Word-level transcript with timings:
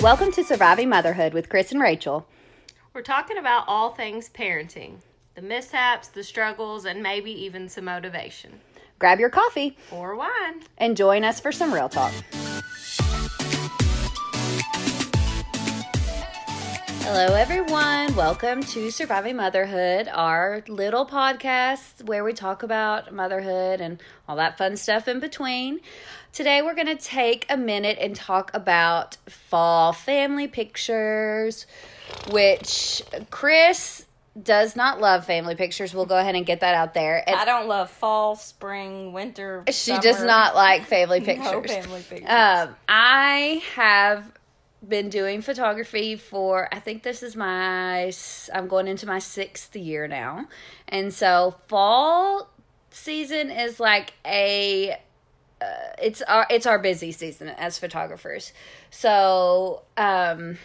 Welcome 0.00 0.32
to 0.32 0.42
Surviving 0.44 0.88
Motherhood 0.88 1.34
with 1.34 1.48
Cris 1.48 1.72
and 1.72 1.80
Rachel. 1.80 2.26
We're 2.94 3.02
talking 3.02 3.36
about 3.38 3.64
all 3.66 3.90
things 3.90 4.28
parenting 4.28 4.96
the 5.34 5.42
mishaps, 5.42 6.08
the 6.08 6.24
struggles, 6.24 6.84
and 6.84 7.02
maybe 7.02 7.30
even 7.30 7.68
some 7.68 7.84
motivation 7.84 8.60
Grab 8.98 9.20
your 9.20 9.30
coffee 9.30 9.76
or 9.90 10.16
wine. 10.16 10.62
and 10.78 10.96
join 10.96 11.24
us 11.24 11.40
for 11.40 11.52
some 11.52 11.72
real 11.72 11.88
talk. 11.88 12.12
Hello, 17.12 17.34
everyone. 17.34 18.14
Welcome 18.14 18.62
to 18.62 18.88
Surviving 18.92 19.34
Motherhood, 19.34 20.06
our 20.06 20.62
little 20.68 21.04
podcast 21.04 22.04
where 22.04 22.22
we 22.22 22.32
talk 22.32 22.62
about 22.62 23.12
motherhood 23.12 23.80
and 23.80 24.00
all 24.28 24.36
that 24.36 24.56
fun 24.56 24.76
stuff 24.76 25.08
in 25.08 25.18
between. 25.18 25.80
Today, 26.32 26.62
we're 26.62 26.76
going 26.76 26.86
to 26.86 26.94
take 26.94 27.46
a 27.50 27.56
minute 27.56 27.98
and 28.00 28.14
talk 28.14 28.52
about 28.54 29.16
fall 29.28 29.92
family 29.92 30.46
pictures, 30.46 31.66
which 32.30 33.02
Cris 33.30 34.06
does 34.40 34.76
not 34.76 35.00
love 35.00 35.26
family 35.26 35.56
pictures. 35.56 35.92
We'll 35.92 36.06
go 36.06 36.16
ahead 36.16 36.36
and 36.36 36.46
get 36.46 36.60
that 36.60 36.76
out 36.76 36.94
there. 36.94 37.28
And 37.28 37.34
I 37.34 37.44
don't 37.44 37.66
love 37.66 37.90
fall, 37.90 38.36
spring, 38.36 39.12
winter. 39.12 39.64
she 39.72 39.98
does 39.98 40.22
not 40.22 40.54
like 40.54 40.86
family 40.86 41.18
No 41.26 41.26
pictures. 41.26 41.72
family 41.72 42.02
pictures. 42.08 42.30
Um, 42.30 42.76
I 42.88 43.62
have 43.74 44.30
been 44.86 45.08
doing 45.08 45.42
photography 45.42 46.16
for 46.16 46.68
I 46.72 46.78
think 46.78 47.02
this 47.02 47.22
is 47.22 47.36
my 47.36 48.12
I'm 48.52 48.68
going 48.68 48.88
into 48.88 49.06
my 49.06 49.18
sixth 49.18 49.76
year 49.76 50.08
now, 50.08 50.46
and 50.88 51.12
so 51.12 51.56
fall 51.68 52.48
season 52.90 53.50
is 53.50 53.78
like 53.78 54.14
a 54.26 54.96
uh, 55.60 55.66
it's 56.02 56.22
our 56.22 56.46
it's 56.48 56.66
our 56.66 56.78
busy 56.78 57.12
season 57.12 57.48
as 57.48 57.78
photographers. 57.78 58.52
So 58.90 59.82
um, 59.96 60.58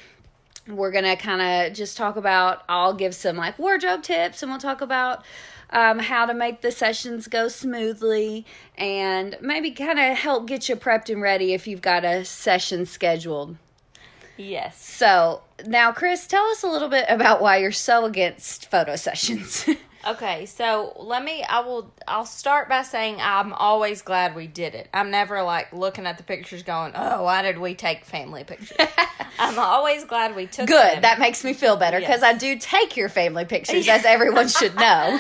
we're 0.68 0.92
gonna 0.92 1.18
kind 1.18 1.42
of 1.42 1.74
just 1.74 1.98
talk 1.98 2.16
about. 2.16 2.64
I'll 2.70 2.94
give 2.94 3.14
some 3.14 3.36
like 3.36 3.60
wardrobe 3.60 4.04
tips, 4.04 4.42
and 4.42 4.52
we'll 4.52 4.60
talk 4.60 4.82
about 4.82 5.26
um, 5.72 6.00
how 6.00 6.26
to 6.26 6.34
make 6.34 6.62
the 6.62 6.72
sessions 6.72 7.28
go 7.28 7.50
smoothly, 7.50 8.46
and 8.78 9.36
maybe 9.42 9.72
kind 9.72 10.00
of 10.00 10.18
help 10.18 10.48
get 10.48 10.70
you 10.70 10.78
prepped 10.78 11.10
and 11.12 11.22
ready 11.22 11.54
if 11.54 11.68
you've 11.68 11.82
got 11.82 12.06
a 12.06 12.24
session 12.24 12.86
scheduled. 12.86 13.58
Yes. 14.38 14.84
So 14.84 15.42
now, 15.66 15.92
Cris, 15.92 16.28
tell 16.28 16.46
us 16.48 16.64
a 16.64 16.68
little 16.68 16.90
bit 16.90 17.06
about 17.08 17.42
why 17.42 17.58
you're 17.58 17.72
so 17.72 18.06
against 18.06 18.70
photo 18.70 18.96
sessions. 18.96 19.66
Okay, 20.08 20.46
so 20.46 20.94
let 21.00 21.24
me. 21.24 21.44
I 21.44 21.62
will. 21.62 21.92
I'll 22.08 22.28
start 22.28 22.70
by 22.70 22.84
saying 22.84 23.18
I'm 23.20 23.54
always 23.54 24.04
glad 24.04 24.36
we 24.36 24.46
did 24.46 24.76
it. 24.76 24.88
I'm 24.94 25.10
never 25.10 25.42
like 25.42 25.74
looking 25.74 26.06
at 26.06 26.18
the 26.18 26.24
pictures 26.24 26.62
going, 26.62 26.92
"Oh, 26.94 27.24
why 27.24 27.42
did 27.42 27.58
we 27.58 27.74
take 27.74 28.06
family 28.06 28.44
pictures?" 28.44 28.78
I'm 29.40 29.58
always 29.58 30.06
glad 30.06 30.36
we 30.36 30.46
took. 30.46 30.68
Good. 30.68 30.98
them. 30.98 31.02
That 31.02 31.18
makes 31.18 31.44
me 31.44 31.54
feel 31.54 31.76
better 31.76 32.00
because 32.00 32.22
I 32.22 32.34
do 32.34 32.56
take 32.60 32.96
your 32.96 33.10
family 33.10 33.46
pictures, 33.46 33.88
as 33.88 34.06
everyone 34.06 34.48
should 34.48 34.76
know. 34.76 35.20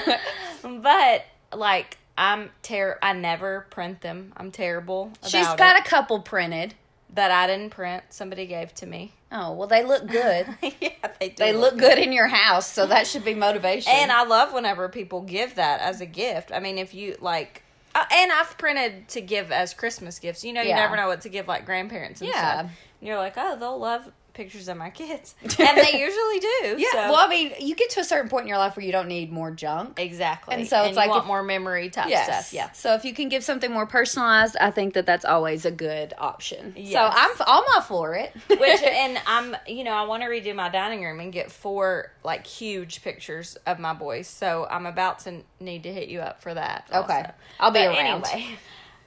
But 0.61 1.25
like, 1.51 1.97
I'm 2.15 2.51
ter. 2.61 2.99
I 3.01 3.13
never 3.13 3.65
print 3.71 4.01
them. 4.01 4.33
I'm 4.37 4.51
terrible. 4.51 5.11
About 5.19 5.31
She's 5.31 5.47
got 5.47 5.77
it. 5.77 5.85
a 5.85 5.89
couple 5.89 6.19
printed. 6.19 6.75
That 7.15 7.31
I 7.31 7.47
didn't 7.47 7.71
print. 7.71 8.03
Somebody 8.09 8.45
gave 8.45 8.73
to 8.75 8.85
me. 8.85 9.13
Oh 9.37 9.51
well, 9.51 9.67
they 9.67 9.83
look 9.83 10.07
good. 10.07 10.47
yeah, 10.79 10.89
they 11.19 11.27
do. 11.29 11.35
they 11.37 11.51
look 11.51 11.77
good 11.77 11.97
in 11.97 12.13
your 12.13 12.27
house, 12.27 12.71
so 12.71 12.85
that 12.87 13.05
should 13.05 13.25
be 13.25 13.33
motivation. 13.33 13.91
And 13.93 14.09
I 14.09 14.23
love 14.23 14.53
whenever 14.53 14.87
people 14.87 15.19
give 15.21 15.55
that 15.55 15.81
as 15.81 15.99
a 15.99 16.05
gift. 16.05 16.53
I 16.53 16.59
mean, 16.61 16.77
if 16.77 16.93
you 16.93 17.17
like, 17.19 17.61
uh, 17.95 18.05
and 18.13 18.31
I've 18.31 18.57
printed 18.57 19.09
to 19.09 19.19
give 19.19 19.51
as 19.51 19.73
Christmas 19.73 20.19
gifts. 20.19 20.45
You 20.45 20.53
know, 20.53 20.61
you 20.61 20.69
Yeah. 20.69 20.75
never 20.77 20.95
know 20.95 21.07
what 21.07 21.19
to 21.21 21.29
give 21.29 21.49
like 21.49 21.65
grandparents 21.65 22.21
and 22.21 22.29
Yeah. 22.29 22.39
stuff. 22.59 22.71
And 23.01 23.07
you're 23.09 23.17
like, 23.17 23.33
oh, 23.35 23.57
they'll 23.57 23.77
love 23.77 24.09
pictures 24.35 24.67
of 24.67 24.77
my 24.77 24.91
kids, 24.91 25.33
and 25.41 25.51
they 25.77 25.99
usually 25.99 26.39
do. 26.39 26.75
yeah. 26.77 26.91
so- 26.91 26.97
Well, 27.11 27.15
I 27.15 27.27
mean, 27.27 27.53
you 27.59 27.73
get 27.75 27.89
to 27.91 28.01
a 28.01 28.03
certain 28.03 28.29
point 28.29 28.43
in 28.43 28.47
your 28.49 28.57
life 28.59 28.75
where 28.77 28.85
you 28.85 28.91
don't 28.91 29.07
need 29.07 29.31
more 29.31 29.49
junk. 29.49 29.99
exactly. 29.99 30.53
And 30.55 30.67
so 30.67 30.83
it's 30.83 30.95
like 30.97 31.09
if- 31.09 31.25
more 31.25 31.41
memory 31.41 31.89
type 31.89 32.09
Yes. 32.09 32.25
stuff. 32.25 32.53
Yeah. 32.53 32.71
So 32.73 32.93
if 32.93 33.03
you 33.05 33.13
can 33.13 33.29
give 33.29 33.43
something 33.43 33.71
more 33.71 33.85
personalized, 33.87 34.55
I 34.61 34.69
think 34.71 34.93
that 34.93 35.05
that's 35.07 35.25
always 35.25 35.65
a 35.65 35.71
good 35.71 36.13
option. 36.17 36.75
So 36.91 36.99
I'm 36.99 37.31
I'm 37.39 37.63
all 37.75 37.81
for 37.81 38.13
it. 38.15 38.31
Which 38.49 38.83
and 38.83 39.17
I'm 39.25 39.55
you 39.67 39.83
know 39.83 39.91
I 39.93 40.03
want 40.03 40.21
to 40.23 40.29
redo 40.29 40.53
my 40.55 40.69
dining 40.69 41.03
room 41.03 41.19
and 41.19 41.31
get 41.33 41.51
four 41.51 42.11
like 42.23 42.45
huge 42.45 43.01
pictures 43.03 43.55
of 43.65 43.79
my 43.79 43.93
boys. 43.93 44.27
So 44.27 44.67
I'm 44.69 44.85
about 44.85 45.19
to 45.19 45.41
need 45.59 45.83
to 45.83 45.91
hit 45.93 46.09
you 46.09 46.19
up 46.19 46.41
for 46.41 46.53
that. 46.53 46.87
Okay. 46.93 46.97
also. 47.13 47.31
I'll 47.59 47.71
be 47.71 47.79
But 47.79 47.97
around. 47.97 48.25
Anyway, 48.31 48.57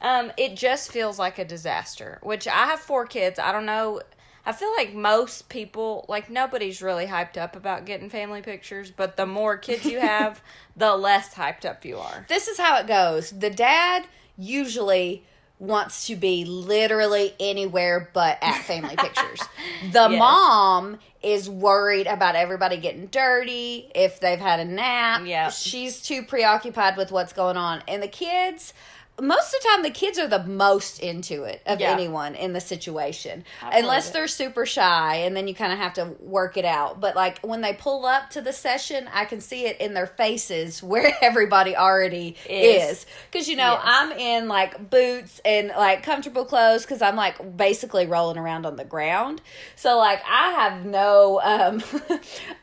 um, 0.00 0.32
it 0.36 0.54
just 0.56 0.90
feels 0.92 1.18
like 1.18 1.38
a 1.38 1.44
disaster. 1.44 2.18
Which 2.22 2.46
I 2.48 2.66
have 2.66 2.80
four 2.80 3.06
kids. 3.06 3.38
I 3.38 3.52
don't 3.52 3.66
know. 3.66 4.00
I 4.48 4.52
feel 4.52 4.72
like 4.76 4.94
most 4.94 5.48
people, 5.50 6.06
like 6.08 6.30
nobody's 6.30 6.80
really 6.80 7.04
hyped 7.06 7.36
up 7.36 7.54
about 7.54 7.84
getting 7.84 8.08
family 8.08 8.40
pictures, 8.40 8.90
but 8.90 9.16
the 9.16 9.26
more 9.26 9.58
kids 9.58 9.84
you 9.84 10.00
have, 10.14 10.40
the 10.74 10.96
less 10.96 11.34
hyped 11.34 11.64
up 11.66 11.84
you 11.84 11.98
are. 11.98 12.24
this 12.28 12.48
is 12.48 12.58
how 12.58 12.78
it 12.78 12.86
goes. 12.86 13.30
The 13.30 13.50
dad 13.50 14.06
usually 14.38 15.24
wants 15.60 16.06
to 16.06 16.14
be 16.14 16.44
literally 16.44 17.34
anywhere 17.40 18.08
but 18.14 18.38
at 18.40 18.62
family 18.62 18.96
pictures. 18.96 19.40
The 19.92 20.08
Yes. 20.10 20.18
mom 20.18 20.98
is 21.22 21.48
worried 21.50 22.06
about 22.06 22.34
everybody 22.36 22.76
getting 22.78 23.06
dirty, 23.06 23.90
if 23.94 24.18
they've 24.20 24.38
had 24.40 24.60
a 24.60 24.64
nap. 24.64 25.22
Yeah. 25.24 25.50
She's 25.50 26.00
too 26.00 26.22
preoccupied 26.22 26.96
with 26.96 27.10
what's 27.12 27.32
going 27.32 27.56
on. 27.56 27.82
And 27.88 28.02
the 28.02 28.08
kids 28.08 28.72
most 29.20 29.54
of 29.54 29.60
the 29.62 29.68
time 29.68 29.82
the 29.82 29.90
kids 29.90 30.18
are 30.18 30.28
the 30.28 30.44
most 30.44 31.00
into 31.00 31.42
it 31.44 31.60
of 31.66 31.80
Yeah. 31.80 31.90
anyone 31.92 32.34
in 32.34 32.52
the 32.52 32.60
situation 32.60 33.44
unless 33.62 34.10
they're 34.10 34.28
super 34.28 34.64
shy 34.64 35.16
and 35.16 35.36
then 35.36 35.48
you 35.48 35.54
kind 35.54 35.72
of 35.72 35.78
have 35.78 35.94
to 35.94 36.14
work 36.20 36.56
it 36.56 36.64
out 36.64 37.00
but 37.00 37.16
like 37.16 37.38
when 37.40 37.60
they 37.60 37.72
pull 37.72 38.06
up 38.06 38.30
to 38.30 38.40
the 38.40 38.52
session 38.52 39.08
i 39.12 39.24
can 39.24 39.40
see 39.40 39.66
it 39.66 39.80
in 39.80 39.94
their 39.94 40.06
faces 40.06 40.82
where 40.82 41.12
everybody 41.20 41.76
already 41.76 42.36
Is. 42.48 42.90
is 43.00 43.06
because 43.30 43.48
you 43.48 43.56
know 43.56 43.72
Yes. 43.72 43.82
i'm 43.84 44.12
in 44.12 44.48
like 44.48 44.88
boots 44.90 45.40
and 45.44 45.68
like 45.68 46.02
comfortable 46.02 46.44
clothes 46.44 46.82
because 46.82 47.02
i'm 47.02 47.16
like 47.16 47.56
basically 47.56 48.06
rolling 48.06 48.38
around 48.38 48.66
on 48.66 48.76
the 48.76 48.84
ground 48.84 49.40
so 49.76 49.98
like 49.98 50.20
i 50.30 50.50
have 50.52 50.84
no 50.84 51.40
um 51.42 51.82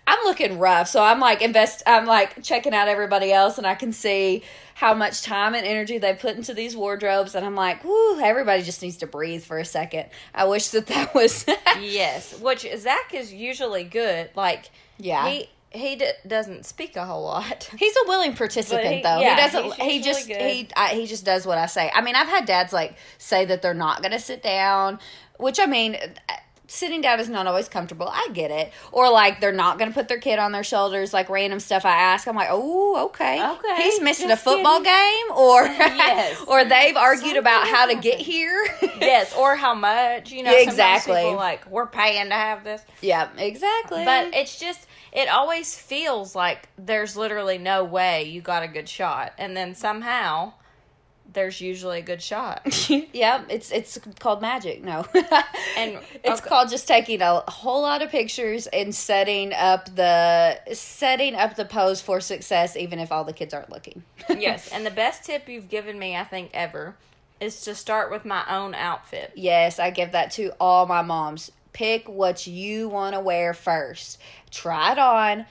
i'm 0.08 0.20
looking 0.26 0.60
rough 0.60 0.88
so 0.88 1.04
i'm 1.04 1.20
like 1.20 1.42
invest 1.42 1.84
i'm 1.86 2.06
like 2.06 2.42
checking 2.44 2.74
out 2.74 2.88
everybody 2.88 3.32
else 3.32 3.58
and 3.58 3.68
i 3.68 3.76
can 3.76 3.92
see 3.92 4.44
how 4.76 4.94
much 4.94 5.22
time 5.24 5.56
and 5.56 5.66
energy 5.66 5.98
they 5.98 6.14
put 6.14 6.36
into 6.36 6.54
these 6.54 6.76
wardrobes 6.76 7.34
and 7.34 7.46
i'm 7.46 7.56
like 7.56 7.84
whoo 7.84 8.20
everybody 8.20 8.62
just 8.62 8.82
needs 8.82 8.98
to 8.98 9.08
breathe 9.08 9.44
for 9.44 9.58
a 9.58 9.66
second 9.66 10.06
i 10.34 10.44
wish 10.46 10.68
that 10.70 10.86
that 10.88 11.14
was 11.16 11.46
yes, 11.82 12.40
which 12.40 12.66
Zach 12.78 13.14
is 13.14 13.34
usually 13.34 13.84
good. 13.84 14.30
Like, 14.36 14.70
Yeah. 14.98 15.28
he 15.28 15.50
he 15.72 15.98
d- 15.98 16.12
doesn't 16.26 16.66
speak 16.66 16.96
a 16.96 17.06
whole 17.06 17.24
lot. 17.24 17.70
He's 17.78 17.94
a 17.98 18.08
willing 18.08 18.34
participant, 18.34 18.96
he- 18.96 19.02
though. 19.02 19.20
yeah, 19.20 19.36
he 19.36 19.42
doesn't. 19.42 19.74
He 19.82 20.02
just 20.02 20.28
good. 20.28 20.40
he 20.42 20.70
I, 20.78 20.90
he 20.96 21.06
just 21.06 21.26
does 21.26 21.46
what 21.46 21.58
I 21.58 21.66
say. 21.66 21.92
I 21.94 22.00
mean, 22.02 22.16
I've 22.16 22.30
had 22.30 22.46
dads 22.46 22.72
like 22.72 22.96
say 23.18 23.44
that 23.46 23.62
they're 23.62 23.74
not 23.74 24.02
going 24.02 24.14
to 24.14 24.20
sit 24.20 24.42
down, 24.42 25.00
which 25.38 25.60
I 25.60 25.66
mean, 25.66 25.98
sitting 26.68 27.02
down 27.02 27.20
is 27.20 27.30
not 27.30 27.48
always 27.48 27.70
comfortable. 27.70 28.08
I 28.08 28.30
get 28.34 28.52
it. 28.52 28.72
Or 28.92 29.10
like 29.12 29.40
they're 29.42 29.52
not 29.52 29.78
going 29.78 29.90
to 29.90 29.94
put 29.94 30.08
their 30.08 30.20
kid 30.20 30.40
on 30.40 30.52
their 30.52 30.64
shoulders. 30.64 31.14
Like 31.14 31.30
random 31.30 31.60
stuff 31.60 31.86
I 31.86 31.92
ask, 31.96 32.28
I'm 32.28 32.36
like, 32.36 32.50
oh, 32.52 33.06
okay, 33.06 33.44
Okay, 33.44 33.84
He's 33.84 34.02
missing 34.02 34.32
a 34.32 34.38
football 34.38 34.82
game, 34.82 35.26
or 35.36 35.64
Yes. 35.68 36.42
or 36.48 36.64
they've 36.66 36.96
argued 36.96 37.22
Something 37.24 37.38
about 37.38 37.68
how 37.68 37.86
to 37.88 37.96
get 37.96 38.20
here. 38.20 38.66
yes, 39.00 39.34
or 39.36 39.56
how 39.56 39.74
much, 39.76 40.32
you 40.32 40.44
know. 40.44 40.52
Yeah, 40.52 40.60
exactly. 40.62 41.24
like, 41.34 41.70
we're 41.70 41.88
paying 41.88 42.30
to 42.30 42.36
have 42.36 42.64
this. 42.64 42.82
yeah, 43.02 43.30
exactly. 43.38 44.04
But 44.06 44.34
it's 44.34 44.60
just, 44.60 44.88
it 45.12 45.30
always 45.30 45.78
feels 45.78 46.36
like 46.36 46.70
there's 46.78 47.16
literally 47.16 47.58
no 47.58 47.84
way 47.84 48.24
you 48.24 48.42
got 48.42 48.64
a 48.64 48.68
good 48.68 48.90
shot. 48.90 49.34
And 49.38 49.56
then 49.56 49.76
somehow 49.76 50.54
there's 51.34 51.62
usually 51.62 52.00
a 52.00 52.02
good 52.02 52.22
shot. 52.22 52.62
yeah, 53.14 53.44
it's 53.50 53.72
it's 53.72 54.00
called 54.20 54.42
magic. 54.42 54.84
No, 54.84 55.06
And 55.78 56.00
it's 56.24 56.40
okay. 56.42 56.50
called 56.50 56.70
just 56.70 56.88
taking 56.88 57.22
a 57.22 57.44
whole 57.48 57.82
lot 57.82 58.02
of 58.02 58.10
pictures 58.10 58.68
and 58.68 58.94
setting 58.96 59.54
up 59.54 59.94
the 59.96 60.60
setting 60.74 61.36
up 61.36 61.56
the 61.56 61.66
pose 61.66 62.02
for 62.02 62.20
success, 62.20 62.76
even 62.76 63.00
if 63.00 63.12
all 63.12 63.24
the 63.24 63.34
kids 63.34 63.54
aren't 63.54 63.70
looking. 63.70 64.04
yes, 64.30 64.72
and 64.72 64.86
the 64.86 64.92
best 64.92 65.24
tip 65.24 65.48
you've 65.48 65.70
given 65.70 66.00
me, 66.00 66.16
I 66.16 66.24
think, 66.24 66.52
ever, 66.54 66.96
is 67.40 67.62
to 67.62 67.76
start 67.76 68.10
with 68.12 68.26
my 68.26 68.44
own 68.50 68.74
outfit. 68.74 69.32
Yes, 69.36 69.80
I 69.80 69.90
give 69.90 70.14
that 70.14 70.32
to 70.32 70.54
all 70.60 70.86
my 70.86 71.02
moms. 71.02 71.52
Pick 71.74 72.08
what 72.08 72.48
you 72.48 72.88
want 72.88 73.16
to 73.16 73.20
wear 73.20 73.54
first. 73.54 74.20
Try 74.50 74.94
it 74.94 75.00
on. 75.00 75.46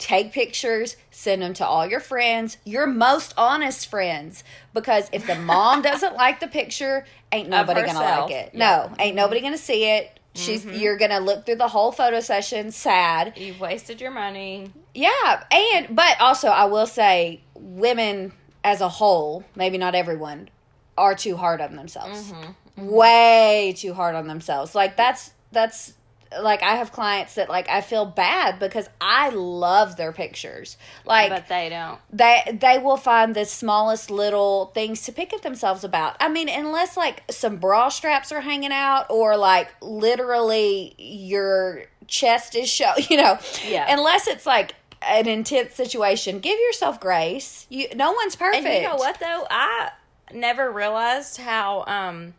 Take 0.00 0.32
pictures, 0.32 0.96
send 1.10 1.42
them 1.42 1.52
to 1.54 1.66
all 1.66 1.86
your 1.86 2.00
friends, 2.00 2.56
your 2.64 2.86
most 2.86 3.34
honest 3.36 3.86
friends. 3.86 4.42
Because 4.72 5.10
if 5.12 5.26
the 5.26 5.34
mom 5.34 5.82
doesn't 5.90 6.14
like 6.16 6.40
the 6.40 6.48
picture, 6.48 7.04
ain't 7.30 7.50
nobody 7.50 7.82
gonna 7.82 7.98
like 7.98 8.30
it. 8.30 8.50
Yeah. 8.54 8.88
No, 8.88 8.94
ain't 8.98 9.14
nobody 9.14 9.42
gonna 9.42 9.58
see 9.58 9.84
it. 9.84 10.18
She's 10.34 10.64
mm-hmm. 10.64 10.78
you're 10.78 10.96
gonna 10.96 11.20
look 11.20 11.44
through 11.44 11.56
the 11.56 11.68
whole 11.68 11.92
photo 11.92 12.20
session 12.20 12.72
sad. 12.72 13.34
You've 13.36 13.60
wasted 13.60 14.00
your 14.00 14.10
money. 14.10 14.72
Yeah, 14.94 15.44
and 15.52 15.94
but 15.94 16.18
also 16.18 16.48
I 16.48 16.64
will 16.64 16.86
say 16.86 17.42
women 17.54 18.32
as 18.64 18.80
a 18.80 18.88
whole, 18.88 19.44
maybe 19.54 19.76
not 19.76 19.94
everyone, 19.94 20.48
are 20.96 21.14
too 21.14 21.36
hard 21.36 21.60
on 21.60 21.76
themselves. 21.76 22.32
Mm-hmm. 22.32 22.42
Mm-hmm. 22.42 22.86
Way 22.86 23.74
too 23.76 23.92
hard 23.92 24.14
on 24.14 24.28
themselves. 24.28 24.74
Like 24.74 24.96
that's 24.96 25.32
that's 25.52 25.92
like 26.38 26.62
I 26.62 26.76
have 26.76 26.92
clients 26.92 27.34
that 27.34 27.48
like 27.48 27.68
I 27.68 27.80
feel 27.80 28.06
bad 28.06 28.58
because 28.58 28.88
I 29.00 29.30
love 29.30 29.96
their 29.96 30.12
pictures. 30.12 30.76
Like 31.04 31.30
but 31.30 31.48
they 31.48 31.68
don't. 31.68 31.98
they 32.12 32.56
they 32.60 32.78
will 32.78 32.96
find 32.96 33.34
the 33.34 33.44
smallest 33.44 34.10
little 34.10 34.66
things 34.66 35.02
to 35.02 35.12
pick 35.12 35.32
at 35.32 35.42
themselves 35.42 35.82
about. 35.82 36.16
I 36.20 36.28
mean, 36.28 36.48
unless 36.48 36.96
like 36.96 37.24
some 37.30 37.56
bra 37.56 37.88
straps 37.88 38.30
are 38.32 38.40
hanging 38.40 38.72
out 38.72 39.06
or 39.10 39.36
like 39.36 39.70
literally 39.82 40.94
your 40.98 41.84
chest 42.06 42.54
is 42.54 42.68
show, 42.68 42.92
you 43.08 43.16
know. 43.16 43.38
Yeah. 43.66 43.86
Unless 43.88 44.28
it's 44.28 44.46
like 44.46 44.74
an 45.02 45.26
intense 45.26 45.74
situation, 45.74 46.38
give 46.38 46.58
yourself 46.58 47.00
grace. 47.00 47.66
You 47.70 47.88
no 47.94 48.12
one's 48.12 48.36
perfect. 48.36 48.66
And 48.66 48.82
you 48.82 48.88
know 48.88 48.96
what 48.96 49.18
though? 49.18 49.46
I 49.50 49.90
never 50.32 50.70
realized 50.70 51.38
how 51.38 51.84
um 51.86 52.34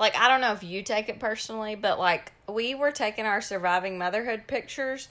like 0.00 0.16
I 0.16 0.28
don't 0.28 0.40
know 0.40 0.52
if 0.52 0.64
you 0.64 0.82
take 0.82 1.08
it 1.08 1.20
personally, 1.20 1.76
but 1.76 1.98
like 1.98 2.32
we 2.50 2.74
were 2.74 2.90
taking 2.90 3.26
our 3.26 3.40
surviving 3.40 3.98
motherhood 3.98 4.46
pictures 4.46 5.08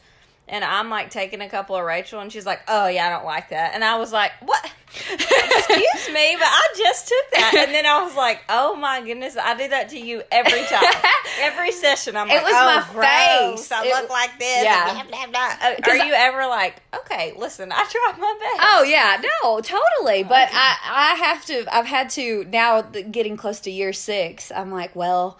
and 0.48 0.64
I'm 0.64 0.90
like 0.90 1.12
taking 1.12 1.42
a 1.42 1.50
couple 1.50 1.76
of 1.76 1.86
Rachel 1.86 2.20
and 2.22 2.32
she's 2.34 2.46
like, 2.46 2.62
"Oh 2.68 2.88
yeah, 2.88 3.06
I 3.06 3.10
don't 3.12 3.26
like 3.26 3.50
that." 3.50 3.76
And 3.76 3.84
I 3.84 4.00
was 4.00 4.12
like, 4.12 4.32
"What? 4.44 4.64
Excuse 4.96 6.08
me, 6.16 6.36
but 6.40 6.48
I 6.48 6.74
just 6.76 7.08
took 7.08 7.32
that." 7.34 7.54
And 7.68 7.72
then 7.76 7.86
I 7.86 8.02
was 8.04 8.16
like, 8.16 8.42
"Oh 8.50 8.76
my 8.76 9.00
goodness, 9.02 9.38
I 9.38 9.56
do 9.56 9.68
that 9.68 9.90
to 9.90 10.00
you 10.00 10.24
every 10.32 10.64
time. 10.66 10.84
every 11.40 11.72
session 11.72 12.16
I'm 12.16 12.28
It 12.30 12.34
like, 12.36 12.44
was 12.46 12.54
oh, 12.56 12.66
my 12.66 12.94
gross, 12.94 13.68
face. 13.68 13.72
I 13.72 13.86
It- 13.86 13.94
look 14.02 14.10
like 14.10 14.40
this." 14.40 14.64
Yeah. 14.64 14.92
blah, 14.92 15.04
blah, 15.04 15.28
blah. 15.28 15.56
Uh, 15.62 15.76
Are 15.88 15.98
you 15.98 16.14
ever 16.14 16.48
like, 16.48 16.82
"Okay, 16.96 17.34
listen, 17.38 17.72
I 17.72 17.84
tried 17.88 18.20
my 18.20 18.36
best." 18.40 18.60
Oh 18.60 18.84
yeah, 18.84 19.22
no, 19.44 19.62
totally. 19.62 20.24
But 20.24 20.50
I, 20.52 20.78
I 20.84 21.16
have 21.26 21.46
to. 21.46 21.66
I've 21.76 21.86
had 21.86 22.10
to 22.12 22.46
now. 22.46 22.82
Getting 22.82 23.38
close 23.38 23.60
to 23.62 23.72
year 23.72 23.94
six, 23.94 24.52
I'm 24.52 24.72
like, 24.72 24.96
well, 24.96 25.38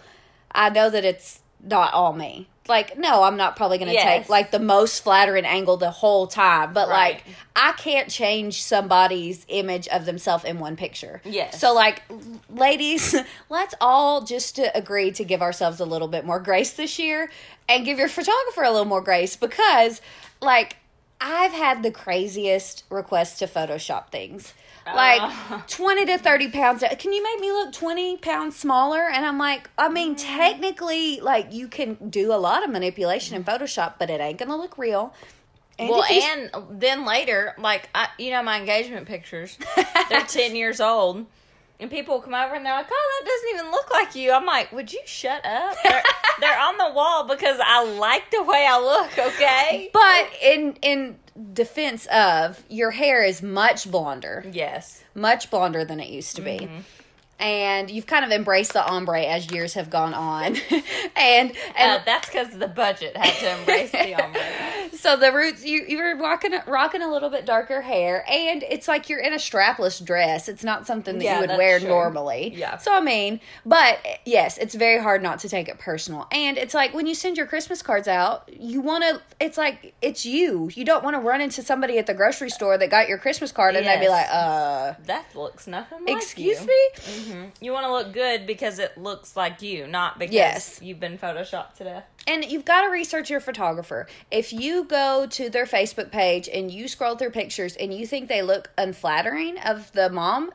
I 0.52 0.70
know 0.70 0.88
that 0.88 1.04
it's 1.04 1.39
not 1.62 1.92
all 1.92 2.12
me. 2.12 2.46
Like, 2.68 2.96
no, 2.96 3.24
I'm 3.24 3.36
not 3.36 3.56
probably 3.56 3.78
going 3.78 3.88
to 3.88 3.94
Yes. 3.94 4.04
take 4.22 4.28
like 4.28 4.52
the 4.52 4.60
most 4.60 5.02
flattering 5.02 5.44
angle 5.44 5.76
the 5.76 5.90
whole 5.90 6.28
time. 6.28 6.72
But 6.72 6.88
Right. 6.88 7.14
like, 7.14 7.24
I 7.56 7.72
can't 7.72 8.08
change 8.08 8.62
somebody's 8.62 9.44
image 9.48 9.88
of 9.88 10.06
themselves 10.06 10.44
in 10.44 10.60
one 10.60 10.76
picture. 10.76 11.20
Yes. 11.24 11.60
So 11.60 11.72
like, 11.74 12.02
ladies, 12.48 13.14
let's 13.48 13.74
all 13.80 14.22
just 14.22 14.54
to 14.56 14.76
agree 14.76 15.10
to 15.12 15.24
give 15.24 15.42
ourselves 15.42 15.80
a 15.80 15.84
little 15.84 16.06
bit 16.08 16.24
more 16.24 16.38
grace 16.38 16.72
this 16.72 16.98
year, 16.98 17.30
and 17.68 17.84
give 17.84 17.98
your 17.98 18.08
photographer 18.08 18.62
a 18.62 18.70
little 18.70 18.84
more 18.84 19.00
grace 19.00 19.36
because, 19.36 20.00
like, 20.40 20.76
I've 21.20 21.52
had 21.52 21.82
the 21.82 21.90
craziest 21.90 22.84
requests 22.88 23.38
to 23.40 23.46
Photoshop 23.46 24.10
things. 24.10 24.54
Like 24.86 25.20
Uh. 25.50 25.60
20 25.68 26.06
to 26.06 26.18
30 26.18 26.48
pounds. 26.50 26.84
Can 26.98 27.12
you 27.12 27.22
make 27.22 27.40
me 27.40 27.52
look 27.52 27.72
20 27.72 28.16
pounds 28.18 28.56
smaller? 28.56 29.08
And 29.08 29.24
I'm 29.24 29.38
like, 29.38 29.68
I 29.78 29.88
mean, 29.88 30.14
Mm. 30.16 30.36
technically, 30.36 31.20
like, 31.20 31.52
you 31.52 31.68
can 31.68 31.96
do 32.10 32.32
a 32.32 32.36
lot 32.38 32.64
of 32.64 32.70
manipulation 32.70 33.36
in 33.36 33.44
Photoshop, 33.44 33.94
but 33.98 34.10
it 34.10 34.20
ain't 34.20 34.38
gonna 34.38 34.56
look 34.56 34.78
real. 34.78 35.14
And 35.78 35.88
well, 35.90 36.04
and 36.04 36.50
then 36.80 37.06
later, 37.06 37.54
like 37.56 37.88
I, 37.94 38.08
you 38.18 38.30
know, 38.30 38.42
my 38.42 38.58
engagement 38.60 39.06
pictures, 39.06 39.56
they're 40.10 40.20
ten 40.24 40.54
years 40.54 40.78
old, 40.80 41.24
and 41.80 41.90
people 41.90 42.20
come 42.20 42.34
over 42.34 42.54
and 42.54 42.64
they're 42.64 42.74
like, 42.74 42.88
"Oh, 42.90 43.20
that 43.20 43.26
doesn't 43.28 43.58
even 43.60 43.70
look 43.72 43.90
like 43.90 44.14
you." 44.14 44.32
I'm 44.32 44.46
like, 44.46 44.70
"Would 44.72 44.92
you 44.92 45.00
shut 45.06 45.44
up?" 45.44 45.76
They're, 45.82 46.02
they're 46.40 46.58
on 46.58 46.76
the 46.78 46.90
wall 46.94 47.26
because 47.26 47.58
I 47.64 47.84
like 47.84 48.30
the 48.30 48.42
way 48.42 48.66
I 48.68 48.78
look. 48.78 49.18
Okay. 49.18 49.90
but 49.92 50.28
in 50.42 50.76
in 50.82 51.18
defense 51.52 52.06
of 52.12 52.62
your 52.68 52.90
hair 52.90 53.22
is 53.24 53.42
much 53.42 53.90
blonder, 53.90 54.44
Yes. 54.52 55.02
much 55.14 55.50
blonder 55.50 55.84
than 55.84 55.98
it 56.00 56.08
used 56.10 56.36
to 56.36 56.42
be. 56.42 56.58
Mm-hmm. 56.58 56.80
And 57.40 57.90
you've 57.90 58.06
kind 58.06 58.24
of 58.24 58.30
embraced 58.30 58.74
the 58.74 58.86
ombre 58.86 59.22
as 59.22 59.50
years 59.50 59.74
have 59.74 59.88
gone 59.90 60.12
on, 60.14 60.56
and 61.16 61.52
and 61.76 62.00
Uh, 62.00 62.00
that's 62.04 62.28
because 62.28 62.50
the 62.58 62.68
budget 62.68 63.16
had 63.16 63.32
to 63.40 63.58
embrace 63.58 63.90
the 63.90 64.14
ombre. 64.22 64.40
So 65.00 65.16
the 65.16 65.32
roots 65.32 65.64
you 65.64 65.86
you 65.88 65.96
were 65.96 66.14
rocking 66.16 66.52
rocking 66.66 67.00
a 67.00 67.10
little 67.10 67.30
bit 67.30 67.46
darker 67.46 67.80
hair, 67.80 68.22
and 68.28 68.62
it's 68.62 68.86
like 68.86 69.08
you're 69.08 69.20
in 69.20 69.32
a 69.32 69.36
strapless 69.36 70.04
dress. 70.04 70.46
It's 70.46 70.62
not 70.62 70.86
something 70.86 71.16
that 71.16 71.24
Yeah, 71.24 71.34
you 71.40 71.46
would 71.46 71.56
wear 71.56 71.78
true. 71.80 71.88
normally. 71.88 72.52
Yeah. 72.54 72.76
So 72.76 72.94
I 72.94 73.00
mean, 73.00 73.40
but 73.64 73.98
yes, 74.26 74.58
it's 74.58 74.74
very 74.74 75.00
hard 75.02 75.22
not 75.22 75.38
to 75.38 75.48
take 75.48 75.68
it 75.70 75.78
personal. 75.78 76.26
And 76.30 76.58
it's 76.58 76.74
like 76.74 76.92
when 76.92 77.06
you 77.06 77.14
send 77.14 77.38
your 77.38 77.46
Christmas 77.46 77.80
cards 77.80 78.08
out, 78.08 78.50
you 78.52 78.82
want 78.82 79.04
to. 79.04 79.22
It's 79.42 79.56
like 79.56 79.94
it's 80.02 80.26
you. 80.26 80.70
You 80.74 80.84
don't 80.84 81.02
want 81.02 81.14
to 81.16 81.20
run 81.20 81.40
into 81.40 81.62
somebody 81.62 81.96
at 81.96 82.06
the 82.06 82.12
grocery 82.14 82.50
store 82.50 82.76
that 82.76 82.90
got 82.90 83.08
your 83.08 83.16
Christmas 83.16 83.52
card 83.52 83.76
and 83.76 83.86
they'd 83.86 84.00
be 84.00 84.08
like, 84.08 84.26
"Uh, 84.30 84.94
That 85.06 85.34
looks 85.34 85.66
nothing 85.66 86.04
like 86.04 86.16
excuse 86.22 86.60
you. 86.60 86.66
me." 86.66 87.29
Mm-hmm. 87.30 87.64
You 87.64 87.72
want 87.72 87.86
to 87.86 87.92
look 87.92 88.12
good 88.12 88.46
because 88.46 88.78
it 88.78 88.98
looks 88.98 89.36
like 89.36 89.62
you, 89.62 89.86
not 89.86 90.18
because 90.18 90.34
Yes. 90.34 90.80
you've 90.82 91.00
been 91.00 91.18
photoshopped 91.18 91.74
to 91.76 91.84
death. 91.84 92.04
And 92.26 92.44
you've 92.44 92.64
got 92.64 92.82
to 92.82 92.88
research 92.90 93.30
your 93.30 93.40
photographer. 93.40 94.06
If 94.30 94.52
you 94.52 94.84
go 94.84 95.26
to 95.30 95.48
their 95.50 95.66
Facebook 95.66 96.10
page 96.10 96.48
and 96.52 96.70
you 96.70 96.88
scroll 96.88 97.16
through 97.16 97.30
pictures 97.30 97.76
and 97.76 97.92
you 97.94 98.06
think 98.06 98.28
they 98.28 98.42
look 98.42 98.70
unflattering 98.76 99.58
of 99.58 99.90
the 99.92 100.10
mom, 100.10 100.52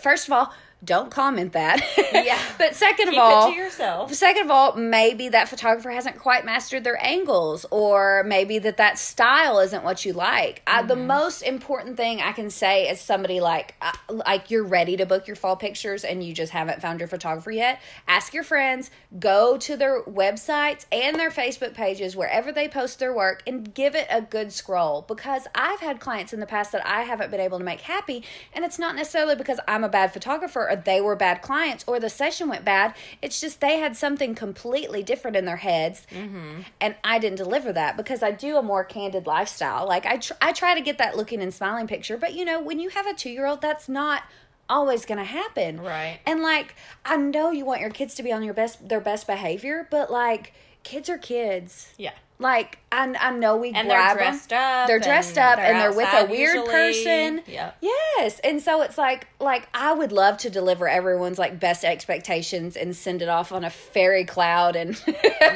first 0.00 0.26
of 0.28 0.32
all, 0.32 0.52
don't 0.84 1.10
comment 1.10 1.52
that. 1.54 1.82
Yeah. 2.12 2.40
but 2.58 2.74
second 2.74 3.08
of 3.08 3.14
all, 3.18 3.50
yourself. 3.50 4.12
Second 4.14 4.44
of 4.44 4.50
all, 4.50 4.76
maybe 4.76 5.28
that 5.28 5.48
photographer 5.48 5.90
hasn't 5.90 6.18
quite 6.18 6.44
mastered 6.44 6.84
their 6.84 7.02
angles, 7.04 7.66
or 7.70 8.22
maybe 8.24 8.58
that 8.60 8.76
that 8.76 8.98
style 8.98 9.58
isn't 9.58 9.82
what 9.82 10.04
you 10.04 10.12
like. 10.12 10.62
I, 10.66 10.82
the 10.82 10.96
most 10.96 11.42
important 11.42 11.96
thing 11.96 12.20
I 12.20 12.32
can 12.32 12.50
say 12.50 12.88
is 12.88 13.00
somebody 13.00 13.40
like 13.40 13.74
uh, 13.82 13.92
like 14.08 14.50
you're 14.50 14.64
ready 14.64 14.96
to 14.96 15.06
book 15.06 15.26
your 15.26 15.36
fall 15.36 15.56
pictures 15.56 16.04
and 16.04 16.22
you 16.22 16.32
just 16.32 16.52
haven't 16.52 16.80
found 16.80 17.00
your 17.00 17.08
photographer 17.08 17.50
yet. 17.50 17.80
Ask 18.06 18.32
your 18.32 18.44
friends, 18.44 18.90
go 19.18 19.58
to 19.58 19.76
their 19.76 20.02
websites 20.04 20.86
and 20.92 21.18
their 21.18 21.30
Facebook 21.30 21.74
pages 21.74 22.14
wherever 22.14 22.52
they 22.52 22.68
post 22.68 23.00
their 23.00 23.12
work, 23.12 23.42
and 23.46 23.74
give 23.74 23.96
it 23.96 24.06
a 24.10 24.22
good 24.22 24.52
scroll. 24.52 25.02
Because 25.02 25.48
I've 25.54 25.80
had 25.80 25.98
clients 25.98 26.32
in 26.32 26.38
the 26.38 26.46
past 26.46 26.70
that 26.72 26.86
I 26.86 27.02
haven't 27.02 27.32
been 27.32 27.40
able 27.40 27.58
to 27.58 27.64
make 27.64 27.80
happy, 27.80 28.22
and 28.52 28.64
it's 28.64 28.78
not 28.78 28.94
necessarily 28.94 29.34
because 29.34 29.58
I'm 29.66 29.82
a 29.82 29.88
bad 29.88 30.12
photographer 30.12 30.67
or 30.68 30.76
they 30.76 31.00
were 31.00 31.16
bad 31.16 31.42
clients 31.42 31.84
or 31.86 32.00
the 32.00 32.10
session 32.10 32.48
went 32.48 32.64
bad. 32.64 32.94
It's 33.22 33.40
just 33.40 33.60
they 33.60 33.78
had 33.78 33.96
something 33.96 34.34
completely 34.34 35.02
different 35.02 35.36
in 35.36 35.44
their 35.44 35.56
heads, 35.56 36.06
mm-hmm. 36.10 36.62
and 36.80 36.94
I 37.02 37.18
didn't 37.18 37.38
deliver 37.38 37.72
that 37.72 37.96
because 37.96 38.22
I 38.22 38.30
do 38.30 38.56
a 38.56 38.62
more 38.62 38.84
candid 38.84 39.26
lifestyle. 39.26 39.86
Like 39.86 40.06
I, 40.06 40.18
tr- 40.18 40.34
I 40.40 40.52
try 40.52 40.74
to 40.74 40.80
get 40.80 40.98
that 40.98 41.16
looking 41.16 41.40
and 41.40 41.52
smiling 41.52 41.86
picture, 41.86 42.16
but 42.16 42.34
you 42.34 42.44
know, 42.44 42.60
when 42.60 42.78
you 42.80 42.88
have 42.90 43.06
a 43.06 43.14
two 43.14 43.30
year 43.30 43.46
old, 43.46 43.60
that's 43.60 43.88
not 43.88 44.22
always 44.68 45.04
going 45.06 45.18
to 45.18 45.24
happen. 45.24 45.80
Right. 45.80 46.20
And 46.26 46.42
like, 46.42 46.74
I 47.04 47.16
know 47.16 47.50
you 47.50 47.64
want 47.64 47.80
your 47.80 47.90
kids 47.90 48.14
to 48.16 48.22
be 48.22 48.32
on 48.32 48.42
your 48.42 48.54
best, 48.54 48.88
their 48.88 49.00
best 49.00 49.26
behavior, 49.26 49.88
but 49.90 50.10
like, 50.10 50.52
kids 50.82 51.08
are 51.08 51.18
kids. 51.18 51.92
Yeah. 51.96 52.12
Like 52.40 52.78
I, 52.92 53.12
I 53.20 53.32
know 53.36 53.56
we 53.56 53.72
And 53.72 53.90
they're 53.90 53.98
grab 53.98 54.16
'em. 54.16 54.22
dressed 54.22 54.52
up 54.52 54.86
They're 54.86 55.00
dressed 55.00 55.36
and 55.36 55.38
up 55.38 55.56
they're 55.56 55.66
and 55.66 55.80
they're 55.80 55.92
with 55.92 56.08
a 56.14 56.24
weird 56.30 56.54
usually. 56.54 56.72
person. 56.72 57.42
Yep. 57.46 57.76
Yes, 57.82 58.40
and 58.44 58.62
so 58.62 58.82
it's 58.82 58.96
like 58.96 59.26
like 59.40 59.68
I 59.74 59.92
would 59.92 60.12
love 60.12 60.38
to 60.38 60.50
deliver 60.50 60.88
everyone's 60.88 61.38
like 61.38 61.58
best 61.60 61.84
expectations 61.84 62.76
and 62.76 62.94
send 62.96 63.22
it 63.22 63.28
off 63.28 63.50
on 63.52 63.64
a 63.64 63.70
fairy 63.70 64.24
cloud 64.24 64.76
and 64.76 65.00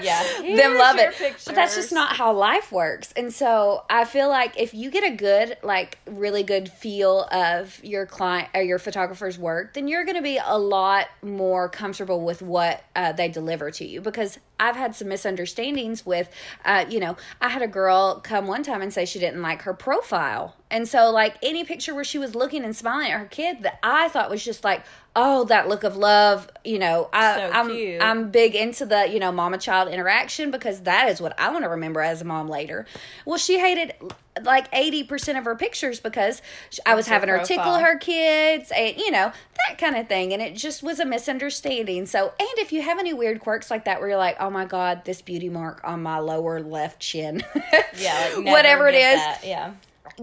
Yeah. 0.03 0.23
them 0.43 0.77
love 0.77 0.97
it. 0.99 1.15
But 1.47 1.55
that's 1.55 1.75
just 1.77 1.93
not 1.93 2.17
how 2.17 2.33
life 2.33 2.73
works. 2.73 3.13
And 3.17 3.33
so 3.33 3.85
I 3.89 4.05
feel 4.05 4.29
like 4.29 4.59
if 4.61 4.75
you 4.75 4.91
get 4.91 5.05
a 5.05 5.15
good 5.15 5.57
like 5.63 5.99
really 6.07 6.43
good 6.43 6.69
feel 6.71 7.23
of 7.31 7.83
your 7.85 8.07
client 8.07 8.49
or 8.55 8.63
your 8.63 8.79
photographer's 8.79 9.39
work, 9.39 9.75
then 9.75 9.87
you're 9.89 10.05
going 10.05 10.17
to 10.17 10.23
be 10.23 10.39
a 10.45 10.59
lot 10.59 11.07
more 11.23 11.69
comfortable 11.69 12.21
with 12.25 12.43
what 12.43 12.83
uh, 12.97 13.13
they 13.13 13.29
deliver 13.29 13.71
to 13.71 13.85
you 13.87 14.01
because 14.01 14.39
I've 14.63 14.77
had 14.77 14.95
some 14.95 15.09
misunderstandings 15.09 16.07
with, 16.07 16.31
uh, 16.65 16.85
you 16.89 17.01
know, 17.01 17.17
I 17.41 17.49
had 17.49 17.63
a 17.63 17.67
girl 17.67 18.21
come 18.21 18.47
one 18.47 18.63
time 18.63 18.81
and 18.81 18.93
say 18.93 19.05
she 19.05 19.19
didn't 19.19 19.43
like 19.43 19.63
her 19.63 19.75
profile. 19.75 20.55
And 20.73 20.89
so, 20.89 21.11
like, 21.11 21.37
any 21.43 21.65
picture 21.65 21.95
where 21.95 22.03
she 22.03 22.19
was 22.19 22.35
looking 22.35 22.65
and 22.65 22.75
smiling 22.75 23.13
at 23.13 23.21
her 23.21 23.27
kid 23.27 23.63
that 23.63 23.79
I 23.83 24.09
thought 24.09 24.31
was 24.31 24.43
just 24.43 24.65
like, 24.65 24.85
oh, 25.15 25.45
that 25.45 25.69
look 25.69 25.85
of 25.85 25.99
love, 25.99 26.49
you 26.65 26.79
know, 26.79 27.11
I, 27.13 27.37
So 27.37 27.51
I'm, 27.53 27.69
cute. 27.69 28.03
I'm 28.03 28.31
big 28.31 28.55
into 28.55 28.87
the, 28.87 29.07
you 29.07 29.21
know, 29.21 29.31
mama 29.31 29.59
child 29.59 29.93
interaction 29.93 30.51
because 30.51 30.81
that 30.81 31.11
is 31.11 31.21
what 31.21 31.39
I 31.39 31.51
want 31.51 31.65
to 31.65 31.69
remember 31.69 32.01
as 32.01 32.23
a 32.23 32.25
mom 32.25 32.49
later. 32.49 32.87
Well, 33.27 33.37
she 33.37 33.59
hated 33.59 33.93
like 34.43 34.73
80% 34.73 35.37
of 35.37 35.45
her 35.45 35.55
pictures 35.55 36.01
because 36.01 36.41
I 36.87 36.95
was 36.95 37.07
her 37.07 37.13
having 37.13 37.29
her 37.29 37.41
tickle 37.45 37.75
her 37.75 37.99
kids 37.99 38.73
and, 38.75 38.97
you 38.97 39.11
know, 39.11 39.31
that 39.69 39.77
kind 39.77 39.97
of 39.97 40.09
thing. 40.09 40.33
And 40.33 40.41
it 40.41 40.57
just 40.57 40.83
was 40.83 40.99
a 41.01 41.05
misunderstanding. 41.05 42.07
So, 42.07 42.33
and 42.41 42.59
if 42.59 42.73
you 42.73 42.81
have 42.81 42.99
any 42.99 43.13
weird 43.13 43.41
quirks 43.41 43.71
like 43.71 43.85
that 43.85 44.01
where 44.01 44.09
you're 44.09 44.17
like, 44.17 44.39
oh 44.41 44.49
my 44.49 44.65
God, 44.65 45.05
this 45.05 45.21
beauty 45.21 45.51
mark 45.51 45.83
on 45.85 46.03
my 46.03 46.21
lower 46.21 46.63
left 46.63 46.99
chin. 46.99 47.45
Yeah, 47.99 48.33
like, 48.37 48.47
whatever 48.47 48.89
it 48.89 48.95
is. 48.95 49.17
that, 49.17 49.41
Yeah. 49.45 49.75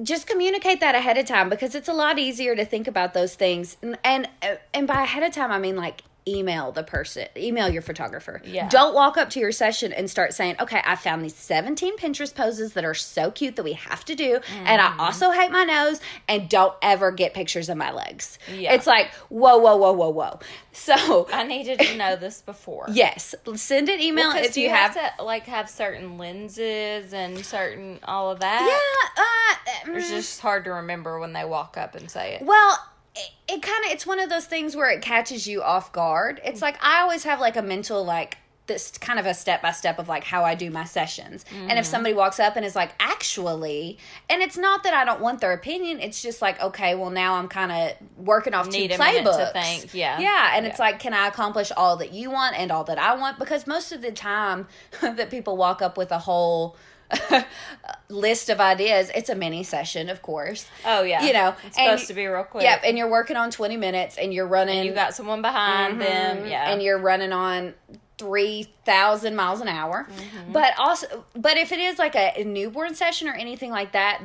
Just 0.04 0.28
communicate 0.28 0.80
that 0.80 0.96
ahead 0.96 1.18
of 1.18 1.26
time 1.26 1.50
because 1.50 1.76
it's 1.76 1.88
a 1.88 1.94
lot 1.94 2.20
easier 2.20 2.56
to 2.56 2.66
think 2.66 2.88
about 2.88 3.14
those 3.14 3.36
things. 3.36 3.78
And 3.82 3.98
and, 4.04 4.28
uh, 4.42 4.56
and 4.74 4.88
by 4.88 5.04
ahead 5.04 5.24
of 5.24 5.34
time 5.34 5.52
i 5.52 5.60
mean 5.60 5.76
like 5.76 6.04
email 6.28 6.72
the 6.72 6.84
person 6.84 7.28
email 7.38 7.70
your 7.70 7.82
photographer 7.82 8.42
Yeah. 8.46 8.70
don't 8.70 8.94
walk 8.94 9.18
up 9.18 9.30
to 9.32 9.40
your 9.40 9.52
session 9.52 9.92
and 9.94 10.10
start 10.10 10.34
saying 10.34 10.56
okay 10.60 10.82
i 10.86 10.96
found 10.96 11.24
these 11.24 11.36
17 11.36 11.98
pinterest 11.98 12.36
poses 12.36 12.74
that 12.74 12.86
are 12.86 12.94
so 12.94 13.32
cute 13.32 13.56
that 13.56 13.64
we 13.64 13.74
have 13.74 14.06
to 14.06 14.16
do 14.16 14.36
and 14.66 14.80
Mm-hmm. 14.82 15.00
i 15.02 15.06
also 15.06 15.32
hate 15.32 15.52
my 15.52 15.64
nose 15.64 16.00
and 16.28 16.50
don't 16.50 16.74
ever 16.82 17.12
get 17.12 17.34
pictures 17.34 17.70
of 17.70 17.78
my 17.78 17.92
legs 17.92 18.38
Yeah. 18.54 18.74
it's 18.74 18.86
like 18.86 19.12
whoa 19.30 19.58
whoa 19.58 19.76
whoa 19.78 19.94
whoa 19.94 20.10
whoa 20.10 20.40
so 20.72 21.28
I 21.34 21.44
needed 21.44 21.80
to 21.80 21.98
know 21.98 22.16
this 22.16 22.42
before. 22.46 22.86
yes 22.92 23.34
send 23.56 23.90
an 23.90 24.00
email 24.00 24.30
Well, 24.30 24.44
if 24.44 24.54
do 24.54 24.62
you, 24.62 24.70
have, 24.70 24.94
to 24.94 25.24
like 25.24 25.46
have 25.48 25.70
certain 25.70 26.18
lenses 26.18 27.12
and 27.14 27.44
certain 27.46 28.00
all 28.04 28.32
of 28.32 28.40
that. 28.42 28.62
yeah 28.62 29.92
uh, 29.92 29.96
It's 29.98 30.08
mm. 30.08 30.10
just 30.16 30.40
hard 30.42 30.66
to 30.66 30.72
remember 30.72 31.20
when 31.20 31.34
they 31.34 31.44
walk 31.44 31.76
up 31.78 31.96
and 31.96 32.10
say 32.10 32.36
it. 32.36 32.44
Well, 32.44 32.78
it, 33.20 33.54
it 33.56 33.62
kind 33.62 33.86
of 33.86 33.92
it's 33.92 34.06
one 34.08 34.20
of 34.20 34.30
those 34.30 34.46
things 34.46 34.76
where 34.76 34.90
it 34.90 35.02
catches 35.02 35.48
you 35.48 35.62
off 35.62 35.92
guard. 35.92 36.40
It's 36.44 36.62
like 36.62 36.78
I 36.82 37.02
always 37.02 37.24
have 37.26 37.40
like 37.40 37.56
a 37.58 37.62
mental 37.62 38.04
like 38.06 38.38
this 38.68 38.92
kind 39.00 39.18
of 39.18 39.26
a 39.26 39.34
step 39.34 39.64
by 39.64 39.72
step 39.72 39.98
of 39.98 40.08
like 40.08 40.24
how 40.24 40.44
I 40.46 40.54
do 40.54 40.70
my 40.70 40.84
sessions. 40.86 41.44
And 41.52 41.70
Mm-hmm. 41.70 41.78
if 41.80 41.86
somebody 41.88 42.14
walks 42.14 42.40
up 42.40 42.56
and 42.56 42.64
is 42.64 42.76
like, 42.76 42.92
actually, 43.00 43.98
and 44.30 44.44
it's 44.44 44.58
not 44.58 44.84
that 44.84 44.94
I 44.94 45.06
don't 45.06 45.22
want 45.22 45.42
their 45.42 45.54
opinion, 45.54 46.00
it's 46.00 46.22
just 46.22 46.40
like, 46.40 46.62
okay, 46.62 46.94
well 46.94 47.10
now 47.10 47.34
I'm 47.34 47.48
kind 47.48 47.72
of 47.72 47.94
working 48.24 48.54
off 48.54 48.68
Need 48.68 48.90
two 48.90 48.96
a 48.96 48.98
minute 49.00 49.24
to 49.24 49.30
playbooks. 49.32 49.54
think, 49.54 49.94
yeah. 49.96 50.20
yeah, 50.20 50.52
and 50.56 50.68
it's 50.68 50.78
like, 50.78 51.00
can 51.00 51.16
I 51.16 51.28
accomplish 51.28 51.72
all 51.76 51.98
that 51.98 52.14
you 52.14 52.30
want 52.30 52.60
and 52.60 52.72
all 52.72 52.84
that 52.84 53.00
I 53.00 53.16
want? 53.16 53.40
Because 53.40 53.66
most 53.66 53.92
of 53.92 54.04
the 54.04 54.12
time 54.12 54.68
that 55.02 55.32
people 55.32 55.58
walk 55.58 55.82
up 55.82 55.98
with 55.98 56.12
a 56.12 56.20
whole 56.20 56.78
list 58.10 58.50
of 58.50 58.60
ideas, 58.60 59.12
it's 59.16 59.30
a 59.30 59.36
mini 59.36 59.64
session, 59.64 60.10
of 60.10 60.22
course. 60.22 60.66
Oh 60.86 61.04
yeah, 61.04 61.24
You 61.26 61.34
know, 61.34 61.56
it's 61.66 61.78
and- 61.78 61.88
supposed 61.92 62.08
to 62.08 62.14
be 62.14 62.26
real 62.28 62.44
quick. 62.44 62.64
Yep, 62.64 62.82
and 62.86 62.98
you're 62.98 63.10
working 63.10 63.36
on 63.38 63.52
20 63.52 63.78
minutes 63.78 64.18
and 64.18 64.34
you're 64.34 64.48
running 64.48 64.86
you 64.86 64.94
got 64.94 65.14
someone 65.16 65.42
behind 65.42 66.02
them. 66.02 66.46
Yeah, 66.48 66.64
Mm-hmm. 66.64 66.72
and 66.74 66.84
you're 66.84 66.98
running 67.00 67.32
on 67.34 67.74
3000 68.18 69.36
miles 69.36 69.62
an 69.62 69.68
hour. 69.68 70.08
Mm-hmm. 70.10 70.52
But 70.54 70.74
also 70.78 71.26
but 71.36 71.58
if 71.58 71.72
it 71.72 71.80
is 71.80 71.98
like 72.00 72.16
a, 72.16 72.34
a 72.42 72.44
newborn 72.44 72.96
session 72.96 73.28
or 73.28 73.34
anything 73.34 73.72
like 73.72 73.94
that, 73.94 74.22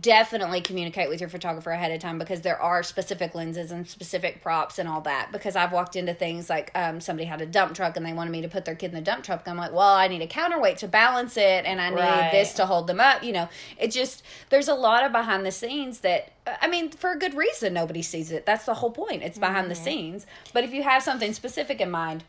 definitely 0.00 0.60
communicate 0.60 1.08
with 1.08 1.20
your 1.20 1.28
photographer 1.28 1.70
ahead 1.70 1.92
of 1.92 2.00
time 2.00 2.18
because 2.18 2.40
there 2.40 2.60
are 2.60 2.82
specific 2.82 3.34
lenses 3.34 3.70
and 3.70 3.86
specific 3.88 4.42
props 4.42 4.78
and 4.78 4.88
all 4.88 5.00
that 5.02 5.30
because 5.30 5.54
I've 5.54 5.70
walked 5.70 5.94
into 5.94 6.12
things 6.14 6.50
like 6.50 6.72
um, 6.74 7.00
somebody 7.00 7.26
had 7.26 7.40
a 7.40 7.46
dump 7.46 7.74
truck 7.76 7.96
and 7.96 8.04
they 8.04 8.12
wanted 8.12 8.30
me 8.30 8.42
to 8.42 8.48
put 8.48 8.64
their 8.64 8.74
kid 8.74 8.86
in 8.90 8.94
the 8.96 9.00
dump 9.00 9.22
truck. 9.24 9.46
I'm 9.46 9.56
like, 9.56 9.72
well, 9.72 9.94
I 9.94 10.08
need 10.08 10.20
a 10.20 10.26
counterweight 10.26 10.78
to 10.78 10.88
balance 10.88 11.36
it 11.36 11.64
and 11.64 11.80
I 11.80 11.90
need 11.90 11.96
Right. 11.96 12.30
this 12.32 12.54
to 12.54 12.66
hold 12.66 12.88
them 12.88 12.98
up. 12.98 13.22
You 13.22 13.32
know, 13.32 13.48
it 13.78 13.92
just 13.92 14.24
there's 14.50 14.68
a 14.68 14.74
lot 14.74 15.04
of 15.04 15.12
behind 15.12 15.46
the 15.46 15.52
scenes 15.52 16.00
that 16.00 16.32
I 16.62 16.66
mean, 16.66 16.90
for 16.90 17.12
a 17.12 17.18
good 17.18 17.34
reason, 17.34 17.74
nobody 17.74 18.02
sees 18.02 18.32
it. 18.32 18.46
That's 18.46 18.64
the 18.64 18.74
whole 18.74 18.90
point. 18.90 19.22
It's 19.22 19.38
behind 19.38 19.70
the 19.70 19.74
Mm-hmm. 19.74 19.84
scenes. 19.84 20.26
But 20.52 20.64
if 20.64 20.72
you 20.72 20.82
have 20.82 21.02
something 21.02 21.32
specific 21.34 21.80
in 21.80 21.90
mind, 21.90 22.24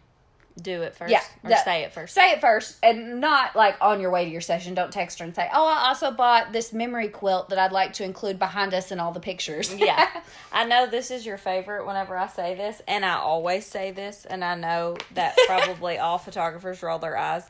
do 0.60 0.82
it 0.82 0.96
first. 0.96 1.12
yeah, 1.12 1.22
or 1.44 1.50
that- 1.50 1.66
say 1.66 1.84
it 1.84 1.94
first. 1.94 2.14
Say 2.14 2.32
it 2.32 2.42
first, 2.42 2.78
and 2.84 3.20
not 3.20 3.56
like 3.56 3.76
on 3.82 4.00
your 4.00 4.12
way 4.12 4.26
to 4.26 4.32
your 4.32 4.42
session. 4.42 4.74
Don't 4.74 4.92
text 4.92 5.20
her 5.20 5.26
and 5.26 5.36
say, 5.36 5.50
"Oh, 5.54 5.68
I 5.68 5.88
also 5.88 6.12
bought 6.12 6.52
this 6.52 6.74
memory 6.74 7.08
quilt 7.10 7.50
that 7.50 7.60
I'd 7.60 7.72
like 7.72 7.94
to 7.94 8.04
include 8.04 8.40
behind 8.40 8.74
us 8.74 8.92
in 8.92 9.00
all 9.00 9.12
the 9.12 9.20
pictures." 9.20 9.74
yeah, 9.76 10.08
I 10.52 10.66
know 10.66 10.88
this 10.88 11.12
is 11.12 11.26
your 11.26 11.38
favorite. 11.38 11.86
Whenever 11.86 12.18
I 12.18 12.28
say 12.28 12.56
this, 12.56 12.82
and 12.88 13.06
I 13.06 13.16
always 13.16 13.66
say 13.66 13.92
this, 13.92 14.26
and 14.26 14.44
I 14.44 14.56
know 14.56 14.98
that 15.14 15.36
probably 15.48 15.98
all 15.98 16.18
photographers 16.18 16.82
roll 16.84 17.00
their 17.00 17.18
eyes. 17.18 17.44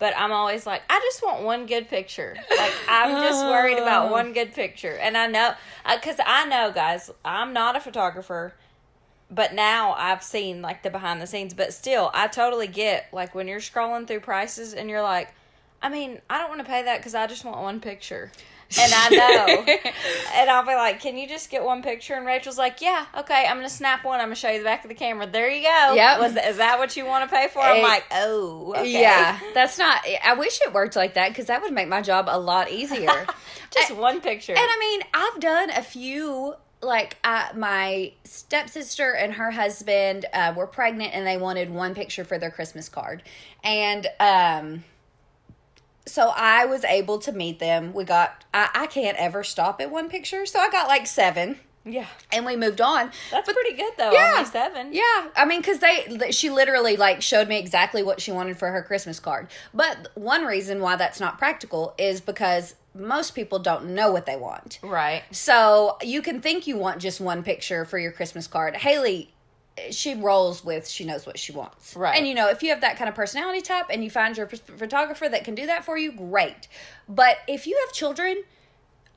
But 0.00 0.12
I'm 0.18 0.32
always 0.32 0.66
like, 0.66 0.82
I 0.90 0.98
just 1.04 1.22
want 1.22 1.44
one 1.44 1.66
good 1.66 1.88
picture. 1.88 2.36
Like 2.58 2.72
I'm 2.88 3.22
just 3.22 3.44
worried 3.44 3.78
about 3.78 4.10
one 4.20 4.32
good 4.32 4.52
picture, 4.52 4.96
and 4.96 5.16
I 5.16 5.28
know 5.28 5.54
uh, 5.84 5.96
because 5.96 6.16
I 6.26 6.46
know, 6.46 6.72
guys, 6.72 7.10
I'm 7.24 7.52
not 7.52 7.76
a 7.76 7.80
photographer. 7.80 8.52
But 9.34 9.52
now 9.54 9.92
I've 9.94 10.22
seen 10.22 10.62
like 10.62 10.82
the 10.82 10.90
behind 10.90 11.20
the 11.20 11.26
scenes, 11.26 11.54
but 11.54 11.72
still, 11.72 12.10
I 12.14 12.28
totally 12.28 12.68
get 12.68 13.08
like 13.12 13.34
when 13.34 13.48
you're 13.48 13.58
scrolling 13.60 14.06
through 14.06 14.20
prices 14.20 14.74
and 14.74 14.88
you're 14.88 15.02
like, 15.02 15.28
I 15.82 15.88
mean, 15.88 16.20
I 16.30 16.38
don't 16.38 16.48
want 16.48 16.60
to 16.60 16.66
pay 16.66 16.82
that 16.84 16.98
because 16.98 17.14
I 17.14 17.26
just 17.26 17.44
want 17.44 17.58
one 17.60 17.80
picture. 17.80 18.30
And 18.80 18.92
I 18.94 19.08
know. 19.10 19.64
and 20.34 20.50
I'll 20.50 20.64
be 20.66 20.74
like, 20.74 21.00
Can 21.00 21.16
you 21.18 21.28
just 21.28 21.50
get 21.50 21.62
one 21.62 21.82
picture? 21.82 22.14
And 22.14 22.24
Rachel's 22.24 22.56
like, 22.58 22.80
Yeah, 22.80 23.04
okay, 23.18 23.44
I'm 23.46 23.56
going 23.56 23.68
to 23.68 23.74
snap 23.74 24.04
one. 24.04 24.20
I'm 24.20 24.26
going 24.28 24.34
to 24.34 24.40
show 24.40 24.50
you 24.50 24.58
the 24.58 24.64
back 24.64 24.84
of 24.84 24.88
the 24.88 24.94
camera. 24.94 25.26
There 25.26 25.50
you 25.50 25.62
go. 25.62 25.94
Yep. 25.94 26.20
Was 26.20 26.36
Is 26.36 26.56
that 26.56 26.78
what 26.78 26.96
you 26.96 27.04
want 27.04 27.28
to 27.28 27.34
pay 27.34 27.48
for? 27.48 27.60
I'm 27.60 27.78
Eh, 27.78 27.82
like, 27.82 28.04
Oh, 28.12 28.74
okay. 28.78 29.00
Yeah, 29.02 29.38
that's 29.54 29.78
not. 29.78 30.00
I 30.24 30.34
wish 30.34 30.60
it 30.62 30.72
worked 30.72 30.96
like 30.96 31.14
that 31.14 31.28
because 31.28 31.46
that 31.46 31.60
would 31.62 31.72
make 31.72 31.88
my 31.88 32.00
job 32.02 32.26
a 32.28 32.38
lot 32.38 32.70
easier. 32.70 33.26
Just 33.70 33.94
one 33.94 34.20
picture. 34.20 34.52
And 34.52 34.60
I 34.60 34.76
mean, 34.80 35.00
I've 35.12 35.40
done 35.40 35.70
a 35.70 35.82
few. 35.82 36.54
Like 36.84 37.16
uh, 37.24 37.48
my 37.56 38.12
stepsister 38.24 39.12
and 39.14 39.34
her 39.34 39.50
husband 39.52 40.26
uh, 40.32 40.52
were 40.56 40.66
pregnant, 40.66 41.14
and 41.14 41.26
they 41.26 41.36
wanted 41.36 41.70
one 41.70 41.94
picture 41.94 42.24
for 42.24 42.38
their 42.38 42.50
Christmas 42.50 42.88
card, 42.88 43.22
and 43.62 44.06
um, 44.20 44.84
so 46.06 46.32
I 46.36 46.66
was 46.66 46.84
able 46.84 47.18
to 47.20 47.32
meet 47.32 47.58
them. 47.58 47.92
We 47.94 48.04
got. 48.04 48.44
I, 48.52 48.68
I 48.74 48.86
can't 48.86 49.16
ever 49.18 49.42
stop 49.42 49.80
at 49.80 49.90
one 49.90 50.08
picture, 50.08 50.46
so 50.46 50.58
I 50.58 50.68
got 50.70 50.86
like 50.88 51.06
seven, 51.06 51.58
yeah. 51.84 52.06
and 52.32 52.46
we 52.46 52.56
moved 52.56 52.80
on. 52.80 53.10
That's 53.30 53.50
pretty 53.52 53.76
good, 53.76 53.92
though. 53.96 54.12
Yeah. 54.12 54.34
Only 54.36 54.50
seven. 54.50 54.92
Yeah, 54.92 55.28
I 55.36 55.44
mean, 55.46 55.60
because 55.60 55.78
they, 55.78 56.30
she 56.30 56.50
literally 56.50 56.96
like 56.96 57.22
showed 57.22 57.48
me 57.48 57.58
exactly 57.58 58.02
what 58.02 58.20
she 58.20 58.32
wanted 58.32 58.58
for 58.58 58.70
her 58.70 58.82
Christmas 58.82 59.20
card. 59.20 59.48
But 59.72 60.08
one 60.14 60.44
reason 60.44 60.80
why 60.80 60.96
that's 60.96 61.20
not 61.20 61.38
practical 61.38 61.94
is 61.98 62.20
because 62.20 62.74
most 62.94 63.34
people 63.34 63.58
don't 63.58 63.86
know 63.86 64.12
what 64.12 64.26
they 64.26 64.36
want. 64.36 64.78
Right. 64.82 65.22
So 65.30 65.98
you 66.02 66.22
can 66.22 66.40
think 66.40 66.66
you 66.66 66.78
want 66.78 67.00
just 67.00 67.20
one 67.20 67.42
picture 67.42 67.84
for 67.84 67.98
your 67.98 68.12
Christmas 68.12 68.46
card. 68.46 68.76
Haley, 68.76 69.32
she 69.90 70.14
rolls 70.14 70.64
with 70.64 70.88
she 70.88 71.04
knows 71.04 71.26
what 71.26 71.38
she 71.38 71.52
wants. 71.52 71.96
Right. 71.96 72.16
And 72.16 72.26
you 72.26 72.34
know, 72.34 72.48
if 72.48 72.62
you 72.62 72.70
have 72.70 72.80
that 72.82 72.96
kind 72.96 73.08
of 73.08 73.14
personality 73.14 73.60
type 73.60 73.86
and 73.90 74.04
you 74.04 74.10
find 74.10 74.36
your 74.36 74.46
photographer 74.46 75.28
that 75.28 75.44
can 75.44 75.54
do 75.54 75.66
that 75.66 75.84
for 75.84 75.98
you, 75.98 76.12
great. 76.12 76.68
But 77.08 77.38
if 77.48 77.66
you 77.66 77.78
have 77.84 77.92
children, 77.92 78.44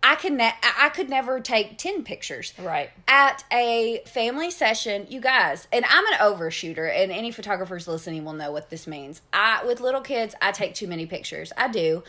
I 0.04 0.16
can 0.16 0.38
ne- 0.38 0.54
I 0.80 0.90
could 0.90 1.10
never 1.10 1.40
take 1.40 1.78
10 1.78 2.04
pictures 2.04 2.54
Right. 2.60 2.92
at 3.08 3.44
a 3.52 4.02
family 4.06 4.52
session, 4.52 5.08
you 5.10 5.20
guys, 5.20 5.68
and 5.74 5.84
I'm 5.86 6.06
an 6.08 6.14
overshooter, 6.20 6.88
and 6.96 7.12
any 7.12 7.32
photographers 7.32 7.88
listening 7.88 8.24
will 8.24 8.34
know 8.34 8.52
what 8.52 8.70
this 8.70 8.88
means. 8.88 9.22
I 9.34 9.66
with 9.66 9.82
little 9.82 10.02
kids, 10.02 10.34
I 10.42 10.52
take 10.52 10.76
too 10.76 10.88
many 10.88 11.06
pictures. 11.06 11.52
I 11.58 11.68
do. 11.68 12.04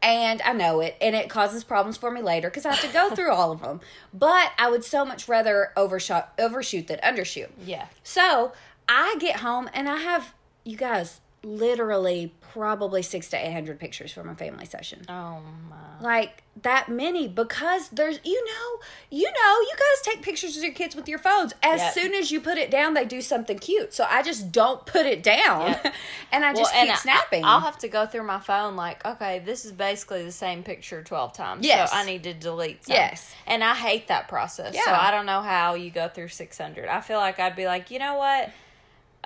And 0.00 0.40
I 0.42 0.52
know 0.52 0.78
it, 0.78 0.96
and 1.00 1.16
it 1.16 1.28
causes 1.28 1.64
problems 1.64 1.96
for 1.96 2.10
me 2.12 2.22
later 2.22 2.48
because 2.50 2.64
I 2.64 2.72
have 2.74 2.86
to 2.86 2.92
go 2.92 3.10
through 3.14 3.32
all 3.32 3.50
of 3.50 3.60
them. 3.62 3.80
But 4.14 4.52
I 4.56 4.70
would 4.70 4.84
so 4.84 5.04
much 5.04 5.26
rather 5.26 5.72
overshot, 5.76 6.32
overshoot 6.38 6.86
than 6.86 6.98
undershoot. 7.00 7.48
Yeah. 7.64 7.86
So 8.04 8.52
I 8.88 9.16
get 9.18 9.36
home 9.40 9.68
and 9.74 9.88
I 9.88 9.96
have 9.96 10.34
you 10.62 10.76
guys 10.76 11.20
literally 11.42 12.32
probably 12.52 13.02
six 13.02 13.28
to 13.30 13.36
eight 13.36 13.52
hundred 13.52 13.78
pictures 13.78 14.12
from 14.12 14.28
a 14.28 14.34
family 14.34 14.64
session 14.64 15.04
Oh, 15.08 15.40
my. 15.68 15.76
like 16.00 16.42
that 16.62 16.88
many 16.88 17.28
because 17.28 17.88
there's 17.90 18.18
you 18.24 18.44
know 18.44 18.80
you 19.10 19.24
know 19.30 19.60
you 19.60 19.72
guys 19.76 20.02
take 20.14 20.22
pictures 20.22 20.56
of 20.56 20.62
your 20.64 20.72
kids 20.72 20.96
with 20.96 21.08
your 21.08 21.18
phones 21.20 21.52
as 21.62 21.80
Yep. 21.80 21.94
soon 21.94 22.14
as 22.14 22.32
you 22.32 22.40
put 22.40 22.58
it 22.58 22.68
down 22.70 22.94
they 22.94 23.04
do 23.04 23.20
something 23.20 23.58
cute 23.60 23.94
so 23.94 24.04
i 24.10 24.22
just 24.22 24.50
don't 24.50 24.84
put 24.84 25.06
it 25.06 25.22
down 25.22 25.68
Yep. 25.68 25.94
and 26.32 26.44
i 26.44 26.52
just 26.52 26.74
and 26.74 26.88
keep 26.88 26.98
snapping 26.98 27.44
I'll 27.44 27.60
have 27.60 27.78
to 27.78 27.88
go 27.88 28.06
through 28.06 28.24
my 28.24 28.40
phone 28.40 28.74
like, 28.76 29.04
okay, 29.06 29.38
this 29.38 29.64
is 29.64 29.72
basically 29.72 30.24
the 30.24 30.32
same 30.32 30.62
picture 30.62 31.02
12 31.02 31.32
times. 31.32 31.64
Yes. 31.66 31.90
So 31.90 31.96
I 31.96 32.04
need 32.04 32.22
to 32.24 32.34
delete 32.34 32.84
some. 32.84 32.94
Yes. 32.94 33.32
And 33.46 33.62
I 33.62 33.74
hate 33.74 34.08
that 34.08 34.28
process. 34.28 34.74
So 34.74 34.90
I 34.92 35.10
don't 35.10 35.26
know 35.26 35.40
how 35.40 35.74
you 35.74 35.90
go 35.90 36.08
through 36.08 36.28
600. 36.28 36.88
I 36.88 37.00
feel 37.00 37.18
like 37.18 37.38
I'd 37.38 37.54
be 37.56 37.66
like, 37.66 37.90
you 37.90 37.98
know 37.98 38.16
what? 38.16 38.50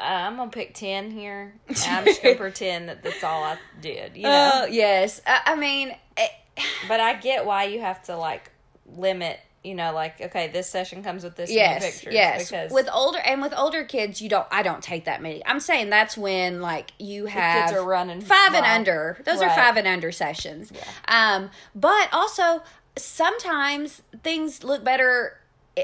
Uh, 0.03 0.27
I'm 0.27 0.37
to 0.51 0.55
pick 0.55 0.75
10 0.75 1.11
here. 1.13 1.55
I'm 1.87 2.05
just 2.05 2.23
to 2.23 2.35
pretend 2.35 2.89
that 2.89 3.03
that's 3.03 3.23
all 3.23 3.45
I 3.45 3.57
did, 3.81 4.17
you 4.17 4.25
know? 4.25 4.51
oh 4.55 4.67
yes 4.67 5.21
I, 5.27 5.41
I 5.47 5.55
mean 5.55 5.95
it, 6.17 6.31
but 6.89 7.01
I 7.01 7.15
get 7.15 7.47
why 7.47 7.65
you 7.65 7.81
have 7.81 8.03
to 8.05 8.17
like 8.17 8.51
limit. 8.87 9.39
You 9.65 9.77
know, 9.77 9.93
like 9.93 10.21
okay, 10.21 10.49
this 10.49 10.69
session 10.69 11.05
comes 11.05 11.23
with 11.23 11.37
this 11.37 11.49
yes, 11.49 11.81
many 11.81 11.93
pictures. 11.93 12.15
yes. 12.15 12.51
because 12.51 12.73
With 12.73 12.89
older 12.93 13.21
and 13.21 13.41
with 13.41 13.55
older 13.57 13.85
kids, 13.85 14.21
you 14.21 14.29
don't. 14.29 14.47
I 14.51 14.65
don't 14.65 14.83
take 14.83 15.05
that 15.05 15.23
many. 15.23 15.41
I'm 15.47 15.61
saying 15.61 15.89
that's 15.89 16.17
when 16.17 16.61
like 16.61 16.91
you 16.99 17.27
have 17.27 17.69
kids 17.69 17.79
are 17.79 17.87
running 17.87 18.23
five 18.23 18.55
and 18.55 18.67
under. 18.67 19.19
Those 19.25 19.41
are 19.41 19.51
five 19.51 19.77
and 19.77 19.87
under 19.87 20.11
sessions. 20.11 20.73
Um, 21.07 21.51
but 21.77 22.09
also 22.13 22.65
sometimes 22.97 24.03
things 24.25 24.65
look 24.65 24.83
better 24.83 25.39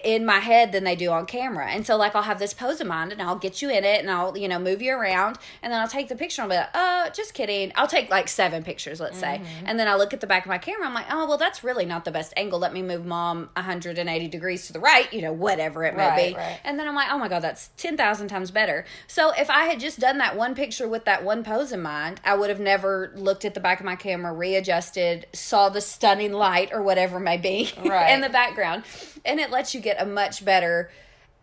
in 0.04 0.26
my 0.26 0.38
head 0.40 0.71
than 0.73 0.85
they 0.85 0.95
do 0.95 1.11
on 1.11 1.25
camera. 1.25 1.66
And 1.71 1.87
so 1.87 1.97
like 1.97 2.14
I'll 2.14 2.23
have 2.25 2.38
this 2.38 2.52
pose 2.52 2.78
in 2.78 2.88
mind 2.88 3.11
and 3.11 3.23
I'll 3.23 3.38
get 3.38 3.62
you 3.62 3.71
in 3.71 3.85
it 3.85 4.00
and 4.00 4.11
I'll, 4.11 4.37
you 4.37 4.47
know, 4.47 4.59
move 4.59 4.83
you 4.83 4.92
around 4.92 5.38
and 5.62 5.73
then 5.73 5.80
I'll 5.80 5.88
take 5.88 6.09
the 6.09 6.14
picture 6.14 6.42
and 6.42 6.52
I'll 6.52 6.59
be 6.59 6.61
like, 6.61 6.71
oh, 6.75 7.09
just 7.14 7.33
kidding. 7.33 7.73
I'll 7.75 7.87
take 7.87 8.11
like 8.11 8.28
seven 8.28 8.62
pictures, 8.62 9.00
let's 9.00 9.18
say. 9.18 9.40
Mm-hmm. 9.42 9.64
And 9.66 9.78
then 9.78 9.88
I 9.88 9.95
look 9.95 10.12
at 10.12 10.21
the 10.21 10.26
back 10.26 10.45
of 10.45 10.50
my 10.50 10.59
camera, 10.59 10.87
I'm 10.87 10.92
like, 10.92 11.07
oh 11.11 11.26
well 11.26 11.38
that's 11.38 11.64
really 11.64 11.87
not 11.87 12.04
the 12.04 12.11
best 12.11 12.35
angle. 12.37 12.59
Let 12.59 12.75
me 12.75 12.83
move 12.83 13.07
mom 13.07 13.49
180 13.54 14.28
degrees 14.28 14.66
to 14.66 14.75
the 14.75 14.80
right, 14.80 15.11
you 15.11 15.23
know, 15.23 15.33
whatever 15.33 15.85
it 15.85 15.97
may 15.97 16.07
Right, 16.09 16.28
be. 16.33 16.37
right. 16.37 16.61
And 16.64 16.78
then 16.78 16.87
I'm 16.87 16.95
like, 16.95 17.09
oh 17.11 17.16
my 17.18 17.28
God, 17.28 17.40
that's 17.40 17.68
10,000 17.78 18.28
times 18.28 18.50
better. 18.50 18.85
So 19.07 19.33
if 19.38 19.49
I 19.49 19.64
had 19.64 19.80
just 19.80 20.00
done 20.00 20.18
that 20.18 20.37
one 20.37 20.54
picture 20.54 20.87
with 20.87 21.07
that 21.07 21.25
one 21.25 21.42
pose 21.45 21.73
in 21.73 21.80
mind, 21.80 22.21
I 22.25 22.35
would 22.35 22.50
have 22.50 22.61
never 22.61 23.11
looked 23.16 23.47
at 23.47 23.54
the 23.54 23.61
back 23.61 23.80
of 23.80 23.87
my 23.87 23.97
camera, 23.97 24.35
readjusted, 24.35 25.26
saw 25.33 25.71
the 25.71 25.80
stunning 25.80 26.33
light 26.35 26.71
or 26.73 26.83
whatever 26.83 27.18
may 27.18 27.38
be 27.38 27.71
Right. 27.83 28.11
in 28.14 28.21
the 28.21 28.28
background. 28.28 28.85
And 29.28 29.38
it 29.38 29.50
lets 29.50 29.75
you 29.75 29.80
get 29.80 30.02
a 30.02 30.06
much 30.06 30.44
better, 30.44 30.90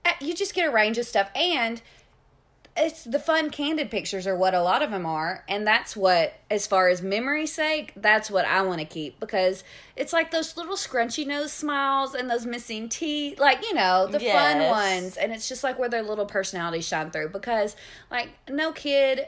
uh, 0.03 0.11
you 0.19 0.33
just 0.33 0.53
get 0.53 0.67
a 0.67 0.71
range 0.71 0.97
of 0.97 1.05
stuff. 1.05 1.29
And 1.35 1.81
it's 2.77 3.05
the 3.05 3.19
fun 3.19 3.51
candid 3.51 3.89
pictures 3.89 4.27
are 4.27 4.35
what 4.35 4.53
a 4.53 4.61
lot 4.61 4.81
of 4.81 4.91
them 4.91 5.05
are. 5.05 5.45
And 5.47 5.65
that's 5.65 5.95
what 5.95 6.33
as 6.51 6.67
far 6.67 6.89
as 6.89 7.01
memory 7.01 7.47
sake 7.47 7.91
that's 7.95 8.29
what 8.29 8.45
i 8.45 8.61
want 8.61 8.79
to 8.79 8.85
keep 8.85 9.19
because 9.19 9.63
it's 9.95 10.13
like 10.13 10.29
those 10.31 10.55
little 10.55 10.75
scrunchy 10.75 11.25
nose 11.25 11.51
smiles 11.51 12.13
and 12.13 12.29
those 12.29 12.45
missing 12.45 12.87
teeth 12.87 13.39
like 13.39 13.61
you 13.63 13.73
know 13.73 14.07
the 14.07 14.19
fun 14.19 14.59
ones. 14.69 15.17
And 15.17 15.31
it's 15.31 15.49
just 15.49 15.63
like 15.63 15.79
where 15.79 15.89
their 15.89 16.03
little 16.03 16.25
personalities 16.25 16.87
shine 16.87 17.09
through 17.11 17.29
because 17.29 17.75
like 18.11 18.29
no 18.49 18.71
kid 18.71 19.27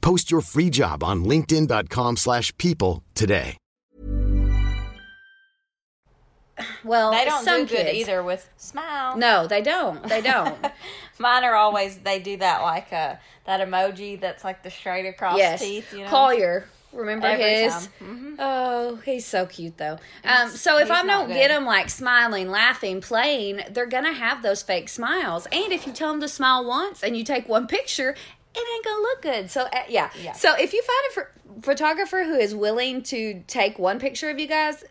Post 0.00 0.30
your 0.30 0.40
free 0.40 0.70
job 0.70 1.02
on 1.04 1.24
linkedin.com/people 1.24 2.16
slash 2.16 2.56
people 2.58 3.02
today. 3.14 3.56
well 6.82 7.12
they 7.12 7.24
don't 7.24 7.44
some 7.44 7.64
do 7.66 7.76
good 7.76 7.86
kids- 7.86 7.98
either 7.98 8.20
with 8.22 8.48
smile. 8.56 9.16
no 9.16 9.46
they 9.46 9.62
don't 9.62 10.02
they 10.08 10.20
don't 10.20 10.58
Mine 11.20 11.44
are 11.44 11.54
always 11.54 11.98
they 11.98 12.18
do 12.20 12.36
that 12.36 12.62
like 12.62 12.92
uh 12.92 13.14
that 13.46 13.60
emoji 13.60 14.20
that's 14.20 14.42
like 14.44 14.62
the 14.62 14.70
straight 14.70 15.06
across 15.06 15.38
yes 15.38 15.60
teeth. 15.60 15.92
You 15.92 16.00
know, 16.04 16.08
collier 16.08 16.68
remember 16.92 17.26
Every 17.26 17.44
his. 17.44 17.72
Mm-hmm. 18.00 18.34
Oh, 18.38 18.96
he's 19.04 19.26
so 19.26 19.44
cute 19.46 19.76
though. 19.78 19.98
Um, 20.24 20.48
so 20.50 20.78
if 20.78 20.90
I 20.90 21.04
don't 21.04 21.28
get 21.28 21.48
them 21.48 21.66
like 21.66 21.90
smiling, 21.90 22.48
laughing, 22.50 23.00
playing, 23.02 23.60
they're 23.70 23.86
gonna 23.86 24.12
have 24.14 24.42
those 24.42 24.62
fake 24.62 24.88
smiles. 24.88 25.46
And 25.52 25.70
if 25.72 25.86
you 25.86 25.92
tell 25.92 26.10
them 26.12 26.20
to 26.22 26.28
smile 26.28 26.64
once 26.64 27.02
and 27.04 27.16
you 27.16 27.24
take 27.24 27.46
one 27.48 27.66
picture, 27.66 28.14
it 28.58 28.74
ain't 28.74 28.84
gonna 28.84 29.02
look 29.02 29.22
good. 29.22 29.50
So 29.50 29.62
uh, 29.62 29.82
yeah. 29.88 30.10
Yeah. 30.22 30.32
So 30.32 30.54
if 30.56 30.72
you 30.72 30.82
find 30.82 30.98
a 31.10 31.14
ph- 31.54 31.64
photographer 31.64 32.24
who 32.24 32.34
is 32.34 32.54
willing 32.54 33.02
to 33.04 33.42
take 33.46 33.78
one 33.78 33.98
picture 33.98 34.30
of 34.30 34.38
you 34.38 34.46
guys. 34.46 34.84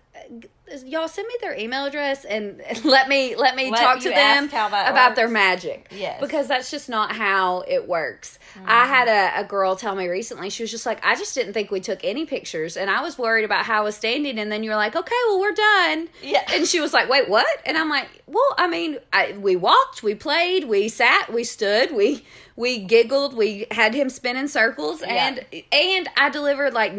Y'all 0.85 1.07
send 1.07 1.27
me 1.27 1.35
their 1.41 1.57
email 1.57 1.85
address 1.85 2.25
and 2.25 2.61
let 2.83 3.07
me 3.07 3.35
let 3.35 3.55
me 3.55 3.71
Let 3.71 3.79
talk 3.79 3.99
to 3.99 4.09
them 4.09 4.45
ask 4.45 4.51
how 4.51 4.69
that 4.69 4.91
about 4.91 5.15
their 5.15 5.27
magic. 5.27 5.87
Yes. 5.91 6.19
because 6.21 6.47
that's 6.47 6.69
just 6.69 6.89
not 6.89 7.13
how 7.13 7.63
it 7.67 7.87
works. 7.87 8.39
Mm-hmm. 8.55 8.65
I 8.67 8.85
had 8.85 9.07
a, 9.07 9.41
a 9.41 9.43
girl 9.43 9.75
tell 9.75 9.95
me 9.95 10.07
recently, 10.07 10.49
she 10.49 10.63
was 10.63 10.71
just 10.71 10.85
like, 10.85 11.03
I 11.05 11.15
just 11.15 11.35
didn't 11.35 11.53
think 11.53 11.71
we 11.71 11.79
took 11.79 12.03
any 12.03 12.25
pictures. 12.25 12.77
And 12.77 12.89
I 12.89 13.01
was 13.01 13.17
worried 13.17 13.45
about 13.45 13.65
how 13.65 13.81
I 13.81 13.83
was 13.83 13.95
standing. 13.95 14.39
And 14.39 14.51
then 14.51 14.63
you 14.63 14.69
were 14.69 14.75
like, 14.75 14.95
okay, 14.95 15.15
well, 15.27 15.39
we're 15.39 15.53
done. 15.53 16.09
Yeah. 16.21 16.43
And 16.51 16.67
she 16.67 16.79
was 16.79 16.93
like, 16.93 17.09
wait, 17.09 17.29
what? 17.29 17.47
And 17.65 17.77
I'm 17.77 17.89
like, 17.89 18.23
well, 18.27 18.55
I 18.57 18.67
mean, 18.67 18.97
I, 19.13 19.33
we 19.37 19.55
walked, 19.55 20.03
we 20.03 20.15
played, 20.15 20.65
we 20.65 20.89
sat, 20.89 21.31
we 21.31 21.43
stood, 21.43 21.95
we 21.95 22.25
we 22.55 22.79
giggled, 22.79 23.35
we 23.37 23.67
had 23.71 23.93
him 23.93 24.09
spin 24.09 24.35
in 24.35 24.47
circles. 24.47 25.01
And, 25.03 25.45
and 25.71 26.09
I 26.17 26.29
delivered 26.29 26.73
like 26.73 26.93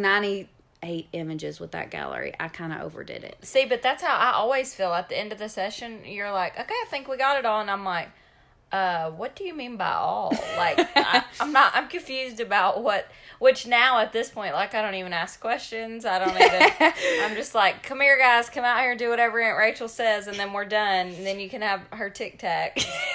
98 0.83 1.09
images 1.13 1.61
with 1.61 1.73
that 1.73 1.91
gallery. 1.91 2.35
I 2.39 2.49
kind 2.49 2.73
of 2.73 2.81
overdid 2.81 3.25
it. 3.25 3.37
See, 3.43 3.65
but 3.65 3.83
that's 3.83 4.03
how 4.03 4.17
I 4.17 4.33
always 4.33 4.75
feel 4.75 4.93
at 4.93 5.09
the 5.09 5.19
end 5.19 5.33
of 5.33 5.39
the 5.39 5.49
session. 5.49 6.01
You're 6.05 6.33
like, 6.33 6.59
okay, 6.59 6.75
I 6.75 6.87
think 6.91 7.09
we 7.09 7.17
got 7.17 7.39
it 7.39 7.47
all, 7.47 7.61
and 7.61 7.71
I'm 7.71 7.85
like, 7.85 8.09
uh, 8.71 9.11
what 9.11 9.35
do 9.35 9.45
you 9.45 9.55
mean 9.55 9.77
by 9.77 9.93
all? 9.93 10.33
Like, 10.57 10.79
I, 10.97 11.25
I'm 11.41 11.53
not. 11.53 11.73
I'm 11.75 11.89
confused 11.89 12.41
about 12.41 12.83
what. 12.83 13.07
Which 13.39 13.69
now 13.69 14.01
at 14.01 14.13
this 14.13 14.31
point, 14.31 14.53
like, 14.53 14.75
I 14.75 14.83
don't 14.83 14.97
even 14.97 15.13
ask 15.13 15.39
questions. 15.39 16.05
I 16.05 16.19
don't 16.19 16.31
even. 16.35 16.93
I'm 17.23 17.37
just 17.37 17.55
like, 17.55 17.85
come 17.85 18.01
here, 18.01 18.19
guys, 18.19 18.51
come 18.51 18.65
out 18.65 18.81
here 18.81 18.91
and 18.91 18.99
do 18.99 19.11
whatever 19.11 19.41
Aunt 19.41 19.57
Rachel 19.57 19.87
says, 19.87 20.27
and 20.27 20.37
then 20.37 20.53
we're 20.53 20.65
done. 20.65 21.07
And 21.07 21.25
then 21.25 21.39
you 21.39 21.49
can 21.49 21.63
have 21.63 21.83
her 21.93 22.11
tic 22.11 22.41
tac. 22.41 22.81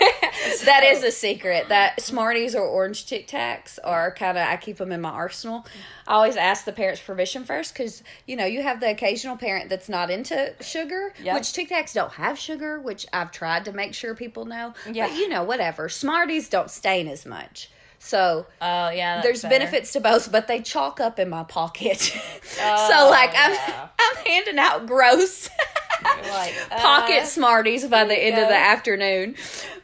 that 0.65 0.83
is 0.86 1.03
a 1.03 1.12
secret. 1.12 1.67
That 1.69 2.01
Smarties 2.01 2.55
or 2.55 2.62
orange 2.63 3.05
Tic 3.05 3.27
Tacs 3.27 3.79
are 3.83 4.12
kind 4.13 4.38
of 4.38 4.47
I 4.47 4.55
keep 4.57 4.77
them 4.77 4.91
in 4.91 5.01
my 5.01 5.09
arsenal. 5.09 5.65
I 6.07 6.13
always 6.13 6.36
ask 6.36 6.65
the 6.65 6.71
parents' 6.71 7.01
permission 7.01 7.43
first 7.43 7.73
because 7.73 8.03
you 8.25 8.36
know 8.36 8.45
you 8.45 8.62
have 8.62 8.79
the 8.79 8.89
occasional 8.89 9.38
parent 9.38 9.69
that's 9.69 9.89
not 9.89 10.09
into 10.09 10.53
sugar, 10.62 11.13
Yep. 11.21 11.36
which 11.36 11.53
Tic 11.53 11.69
Tacs 11.69 11.93
don't 11.93 12.13
have 12.13 12.38
sugar, 12.39 12.79
which 12.79 13.05
I've 13.13 13.31
tried 13.31 13.65
to 13.65 13.73
make 13.73 13.93
sure 13.93 14.15
people 14.15 14.45
know. 14.45 14.73
Yeah. 14.89 15.07
But 15.07 15.17
you 15.17 15.27
know, 15.29 15.43
whatever. 15.43 15.89
Smarties 15.89 16.49
don't 16.49 16.71
stain 16.71 17.07
as 17.07 17.25
much. 17.25 17.69
So 18.03 18.45
Oh 18.61 18.89
yeah, 18.89 19.21
there's 19.21 19.41
better. 19.43 19.59
benefits 19.59 19.93
to 19.93 20.01
both, 20.01 20.29
but 20.31 20.47
they 20.47 20.59
chalk 20.61 20.99
up 20.99 21.19
in 21.19 21.29
my 21.29 21.43
pocket. 21.45 21.99
so 22.43 22.61
Oh, 22.61 23.07
like 23.09 23.29
I'm 23.35 23.53
yeah. 23.53 23.87
I'm 23.97 24.25
handing 24.25 24.59
out 24.59 24.85
gross 24.85 25.49
like 26.03 26.53
pocket 26.69 27.21
uh, 27.23 27.25
Smarties 27.25 27.87
by 27.87 28.03
the 28.03 28.13
end 28.15 28.37
of 28.37 28.49
the 28.49 28.57
afternoon. 28.57 29.35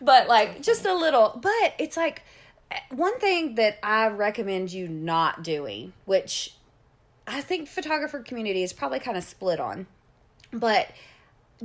But 0.02 0.28
like 0.28 0.62
just 0.62 0.86
a 0.86 0.94
little, 0.94 1.40
but 1.42 1.74
it's 1.80 1.96
like 1.96 2.24
one 2.92 3.18
thing 3.20 3.56
that 3.56 3.80
I 3.82 4.08
recommend 4.10 4.72
you 4.74 4.88
not 4.90 5.42
doing, 5.42 5.94
which 6.06 6.54
I 7.26 7.40
think 7.42 7.70
photographer 7.70 8.20
community 8.20 8.64
is 8.64 8.74
probably 8.74 9.00
kind 9.00 9.18
of 9.18 9.24
split 9.24 9.60
on. 9.62 9.88
But 10.52 10.92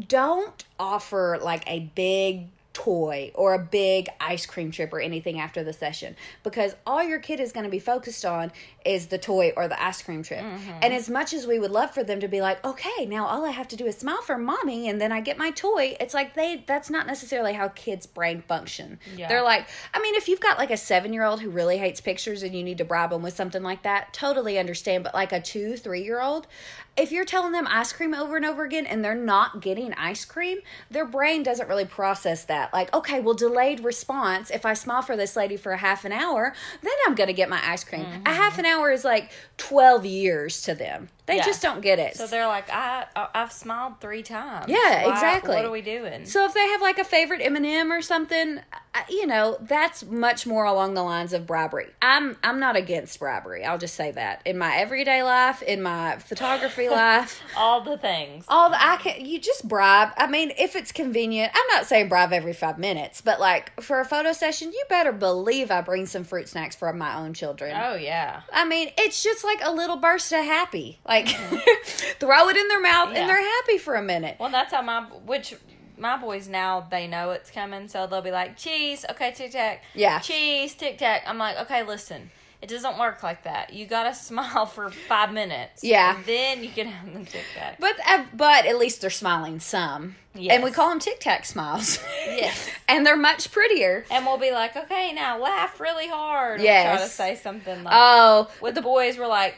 don't 0.08 0.64
offer 0.78 1.38
like 1.42 1.64
a 1.66 1.90
big 1.94 2.48
toy 2.74 3.30
or 3.34 3.54
a 3.54 3.58
big 3.58 4.08
ice 4.20 4.44
cream 4.44 4.70
trip 4.70 4.92
or 4.92 5.00
anything 5.00 5.40
after 5.40 5.64
the 5.64 5.72
session 5.72 6.14
because 6.42 6.74
all 6.84 7.02
your 7.02 7.20
kid 7.20 7.40
is 7.40 7.52
going 7.52 7.64
to 7.64 7.70
be 7.70 7.78
focused 7.78 8.24
on 8.24 8.52
is 8.84 9.06
the 9.06 9.16
toy 9.16 9.52
or 9.56 9.68
the 9.68 9.82
ice 9.82 10.02
cream 10.02 10.22
trip. 10.22 10.40
Mm-hmm. 10.40 10.80
And 10.82 10.92
as 10.92 11.08
much 11.08 11.32
as 11.32 11.46
we 11.46 11.58
would 11.58 11.70
love 11.70 11.92
for 11.92 12.04
them 12.04 12.20
to 12.20 12.28
be 12.28 12.40
like, 12.42 12.62
okay, 12.64 13.06
now 13.06 13.26
all 13.26 13.46
I 13.46 13.50
have 13.50 13.68
to 13.68 13.76
do 13.76 13.86
is 13.86 13.96
smile 13.96 14.20
for 14.20 14.36
mommy 14.36 14.88
and 14.88 15.00
then 15.00 15.12
I 15.12 15.20
get 15.20 15.38
my 15.38 15.52
toy, 15.52 15.96
it's 16.00 16.12
like 16.12 16.34
they 16.34 16.64
that's 16.66 16.90
not 16.90 17.06
necessarily 17.06 17.52
how 17.52 17.68
kids' 17.68 18.06
brain 18.06 18.42
function. 18.42 18.98
Yeah. 19.16 19.28
They're 19.28 19.44
like, 19.44 19.68
I 19.94 20.02
mean, 20.02 20.16
if 20.16 20.28
you've 20.28 20.40
got 20.40 20.58
like 20.58 20.72
a 20.72 20.76
seven 20.76 21.12
year 21.12 21.24
old 21.24 21.40
who 21.40 21.50
really 21.50 21.78
hates 21.78 22.00
pictures 22.00 22.42
and 22.42 22.54
you 22.54 22.64
need 22.64 22.78
to 22.78 22.84
bribe 22.84 23.10
them 23.10 23.22
with 23.22 23.34
something 23.34 23.62
like 23.62 23.84
that, 23.84 24.12
totally 24.12 24.58
understand. 24.58 25.04
But 25.04 25.14
like 25.14 25.32
a 25.32 25.40
two, 25.40 25.76
three 25.76 26.02
year 26.02 26.20
old, 26.20 26.48
if 26.96 27.10
you're 27.10 27.24
telling 27.24 27.52
them 27.52 27.66
ice 27.68 27.92
cream 27.92 28.14
over 28.14 28.36
and 28.36 28.44
over 28.44 28.64
again 28.64 28.86
and 28.86 29.04
they're 29.04 29.14
not 29.14 29.60
getting 29.60 29.92
ice 29.94 30.24
cream, 30.24 30.58
their 30.90 31.04
brain 31.04 31.42
doesn't 31.42 31.68
really 31.68 31.84
process 31.84 32.44
that. 32.44 32.63
Like, 32.72 32.92
okay, 32.94 33.20
well, 33.20 33.34
delayed 33.34 33.80
response. 33.80 34.50
If 34.50 34.64
I 34.64 34.74
smile 34.74 35.02
for 35.02 35.16
this 35.16 35.36
lady 35.36 35.56
for 35.56 35.72
a 35.72 35.76
half 35.76 36.04
an 36.04 36.12
hour, 36.12 36.54
then 36.82 36.92
I'm 37.06 37.14
going 37.14 37.28
to 37.28 37.34
get 37.34 37.48
my 37.48 37.60
ice 37.62 37.84
cream. 37.84 38.06
A 38.26 38.32
half 38.32 38.52
mm-hmm. 38.52 38.60
an 38.60 38.66
hour 38.66 38.90
is 38.90 39.04
like 39.04 39.30
12 39.58 40.06
years 40.06 40.62
to 40.62 40.74
them. 40.74 41.08
They 41.26 41.36
Yeah. 41.36 41.44
just 41.46 41.62
don't 41.62 41.80
get 41.80 41.98
it. 41.98 42.16
So 42.16 42.26
they're 42.26 42.46
like, 42.46 42.68
I, 42.70 43.06
I've 43.34 43.50
smiled 43.52 44.00
three 44.00 44.22
times. 44.22 44.66
Yeah, 44.68 45.06
Why- 45.06 45.12
exactly. 45.12 45.54
What 45.54 45.64
are 45.64 45.70
we 45.70 45.80
doing? 45.80 46.26
So 46.26 46.44
if 46.44 46.52
they 46.52 46.66
have 46.68 46.82
like 46.82 46.98
a 46.98 47.04
favorite 47.04 47.40
M&M 47.40 47.90
or 47.90 48.02
something, 48.02 48.60
you 49.08 49.26
know, 49.26 49.56
that's 49.62 50.04
much 50.04 50.46
more 50.46 50.64
along 50.66 50.94
the 50.94 51.02
lines 51.02 51.32
of 51.32 51.46
bribery. 51.46 51.86
I'm 52.02 52.36
I'm 52.44 52.60
not 52.60 52.76
against 52.76 53.18
bribery. 53.18 53.64
I'll 53.64 53.78
just 53.78 53.94
say 53.94 54.10
that. 54.12 54.42
In 54.44 54.58
my 54.58 54.76
everyday 54.76 55.22
life, 55.22 55.62
in 55.62 55.80
my 55.82 56.16
photography 56.18 56.88
life, 56.90 57.40
All 57.56 57.80
the 57.80 57.96
things. 57.96 58.44
all 58.48 58.68
the 58.70 58.76
I 58.82 58.96
can 58.98 59.24
you 59.24 59.40
just 59.40 59.66
bribe. 59.66 60.10
I 60.18 60.26
mean, 60.26 60.52
if 60.58 60.76
it's 60.76 60.92
convenient, 60.92 61.52
I'm 61.54 61.76
not 61.76 61.86
saying 61.86 62.08
bribe 62.10 62.32
every 62.34 62.52
5 62.52 62.78
minutes, 62.78 63.20
but 63.22 63.40
like 63.40 63.80
for 63.80 64.00
a 64.00 64.04
photo 64.04 64.32
session, 64.32 64.72
you 64.72 64.84
better 64.90 65.12
believe 65.12 65.70
I 65.70 65.80
bring 65.80 66.04
some 66.06 66.24
fruit 66.24 66.48
snacks 66.48 66.76
for 66.76 66.92
my 66.92 67.16
own 67.16 67.32
children. 67.32 67.74
Oh 67.82 67.94
yeah. 67.94 68.42
I 68.52 68.64
mean, 68.66 68.90
it's 68.98 69.22
just 69.22 69.42
like 69.42 69.60
a 69.62 69.72
little 69.72 69.96
burst 69.96 70.30
of 70.32 70.44
happy. 70.44 71.00
Like 71.08 71.13
throw 72.18 72.48
it 72.48 72.56
in 72.56 72.68
their 72.68 72.80
mouth 72.80 73.10
Yeah. 73.12 73.20
and 73.20 73.28
they're 73.30 73.42
happy 73.42 73.78
for 73.78 73.94
a 73.94 74.02
minute. 74.02 74.36
Well, 74.38 74.50
that's 74.50 74.72
how 74.72 74.82
my 74.82 75.02
which 75.26 75.54
my 75.96 76.16
boys 76.16 76.48
now 76.48 76.86
they 76.90 77.06
know 77.06 77.30
it's 77.30 77.50
coming, 77.50 77.88
so 77.88 78.06
they'll 78.06 78.20
be 78.22 78.30
like, 78.32 78.56
cheese, 78.56 79.04
okay, 79.10 79.32
tic 79.32 79.52
tac, 79.52 79.82
Yeah. 79.94 80.18
cheese, 80.18 80.74
tic 80.74 80.98
tac. 80.98 81.22
I'm 81.26 81.38
like, 81.38 81.56
okay, 81.60 81.82
listen. 81.84 82.30
It 82.62 82.68
doesn't 82.70 82.98
work 82.98 83.22
like 83.22 83.44
that. 83.44 83.74
You 83.74 83.84
gotta 83.84 84.14
smile 84.30 84.64
for 84.64 84.90
five 84.90 85.32
minutes. 85.32 85.84
Yeah. 85.84 86.16
and 86.16 86.24
then 86.24 86.64
you 86.64 86.70
can 86.70 86.86
have 86.86 87.12
them 87.12 87.26
tic 87.26 87.44
tac. 87.54 87.78
But 87.78 87.96
uh, 88.08 88.24
but 88.32 88.64
at 88.64 88.78
least 88.78 89.02
they're 89.02 89.10
smiling 89.10 89.60
some. 89.60 90.16
Yes. 90.36 90.54
And 90.54 90.64
we 90.64 90.72
call 90.72 90.88
them 90.88 90.98
Tic 90.98 91.20
Tac 91.20 91.44
smiles. 91.44 92.00
Yes. 92.26 92.68
and 92.88 93.06
they're 93.06 93.16
much 93.16 93.52
prettier. 93.52 94.04
And 94.10 94.26
we'll 94.26 94.36
be 94.38 94.50
like, 94.50 94.74
okay, 94.76 95.12
now 95.12 95.38
laugh 95.40 95.78
really 95.78 96.08
hard. 96.08 96.56
We'll 96.58 96.64
Yes. 96.64 96.96
try 96.98 97.06
to 97.06 97.12
say 97.36 97.40
something 97.40 97.84
like. 97.84 97.94
Oh, 97.96 98.50
with 98.60 98.74
the 98.74 98.82
boys, 98.82 99.16
we're 99.16 99.28
like, 99.28 99.54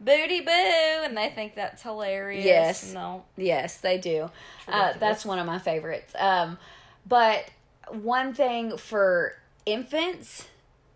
booty 0.00 0.40
boo, 0.40 0.50
and 0.50 1.16
they 1.16 1.28
think 1.28 1.54
that's 1.54 1.82
hilarious. 1.82 2.44
Yes. 2.44 2.92
No. 2.92 3.24
yes, 3.36 3.78
they 3.78 3.98
do. 3.98 4.30
Uh, 4.68 4.92
that's 4.98 5.24
one 5.24 5.38
of 5.38 5.46
my 5.46 5.58
favorites. 5.58 6.12
Um, 6.18 6.58
but 7.06 7.44
one 7.88 8.34
thing 8.34 8.76
for 8.76 9.34
infants 9.66 10.46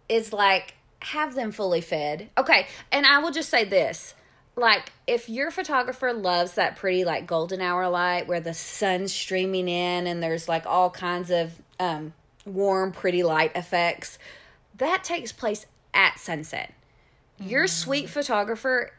is 0.09 0.33
like 0.33 0.75
have 1.01 1.35
them 1.35 1.53
fully 1.53 1.81
fed. 1.81 2.29
Okay, 2.37 2.67
and 2.91 3.07
I 3.07 3.19
will 3.19 3.31
just 3.31 3.49
say 3.49 3.65
this. 3.65 4.15
Like 4.57 4.93
if 5.07 5.29
your 5.29 5.51
photographer 5.53 6.13
loves 6.13 6.55
that 6.55 6.77
pretty 6.77 7.05
like 7.05 7.27
golden 7.27 7.61
hour 7.61 7.89
light 7.89 8.27
where 8.27 8.41
the 8.41 8.55
sun's 8.55 9.13
streaming 9.13 9.69
in 9.69 10.07
and 10.09 10.21
there's 10.21 10.49
like 10.49 10.67
all 10.67 10.91
kinds 10.91 11.31
of 11.31 11.53
um 11.79 12.13
warm 12.45 12.91
pretty 12.91 13.23
light 13.23 13.53
effects, 13.55 14.19
that 14.79 15.05
takes 15.05 15.31
place 15.31 15.67
at 15.95 16.19
sunset. 16.19 16.73
Your 17.41 17.67
sweet 17.67 18.09
photographer 18.09 18.93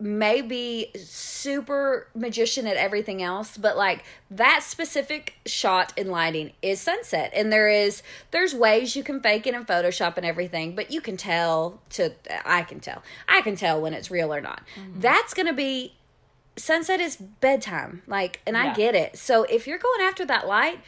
may 0.00 0.42
be 0.42 0.90
super 0.96 2.08
magician 2.14 2.66
at 2.66 2.76
everything 2.76 3.22
else 3.22 3.56
but 3.56 3.76
like 3.76 4.02
that 4.28 4.60
specific 4.62 5.34
shot 5.46 5.92
in 5.96 6.10
lighting 6.10 6.52
is 6.62 6.80
sunset. 6.80 7.30
And 7.34 7.52
there 7.52 7.68
is 7.68 8.02
there's 8.30 8.54
ways 8.54 8.96
you 8.96 9.04
can 9.04 9.20
fake 9.20 9.46
it 9.46 9.54
in 9.54 9.64
photoshop 9.64 10.16
and 10.16 10.26
everything 10.26 10.74
but 10.74 10.90
you 10.90 11.00
can 11.00 11.16
tell 11.16 11.80
to 11.90 12.12
i 12.44 12.62
can 12.62 12.80
tell. 12.80 13.02
I 13.28 13.40
can 13.42 13.56
tell 13.56 13.80
when 13.80 13.94
it's 13.94 14.10
real 14.10 14.34
or 14.34 14.40
not. 14.40 14.62
Mm-hmm. 14.76 15.00
That's 15.00 15.32
gonna 15.32 15.52
be 15.52 15.94
sunset 16.56 17.00
is 17.00 17.16
bedtime 17.16 18.02
like 18.06 18.40
and 18.46 18.56
i 18.56 18.74
get 18.74 18.94
it. 18.94 19.16
So 19.16 19.44
if 19.44 19.66
you're 19.66 19.78
going 19.78 20.00
after 20.02 20.24
that 20.26 20.46
light 20.46 20.80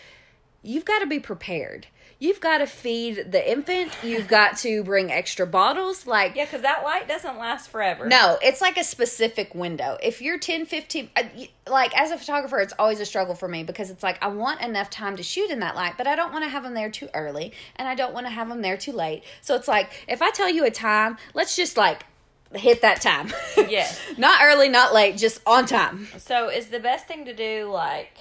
you've 0.66 0.84
got 0.84 0.98
to 1.00 1.06
be 1.06 1.18
prepared 1.20 1.86
you've 2.18 2.40
got 2.40 2.58
to 2.58 2.66
feed 2.66 3.30
the 3.30 3.50
infant 3.50 3.92
you've 4.02 4.26
got 4.26 4.56
to 4.56 4.82
bring 4.84 5.12
extra 5.12 5.46
bottles 5.46 6.06
like 6.06 6.34
Yeah, 6.34 6.46
because 6.46 6.62
that 6.62 6.82
light 6.82 7.06
doesn't 7.06 7.36
last 7.38 7.68
forever. 7.68 8.06
no, 8.08 8.38
it's 8.42 8.62
like 8.62 8.78
a 8.78 8.84
specific 8.84 9.54
window. 9.54 9.98
If 10.02 10.22
you're 10.22 10.38
10, 10.38 10.64
15, 10.64 11.10
uh, 11.14 11.22
like 11.68 11.94
as 11.94 12.10
a 12.12 12.16
photographer, 12.16 12.58
it's 12.58 12.72
always 12.78 13.00
a 13.00 13.04
struggle 13.04 13.34
for 13.34 13.48
me 13.48 13.64
because 13.64 13.90
it's 13.90 14.02
like 14.02 14.16
I 14.22 14.28
want 14.28 14.62
enough 14.62 14.88
time 14.88 15.16
to 15.18 15.22
shoot 15.22 15.50
in 15.50 15.60
that 15.60 15.76
light, 15.76 15.94
but 15.98 16.06
I 16.06 16.16
don't 16.16 16.32
want 16.32 16.44
to 16.44 16.48
have 16.48 16.62
them 16.62 16.72
there 16.72 16.88
too 16.90 17.08
early 17.12 17.52
and 17.76 17.86
I 17.86 17.94
don't 17.94 18.14
want 18.14 18.24
to 18.26 18.30
have 18.32 18.48
them 18.48 18.62
there 18.62 18.78
too 18.78 18.92
late. 18.92 19.22
So 19.42 19.54
it's 19.54 19.68
like 19.68 19.90
if 20.08 20.22
I 20.22 20.30
tell 20.30 20.48
you 20.48 20.64
a 20.64 20.70
time, 20.70 21.18
let's 21.34 21.54
just 21.54 21.76
like 21.76 22.06
hit 22.54 22.80
that 22.80 23.02
time. 23.02 23.30
Yes. 23.68 24.00
not 24.16 24.40
early, 24.42 24.70
not 24.70 24.94
late, 24.94 25.18
just 25.18 25.42
on 25.46 25.66
time. 25.66 26.08
So 26.16 26.48
is 26.48 26.68
the 26.68 26.80
best 26.80 27.06
thing 27.06 27.26
to 27.26 27.34
do 27.34 27.68
like 27.70 28.16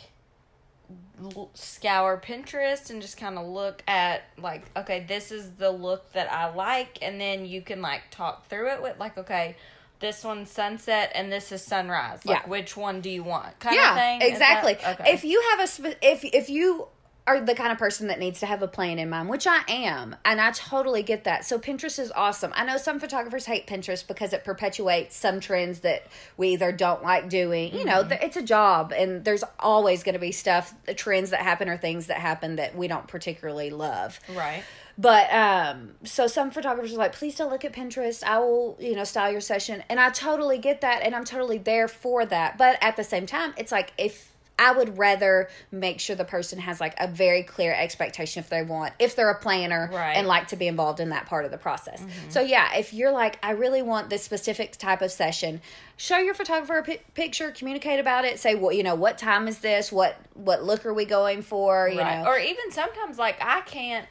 scour 1.54 2.22
Pinterest 2.24 2.90
and 2.90 3.02
just 3.02 3.18
kind 3.18 3.38
of 3.38 3.46
look 3.48 3.84
at 3.88 4.24
like 4.38 4.64
okay, 4.76 5.06
this 5.08 5.32
is 5.32 5.52
the 5.52 5.72
look 5.72 6.12
that 6.14 6.32
I 6.32 6.54
like 6.54 7.00
and 7.02 7.20
then 7.20 7.46
you 7.46 7.62
can 7.62 7.82
like 7.82 8.04
talk 8.12 8.48
through 8.48 8.72
it 8.72 8.82
with 8.82 9.00
like 9.00 9.18
okay, 9.18 9.56
this 10.00 10.24
one's 10.24 10.52
sunset 10.52 11.12
and 11.16 11.32
this 11.32 11.52
is 11.52 11.62
sunrise. 11.64 12.26
Like 12.26 12.44
Yeah. 12.44 12.50
which 12.50 12.76
one 12.76 13.02
do 13.02 13.10
you 13.10 13.24
want? 13.24 13.60
Kind 13.60 13.76
yeah, 13.76 13.92
of 13.92 13.98
thing. 13.98 14.32
Exactly. 14.32 14.76
okay. 14.76 15.14
If 15.14 15.24
you 15.24 15.42
have 15.52 15.60
a 15.70 15.96
if 16.06 16.24
if 16.26 16.50
you 16.50 16.88
are 17.28 17.42
the 17.42 17.56
kind 17.56 17.72
of 17.72 17.80
person 17.80 18.08
that 18.08 18.20
needs 18.20 18.40
to 18.42 18.46
have 18.46 18.62
a 18.62 18.68
plan 18.68 19.00
in 19.00 19.10
mind, 19.10 19.30
which 19.30 19.48
I 19.48 19.64
am, 19.68 20.16
and 20.24 20.40
I 20.40 20.52
totally 20.52 21.02
get 21.02 21.24
that. 21.24 21.44
So 21.44 21.58
Pinterest 21.58 21.98
is 21.98 22.12
awesome. 22.12 22.52
I 22.56 22.66
know 22.66 22.78
some 22.78 23.00
photographers 23.00 23.46
hate 23.46 23.66
Pinterest 23.66 24.08
because 24.08 24.32
it 24.32 24.44
perpetuates 24.44 25.16
some 25.16 25.40
trends 25.40 25.80
that 25.80 26.06
we 26.38 26.50
either 26.50 26.72
don't 26.72 27.04
like 27.04 27.30
doing. 27.30 27.74
You 27.74 27.86
know, 27.86 28.08
it's 28.10 28.38
a 28.38 28.44
job, 28.44 28.94
and 28.96 29.26
there's 29.26 29.44
always 29.60 30.04
going 30.04 30.14
to 30.14 30.20
be 30.20 30.32
stuff, 30.32 30.74
the 30.86 30.94
trends 30.94 31.32
that 31.32 31.42
happen 31.42 31.68
or 31.68 31.78
things 31.78 32.08
that 32.08 32.18
happen 32.18 32.58
that 32.58 32.76
we 32.76 32.88
don't 32.88 33.08
particularly 33.08 33.72
love. 33.72 34.20
right. 34.36 34.64
But 34.98 35.30
um 35.34 35.96
so 36.06 36.26
some 36.28 36.52
photographers 36.52 36.94
are 36.94 36.98
like, 36.98 37.12
please 37.14 37.36
don't 37.36 37.52
look 37.52 37.66
at 37.66 37.74
Pinterest. 37.74 38.24
I 38.24 38.40
will, 38.40 38.78
you 38.80 38.96
know, 38.96 39.04
style 39.04 39.30
your 39.30 39.42
session. 39.42 39.84
And 39.90 40.00
I 40.00 40.10
totally 40.10 40.58
get 40.58 40.82
that 40.82 41.04
and 41.04 41.14
I'm 41.14 41.26
totally 41.26 41.58
there 41.58 41.90
for 41.90 42.26
that. 42.26 42.58
But 42.58 42.78
at 42.82 42.96
the 42.96 43.04
same 43.04 43.26
time, 43.26 43.54
it's 43.58 43.74
like 43.74 43.92
if 43.98 44.35
I 44.58 44.72
would 44.72 44.98
rather 44.98 45.50
make 45.72 46.00
sure 46.00 46.16
the 46.16 46.24
person 46.24 46.60
has 46.60 46.80
like 46.80 46.96
a 46.98 47.08
very 47.08 47.44
clear 47.44 47.74
expectation 47.74 48.40
if 48.42 48.48
they 48.50 48.64
want, 48.64 48.94
if 49.00 49.16
they're 49.16 49.30
a 49.30 49.38
planner 49.38 49.90
Right. 49.92 50.12
Mm-hmm. 50.12 50.20
and 50.20 50.28
like 50.28 50.48
to 50.50 50.56
be 50.56 50.68
involved 50.68 51.00
in 51.02 51.10
that 51.10 51.26
part 51.26 51.44
of 51.44 51.52
the 51.52 51.58
process. 51.58 52.02
So 52.30 52.40
yeah, 52.40 52.74
if 52.76 52.94
you're 52.94 53.12
like, 53.12 53.38
I 53.44 53.52
really 53.52 53.82
want 53.82 54.10
this 54.10 54.24
specific 54.24 54.78
type 54.78 55.02
of 55.02 55.12
session, 55.12 55.62
show 55.98 56.18
your 56.18 56.34
photographer 56.34 56.78
a 56.78 56.98
picture, 57.14 57.52
communicate 57.52 58.00
about 58.00 58.24
it, 58.24 58.40
say, 58.40 58.56
well, 58.56 58.72
you 58.72 58.84
know, 58.84 58.96
what 58.96 59.18
time 59.18 59.48
is 59.50 59.60
this? 59.60 59.92
What 59.92 60.16
what 60.36 60.64
look 60.64 60.86
are 60.86 60.94
we 60.94 61.04
going 61.06 61.42
for? 61.42 61.90
You 61.90 62.00
right. 62.00 62.24
know, 62.24 62.30
Or 62.30 62.40
even 62.40 62.72
sometimes 62.72 63.18
like 63.18 63.38
I 63.42 63.60
can't 63.62 64.08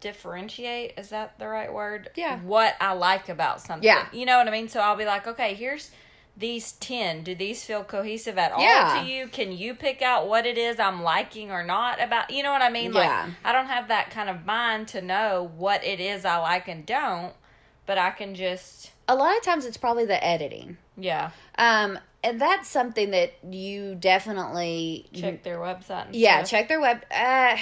differentiate, 0.00 0.98
is 0.98 1.08
that 1.10 1.38
the 1.38 1.48
right 1.48 1.72
word? 1.72 2.10
Yeah. 2.14 2.38
What 2.40 2.74
I 2.80 2.92
like 2.92 3.28
about 3.28 3.60
something. 3.60 3.84
Yeah. 3.86 4.06
You 4.12 4.26
know 4.26 4.38
what 4.38 4.46
I 4.48 4.50
mean? 4.50 4.68
So 4.68 4.80
I'll 4.80 4.96
be 4.96 5.06
like, 5.06 5.26
okay, 5.26 5.54
here's 5.54 5.90
these 6.36 6.72
10. 6.72 7.22
Do 7.22 7.34
these 7.34 7.64
feel 7.64 7.84
cohesive 7.84 8.38
at 8.38 8.50
all 8.52 8.60
Yeah. 8.60 9.00
to 9.00 9.06
you? 9.08 9.28
Can 9.28 9.52
you 9.52 9.74
pick 9.74 10.02
out 10.02 10.26
what 10.26 10.46
it 10.46 10.58
is 10.58 10.80
I'm 10.80 11.02
liking 11.02 11.50
or 11.52 11.62
not 11.64 12.02
about? 12.02 12.30
You 12.30 12.42
know 12.42 12.50
what 12.52 12.62
I 12.62 12.70
mean? 12.70 12.92
Yeah. 12.92 13.24
Like 13.26 13.34
I 13.44 13.52
don't 13.52 13.66
have 13.66 13.88
that 13.88 14.10
kind 14.10 14.28
of 14.28 14.44
mind 14.44 14.88
to 14.88 15.00
know 15.02 15.50
what 15.56 15.84
it 15.84 16.00
is 16.00 16.24
I 16.24 16.38
like 16.38 16.66
and 16.68 16.84
don't, 16.84 17.32
but 17.86 17.98
I 17.98 18.10
can 18.10 18.34
just 18.34 18.90
a 19.06 19.14
lot 19.14 19.36
of 19.36 19.42
times 19.42 19.64
it's 19.66 19.76
probably 19.76 20.06
the 20.06 20.24
editing. 20.24 20.78
yeah, 20.96 21.30
Um, 21.58 21.98
and 22.22 22.40
that's 22.40 22.68
something 22.68 23.10
that 23.10 23.34
you 23.48 23.94
definitely 23.96 25.06
check 25.12 25.42
their 25.42 25.58
website 25.58 26.06
and 26.06 26.16
yeah 26.16 26.38
stuff. 26.38 26.50
check 26.50 26.68
their 26.68 26.80
web. 26.80 27.04
Uh, 27.10 27.56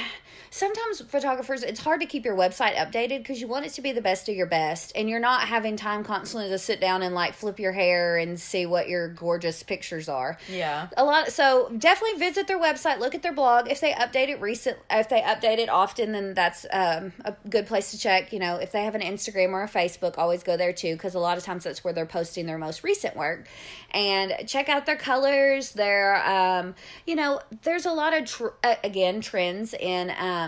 sometimes 0.52 1.00
photographers, 1.00 1.62
it's 1.62 1.80
hard 1.80 2.00
to 2.00 2.06
keep 2.06 2.26
your 2.26 2.36
website 2.36 2.74
updated 2.74 3.18
because 3.18 3.40
you 3.40 3.48
want 3.48 3.64
it 3.64 3.70
to 3.70 3.80
be 3.80 3.90
the 3.90 4.02
best 4.02 4.28
of 4.28 4.36
your 4.36 4.46
best, 4.46 4.92
and 4.94 5.08
you're 5.08 5.18
not 5.18 5.48
having 5.48 5.76
time 5.76 6.04
constantly 6.04 6.50
to 6.50 6.58
sit 6.58 6.78
down 6.78 7.02
and 7.02 7.14
like 7.14 7.32
flip 7.32 7.58
your 7.58 7.72
hair 7.72 8.18
and 8.18 8.38
see 8.38 8.66
what 8.66 8.86
your 8.86 9.08
gorgeous 9.08 9.62
pictures 9.62 10.10
are. 10.10 10.36
Yeah. 10.50 10.88
A 10.96 11.04
lot. 11.04 11.32
So 11.32 11.72
definitely 11.76 12.18
visit 12.18 12.46
their 12.46 12.60
website, 12.60 12.98
look 12.98 13.14
at 13.14 13.22
their 13.22 13.32
blog. 13.32 13.68
If 13.68 13.80
they 13.80 13.92
update 13.92 14.28
it 14.28 14.40
recent, 14.42 14.76
if 14.90 15.08
they 15.08 15.22
update 15.22 15.58
it 15.58 15.70
often, 15.70 16.12
then 16.12 16.34
that's 16.34 16.66
um, 16.70 17.14
a 17.24 17.34
good 17.48 17.66
place 17.66 17.90
to 17.92 17.98
check. 17.98 18.32
You 18.32 18.38
know, 18.38 18.56
if 18.56 18.72
they 18.72 18.84
have 18.84 18.94
an 18.94 19.00
Instagram 19.00 19.52
or 19.52 19.62
a 19.62 19.68
Facebook, 19.68 20.18
always 20.18 20.42
go 20.42 20.58
there 20.58 20.74
too, 20.74 20.92
because 20.92 21.14
a 21.14 21.18
lot 21.18 21.38
of 21.38 21.44
times 21.44 21.64
that's 21.64 21.82
where 21.82 21.94
they're 21.94 22.04
posting 22.04 22.44
their 22.44 22.58
most 22.58 22.84
recent 22.84 23.16
work. 23.16 23.48
And 23.92 24.34
check 24.46 24.68
out 24.68 24.84
their 24.84 24.96
colors. 24.96 25.72
Their, 25.72 26.22
um, 26.26 26.74
you 27.06 27.16
know, 27.16 27.40
there's 27.62 27.86
a 27.86 27.92
lot 27.92 28.14
of 28.14 28.26
tr- 28.26 28.48
uh, 28.62 28.74
again 28.84 29.22
trends 29.22 29.72
in 29.72 30.12
um, 30.18 30.41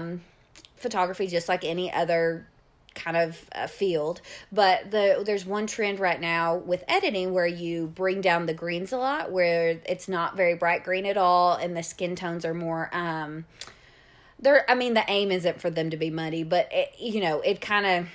photography, 0.77 1.27
just 1.27 1.49
like 1.49 1.65
any 1.65 1.93
other 1.93 2.47
kind 2.95 3.17
of 3.17 3.45
uh, 3.55 3.67
field. 3.67 4.21
But 4.53 4.91
the 4.91 5.23
there's 5.25 5.45
one 5.45 5.67
trend 5.67 5.99
right 6.01 6.21
now 6.21 6.57
with 6.57 6.85
editing 6.89 7.33
where 7.33 7.47
you 7.47 7.89
bring 7.89 8.21
down 8.21 8.47
the 8.47 8.55
greens 8.55 8.93
a 8.93 8.99
lot 8.99 9.31
where 9.31 9.81
it's 9.87 10.09
not 10.09 10.37
very 10.37 10.55
bright 10.55 10.85
green 10.85 11.07
at 11.07 11.17
all 11.17 11.55
and 11.55 11.77
the 11.77 11.83
skin 11.83 12.17
tones 12.17 12.45
are 12.45 12.55
more 12.55 12.89
um 12.93 13.45
they're 14.39 14.69
i 14.71 14.75
mean 14.75 14.95
the 14.95 15.05
aim 15.09 15.31
isn't 15.31 15.61
for 15.61 15.71
them 15.71 15.91
to 15.91 15.97
be 15.97 16.11
muddy 16.11 16.43
but 16.43 16.69
it, 16.73 16.93
you 16.99 17.21
know 17.21 17.41
it 17.41 17.61
kind 17.61 17.87
of 17.87 18.09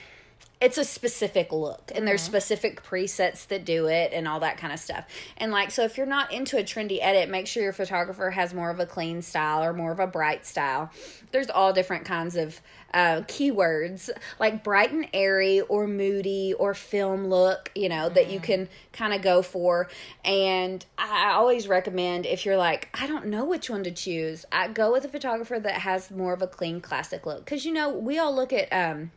it's 0.62 0.78
a 0.78 0.84
specific 0.84 1.54
look 1.54 1.89
and 1.95 2.06
there's 2.06 2.22
specific 2.22 2.84
presets 2.84 3.48
that 3.48 3.63
do 3.63 3.88
it 3.88 4.12
and 4.12 4.28
all 4.28 4.41
that 4.41 4.58
kind 4.58 4.74
of 4.74 4.80
stuff. 4.80 5.06
And 5.38 5.54
like 5.54 5.72
so 5.72 5.84
if 5.84 5.98
you're 5.98 6.06
not 6.06 6.34
into 6.34 6.58
a 6.58 6.63
trendy 6.63 7.00
edit, 7.02 7.30
make 7.30 7.48
sure 7.48 7.63
your 7.63 7.72
photographer 7.72 8.30
has 8.32 8.54
more 8.54 8.69
of 8.69 8.80
a 8.80 8.86
clean 8.86 9.22
style 9.22 9.63
or 9.63 9.72
more 9.72 9.91
of 9.91 10.02
a 10.02 10.08
bright 10.08 10.45
style. 10.45 10.91
There's 11.32 11.50
all 11.50 11.72
different 11.72 12.04
kinds 12.04 12.36
of 12.36 12.60
uh, 12.93 13.22
keywords 13.22 14.10
like 14.38 14.63
bright 14.63 14.91
and 14.91 15.08
airy 15.13 15.62
or 15.62 15.88
moody 15.88 16.54
or 16.54 16.74
film 16.74 17.28
look, 17.28 17.72
you 17.74 17.88
know, 17.88 18.10
that 18.10 18.30
you 18.30 18.41
can 18.41 18.67
kind 18.91 19.13
of 19.13 19.22
go 19.22 19.41
for. 19.41 19.88
And 20.26 20.86
I 20.98 21.32
always 21.36 21.69
recommend 21.69 22.26
if 22.26 22.45
you're 22.45 22.58
like, 22.58 22.89
I 23.00 23.08
don't 23.08 23.28
know 23.28 23.45
which 23.45 23.69
one 23.69 23.84
to 23.86 23.91
choose, 23.91 24.43
I 24.52 24.67
go 24.67 24.91
with 24.91 25.06
a 25.06 25.10
photographer 25.10 25.58
that 25.58 25.76
has 25.76 26.12
more 26.12 26.34
of 26.34 26.41
a 26.41 26.48
clean 26.48 26.82
classic 26.82 27.26
look. 27.26 27.45
Because, 27.45 27.63
you 27.63 27.72
know, 27.72 27.89
we 27.89 28.17
all 28.17 28.36
look 28.36 28.52
at, 28.52 28.67
um, 28.74 29.12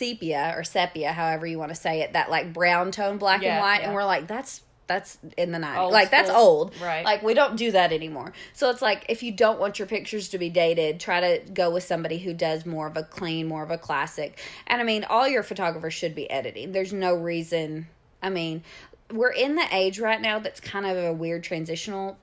sepia 0.00 0.54
or 0.56 0.64
sepia, 0.64 1.12
however 1.12 1.46
you 1.46 1.58
want 1.58 1.68
to 1.70 1.74
say 1.74 2.00
it, 2.00 2.14
that 2.14 2.30
like 2.30 2.54
brown 2.54 2.90
tone 2.90 3.18
black 3.18 3.42
Yeah, 3.42 3.56
and 3.56 3.60
white, 3.60 3.80
yeah. 3.80 3.86
and 3.86 3.94
we're 3.94 4.04
like, 4.04 4.26
that's 4.26 4.62
that's 4.86 5.18
in 5.36 5.52
the 5.52 5.58
90s. 5.58 5.76
Old 5.76 5.92
like 5.92 6.10
that's 6.10 6.30
old. 6.30 6.74
Right. 6.82 7.04
Like 7.04 7.22
we 7.22 7.34
don't 7.34 7.54
do 7.56 7.70
that 7.72 7.92
anymore. 7.92 8.32
So 8.54 8.70
it's 8.70 8.82
like 8.82 9.06
if 9.08 9.22
you 9.22 9.30
don't 9.30 9.60
want 9.60 9.78
your 9.78 9.86
pictures 9.86 10.30
to 10.30 10.38
be 10.38 10.48
dated, 10.48 10.98
try 10.98 11.20
to 11.20 11.52
go 11.52 11.70
with 11.70 11.84
somebody 11.84 12.18
who 12.18 12.34
does 12.34 12.66
more 12.66 12.88
of 12.88 12.96
a 12.96 13.04
clean, 13.04 13.46
more 13.46 13.62
of 13.62 13.70
a 13.70 13.78
classic. 13.78 14.40
And 14.66 14.80
I 14.80 14.84
mean, 14.84 15.04
all 15.04 15.28
your 15.28 15.44
photographers 15.44 15.94
should 15.94 16.16
be 16.16 16.28
editing. 16.28 16.72
There's 16.72 16.92
no 16.92 17.14
reason. 17.14 17.86
I 18.20 18.30
mean, 18.30 18.64
we're 19.12 19.30
in 19.32 19.54
the 19.54 19.66
age 19.70 20.00
right 20.00 20.20
now 20.20 20.40
that's 20.40 20.58
kind 20.60 20.86
of 20.86 20.96
a 20.96 21.12
weird 21.12 21.44
transitional 21.44 22.18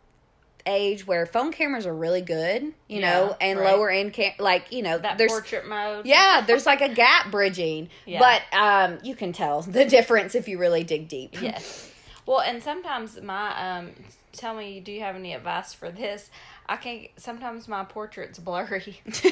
age 0.67 1.07
where 1.07 1.25
phone 1.25 1.51
cameras 1.51 1.85
are 1.87 1.95
really 1.95 2.21
good, 2.21 2.61
you 2.87 2.99
Yeah, 2.99 3.09
know, 3.09 3.37
and 3.41 3.57
right. 3.59 3.73
lower 3.73 3.89
end 3.89 4.13
cam 4.13 4.33
like, 4.39 4.71
you 4.71 4.83
know, 4.83 4.97
That 4.97 5.17
there's 5.17 5.31
portrait 5.31 5.67
mode. 5.67 6.05
yeah, 6.05 6.43
there's 6.45 6.65
like 6.65 6.81
a 6.81 6.89
gap 6.89 7.31
bridging, 7.31 7.89
Yeah. 8.05 8.19
but 8.51 8.57
um, 8.57 8.99
you 9.03 9.15
can 9.15 9.33
tell 9.33 9.61
the 9.61 9.85
difference 9.85 10.35
if 10.35 10.47
you 10.47 10.59
really 10.59 10.83
dig 10.83 11.07
deep. 11.07 11.35
Yes. 11.41 11.91
Well, 12.25 12.41
and 12.41 12.61
sometimes 12.61 13.19
my 13.21 13.77
um, 13.77 13.91
tell 14.33 14.53
me, 14.53 14.81
do 14.81 14.91
you 14.91 14.99
have 14.99 15.15
any 15.15 15.33
advice 15.33 15.73
for 15.73 15.89
this? 15.89 16.29
I 16.67 16.75
can't. 16.75 17.07
sometimes 17.15 17.67
my 17.69 17.85
portrait's 17.85 18.37
blurry. 18.39 18.99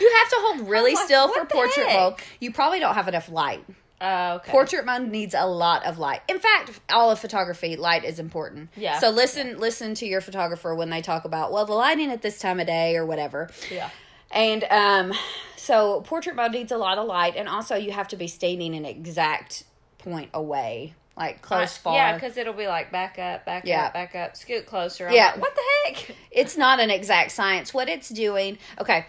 You 0.00 0.10
have 0.18 0.28
to 0.30 0.36
hold 0.40 0.68
really 0.68 0.94
like, 0.94 1.04
still 1.04 1.28
for 1.28 1.44
portrait 1.44 1.86
heck? 1.86 2.00
mode. 2.00 2.14
You 2.40 2.52
probably 2.52 2.80
don't 2.80 2.94
have 2.94 3.06
enough 3.06 3.28
light. 3.30 3.64
Oh, 4.00 4.34
okay. 4.36 4.50
Portrait 4.50 4.84
mode 4.84 5.08
needs 5.08 5.34
a 5.34 5.46
lot 5.46 5.84
of 5.86 5.98
light. 5.98 6.20
In 6.28 6.38
fact, 6.38 6.78
all 6.90 7.10
of 7.10 7.18
photography, 7.20 7.76
light 7.76 8.04
is 8.04 8.18
important. 8.18 8.70
Yeah. 8.76 8.98
So 8.98 9.10
listen, 9.10 9.58
listen 9.58 9.94
to 9.94 10.06
your 10.06 10.20
photographer 10.20 10.74
when 10.74 10.90
they 10.90 11.00
talk 11.00 11.24
about 11.24 11.52
well, 11.52 11.64
the 11.64 11.72
lighting 11.72 12.10
at 12.10 12.20
this 12.20 12.38
time 12.38 12.60
of 12.60 12.66
day 12.66 12.96
or 12.96 13.06
whatever. 13.06 13.50
Yeah. 13.70 13.88
And 14.30 14.64
um, 14.64 15.12
so 15.56 16.00
portrait 16.02 16.34
mode 16.34 16.52
needs 16.52 16.72
a 16.72 16.76
lot 16.76 16.98
of 16.98 17.06
light, 17.06 17.36
and 17.36 17.48
also 17.48 17.76
you 17.76 17.92
have 17.92 18.08
to 18.08 18.16
be 18.16 18.26
standing 18.26 18.74
an 18.74 18.84
exact 18.84 19.62
point 19.98 20.28
away, 20.34 20.94
like 21.16 21.40
close, 21.40 21.76
far. 21.76 21.94
Yeah, 21.94 22.14
because 22.14 22.36
it'll 22.36 22.52
be 22.52 22.66
like 22.66 22.90
back 22.90 23.18
up, 23.18 23.46
back 23.46 23.64
Yeah. 23.64 23.84
up, 23.86 23.94
back 23.94 24.14
up, 24.16 24.36
scoot 24.36 24.66
closer. 24.66 25.06
I'm 25.08 25.14
Yeah. 25.14 25.30
like, 25.32 25.40
what 25.40 25.54
the 25.54 25.62
heck? 25.86 26.16
it's 26.32 26.56
not 26.56 26.80
an 26.80 26.90
exact 26.90 27.30
science. 27.30 27.72
What 27.72 27.88
it's 27.88 28.08
doing, 28.08 28.58
okay, 28.80 29.06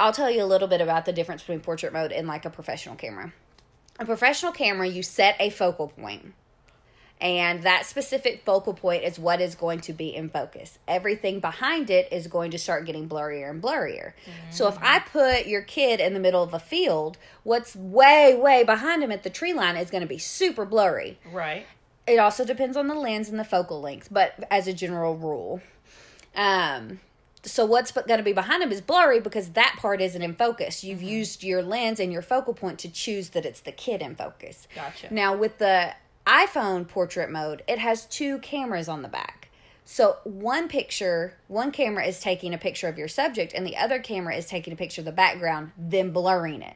I'll 0.00 0.12
tell 0.12 0.30
you 0.30 0.42
a 0.42 0.46
little 0.46 0.68
bit 0.68 0.80
about 0.80 1.04
the 1.04 1.12
difference 1.12 1.42
between 1.42 1.60
portrait 1.60 1.92
mode 1.92 2.10
and 2.12 2.26
like 2.26 2.44
a 2.44 2.50
professional 2.50 2.96
camera. 2.96 3.32
A 3.98 4.04
professional 4.04 4.52
camera, 4.52 4.86
you 4.86 5.02
set 5.02 5.36
a 5.40 5.50
focal 5.50 5.88
point, 5.88 6.34
and 7.18 7.62
that 7.62 7.86
specific 7.86 8.42
focal 8.44 8.74
point 8.74 9.04
is 9.04 9.18
what 9.18 9.40
is 9.40 9.54
going 9.54 9.80
to 9.80 9.94
be 9.94 10.14
in 10.14 10.28
focus. 10.28 10.78
Everything 10.86 11.40
behind 11.40 11.88
it 11.88 12.12
is 12.12 12.26
going 12.26 12.50
to 12.50 12.58
start 12.58 12.84
getting 12.84 13.08
blurrier 13.08 13.48
and 13.48 13.62
blurrier. 13.62 14.12
So 14.50 14.68
if 14.68 14.76
I 14.82 14.98
put 14.98 15.46
your 15.46 15.62
kid 15.62 15.98
in 15.98 16.12
the 16.12 16.20
middle 16.20 16.42
of 16.42 16.52
a 16.52 16.58
field, 16.58 17.16
what's 17.42 17.74
way, 17.74 18.34
way 18.34 18.64
behind 18.64 19.02
him 19.02 19.10
at 19.10 19.22
the 19.22 19.30
tree 19.30 19.54
line 19.54 19.76
is 19.76 19.90
going 19.90 20.02
to 20.02 20.06
be 20.06 20.18
super 20.18 20.66
blurry. 20.66 21.18
Right. 21.32 21.66
It 22.06 22.18
also 22.18 22.44
depends 22.44 22.76
on 22.76 22.86
the 22.88 22.94
lens 22.94 23.30
and 23.30 23.38
the 23.38 23.44
focal 23.44 23.80
length, 23.80 24.08
but 24.10 24.34
as 24.50 24.66
a 24.66 24.74
general 24.74 25.16
rule. 25.16 25.62
Um, 26.34 27.00
so 27.46 27.64
what's 27.64 27.92
going 27.92 28.18
to 28.18 28.22
be 28.22 28.32
behind 28.32 28.62
him 28.62 28.70
is 28.72 28.80
blurry 28.80 29.20
because 29.20 29.50
that 29.50 29.76
part 29.78 30.00
isn't 30.02 30.20
in 30.20 30.34
focus. 30.34 30.84
You've 30.84 30.98
Mm-hmm. 30.98 31.08
used 31.08 31.44
your 31.44 31.62
lens 31.62 31.98
and 32.00 32.12
your 32.12 32.22
focal 32.22 32.52
point 32.54 32.78
to 32.80 32.90
choose 32.90 33.30
that 33.30 33.46
it's 33.46 33.60
the 33.60 33.72
kid 33.72 34.02
in 34.02 34.14
focus. 34.16 34.66
Gotcha. 34.74 35.12
Now 35.14 35.34
with 35.36 35.58
the 35.58 35.94
iPhone 36.26 36.86
portrait 36.88 37.30
mode, 37.30 37.62
it 37.68 37.78
has 37.78 38.04
two 38.06 38.38
cameras 38.40 38.88
on 38.88 39.02
the 39.02 39.08
back. 39.08 39.48
So 39.88 40.16
one 40.24 40.66
picture, 40.66 41.34
one 41.46 41.70
camera 41.70 42.04
is 42.04 42.18
taking 42.18 42.52
a 42.52 42.58
picture 42.58 42.88
of 42.88 42.98
your 42.98 43.06
subject, 43.06 43.52
and 43.54 43.64
the 43.64 43.76
other 43.76 44.00
camera 44.00 44.34
is 44.34 44.46
taking 44.46 44.72
a 44.72 44.76
picture 44.76 45.00
of 45.00 45.04
the 45.04 45.12
background, 45.12 45.70
then 45.78 46.10
blurring 46.10 46.62
it. 46.62 46.74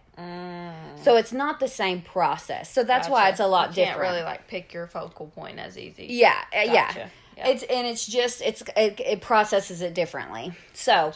So 1.03 1.17
it's 1.17 1.33
not 1.33 1.59
the 1.59 1.67
same 1.67 2.03
process. 2.03 2.71
So 2.73 2.85
that's 2.85 3.09
why 3.09 3.29
Mm. 3.29 3.31
It's 3.33 3.41
a 3.41 3.47
lot 3.49 3.71
you 3.71 3.75
different. 3.77 3.99
Can't 4.01 4.13
really 4.13 4.23
like 4.23 4.47
pick 4.47 4.73
your 4.73 4.87
focal 4.87 5.27
point 5.27 5.59
as 5.59 5.77
easy. 5.77 6.07
Yeah, 6.11 6.37
uh, 6.57 6.61
yeah. 6.61 7.09
Gotcha. 7.41 7.49
Yeah. 7.49 7.55
It's 7.55 7.63
and 7.65 7.87
it's 7.87 8.07
just 8.07 8.43
it's 8.43 8.63
it, 8.77 9.01
it 9.01 9.21
processes 9.21 9.83
it 9.83 9.95
differently. 9.95 10.53
So 10.73 11.13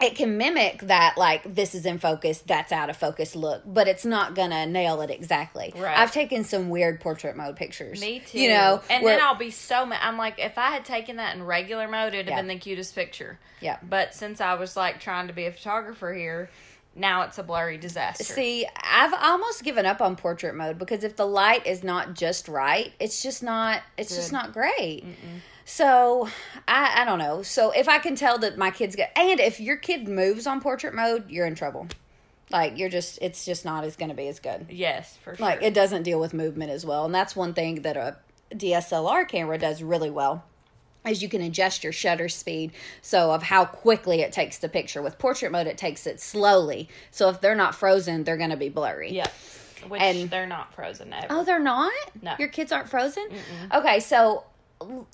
it 0.00 0.14
can 0.14 0.38
mimic 0.38 0.82
that 0.82 1.18
like 1.18 1.54
this 1.54 1.74
is 1.74 1.84
in 1.84 1.98
focus, 1.98 2.38
that's 2.46 2.70
out 2.70 2.88
of 2.88 2.96
focus 2.96 3.34
look, 3.34 3.62
but 3.66 3.88
it's 3.88 4.04
not 4.04 4.34
gonna 4.36 4.64
nail 4.66 5.00
it 5.00 5.10
exactly. 5.10 5.72
Right. 5.76 5.98
I've 5.98 6.12
taken 6.12 6.44
some 6.44 6.70
weird 6.70 7.00
portrait 7.00 7.36
mode 7.36 7.56
pictures. 7.56 8.00
Me 8.00 8.20
too. 8.20 8.38
You 8.40 8.50
know, 8.50 8.80
and 8.88 9.02
where- 9.02 9.16
then 9.16 9.26
I'll 9.26 9.34
be 9.34 9.50
so 9.50 9.84
mad. 9.86 10.00
I'm 10.02 10.16
like, 10.16 10.38
if 10.38 10.56
I 10.56 10.70
had 10.70 10.84
taken 10.84 11.16
that 11.16 11.34
in 11.34 11.42
regular 11.42 11.88
mode, 11.88 12.14
it'd 12.14 12.28
have 12.28 12.38
been 12.38 12.46
the 12.46 12.58
cutest 12.58 12.94
picture. 12.94 13.38
Yeah. 13.60 13.78
But 13.82 14.14
since 14.14 14.40
I 14.40 14.54
was 14.54 14.76
like 14.76 15.00
trying 15.00 15.26
to 15.26 15.32
be 15.32 15.46
a 15.46 15.52
photographer 15.52 16.14
here, 16.14 16.48
now 16.98 17.22
it's 17.22 17.38
a 17.38 17.42
blurry 17.42 17.78
disaster. 17.78 18.24
See, 18.24 18.66
I've 18.82 19.14
almost 19.14 19.62
given 19.62 19.86
up 19.86 20.00
on 20.00 20.16
portrait 20.16 20.54
mode 20.54 20.78
because 20.78 21.04
if 21.04 21.16
the 21.16 21.26
light 21.26 21.66
is 21.66 21.82
not 21.82 22.14
just 22.14 22.48
right, 22.48 22.92
it's 22.98 23.22
just 23.22 23.42
not 23.42 23.82
it's 23.96 24.14
just 24.14 24.32
not 24.32 24.52
great. 24.52 25.04
So 25.64 26.28
I 26.66 27.02
I 27.02 27.04
don't 27.04 27.18
know. 27.18 27.42
So 27.42 27.70
if 27.70 27.88
I 27.88 27.98
can 27.98 28.16
tell 28.16 28.38
that 28.38 28.58
my 28.58 28.70
kids 28.70 28.96
get 28.96 29.12
and 29.16 29.40
if 29.40 29.60
your 29.60 29.76
kid 29.76 30.08
moves 30.08 30.46
on 30.46 30.60
portrait 30.60 30.94
mode, 30.94 31.30
you're 31.30 31.46
in 31.46 31.54
trouble. 31.54 31.88
Like 32.50 32.78
you're 32.78 32.88
just 32.88 33.18
it's 33.20 33.44
just 33.44 33.64
not 33.64 33.84
as 33.84 33.96
going 33.96 34.08
to 34.08 34.14
be 34.14 34.28
as 34.28 34.40
good. 34.40 34.66
Yes, 34.70 35.16
for 35.22 35.36
sure. 35.36 35.46
Like 35.46 35.62
it 35.62 35.74
doesn't 35.74 36.02
deal 36.02 36.18
with 36.18 36.32
movement 36.32 36.70
as 36.70 36.84
well, 36.84 37.04
and 37.04 37.14
that's 37.14 37.36
one 37.36 37.54
thing 37.54 37.82
that 37.82 37.96
a 37.96 38.16
DSLR 38.52 39.28
camera 39.28 39.58
does 39.58 39.82
really 39.82 40.10
well. 40.10 40.44
Is 41.06 41.22
you 41.22 41.28
can 41.28 41.40
adjust 41.40 41.84
your 41.84 41.92
shutter 41.92 42.28
speed 42.28 42.72
so 43.00 43.32
of 43.32 43.42
how 43.44 43.64
quickly 43.64 44.20
it 44.20 44.30
takes 44.32 44.58
the 44.58 44.68
picture. 44.68 45.00
With 45.00 45.18
portrait 45.18 45.50
mode, 45.52 45.66
it 45.66 45.78
takes 45.78 46.06
it 46.06 46.20
slowly. 46.20 46.88
So 47.10 47.30
if 47.30 47.40
they're 47.40 47.54
not 47.54 47.74
frozen, 47.74 48.24
they're 48.24 48.36
going 48.36 48.50
to 48.50 48.56
be 48.56 48.68
blurry. 48.68 49.12
yeah. 49.12 49.28
Which 49.86 50.02
and- 50.02 50.28
they're 50.28 50.46
not 50.46 50.74
frozen 50.74 51.12
ever. 51.12 51.28
Oh, 51.30 51.44
they're 51.44 51.60
not. 51.60 51.92
No. 52.20 52.34
your 52.38 52.48
kids 52.48 52.72
aren't 52.72 52.88
frozen. 52.88 53.28
Okay, 53.72 54.00
so 54.00 54.44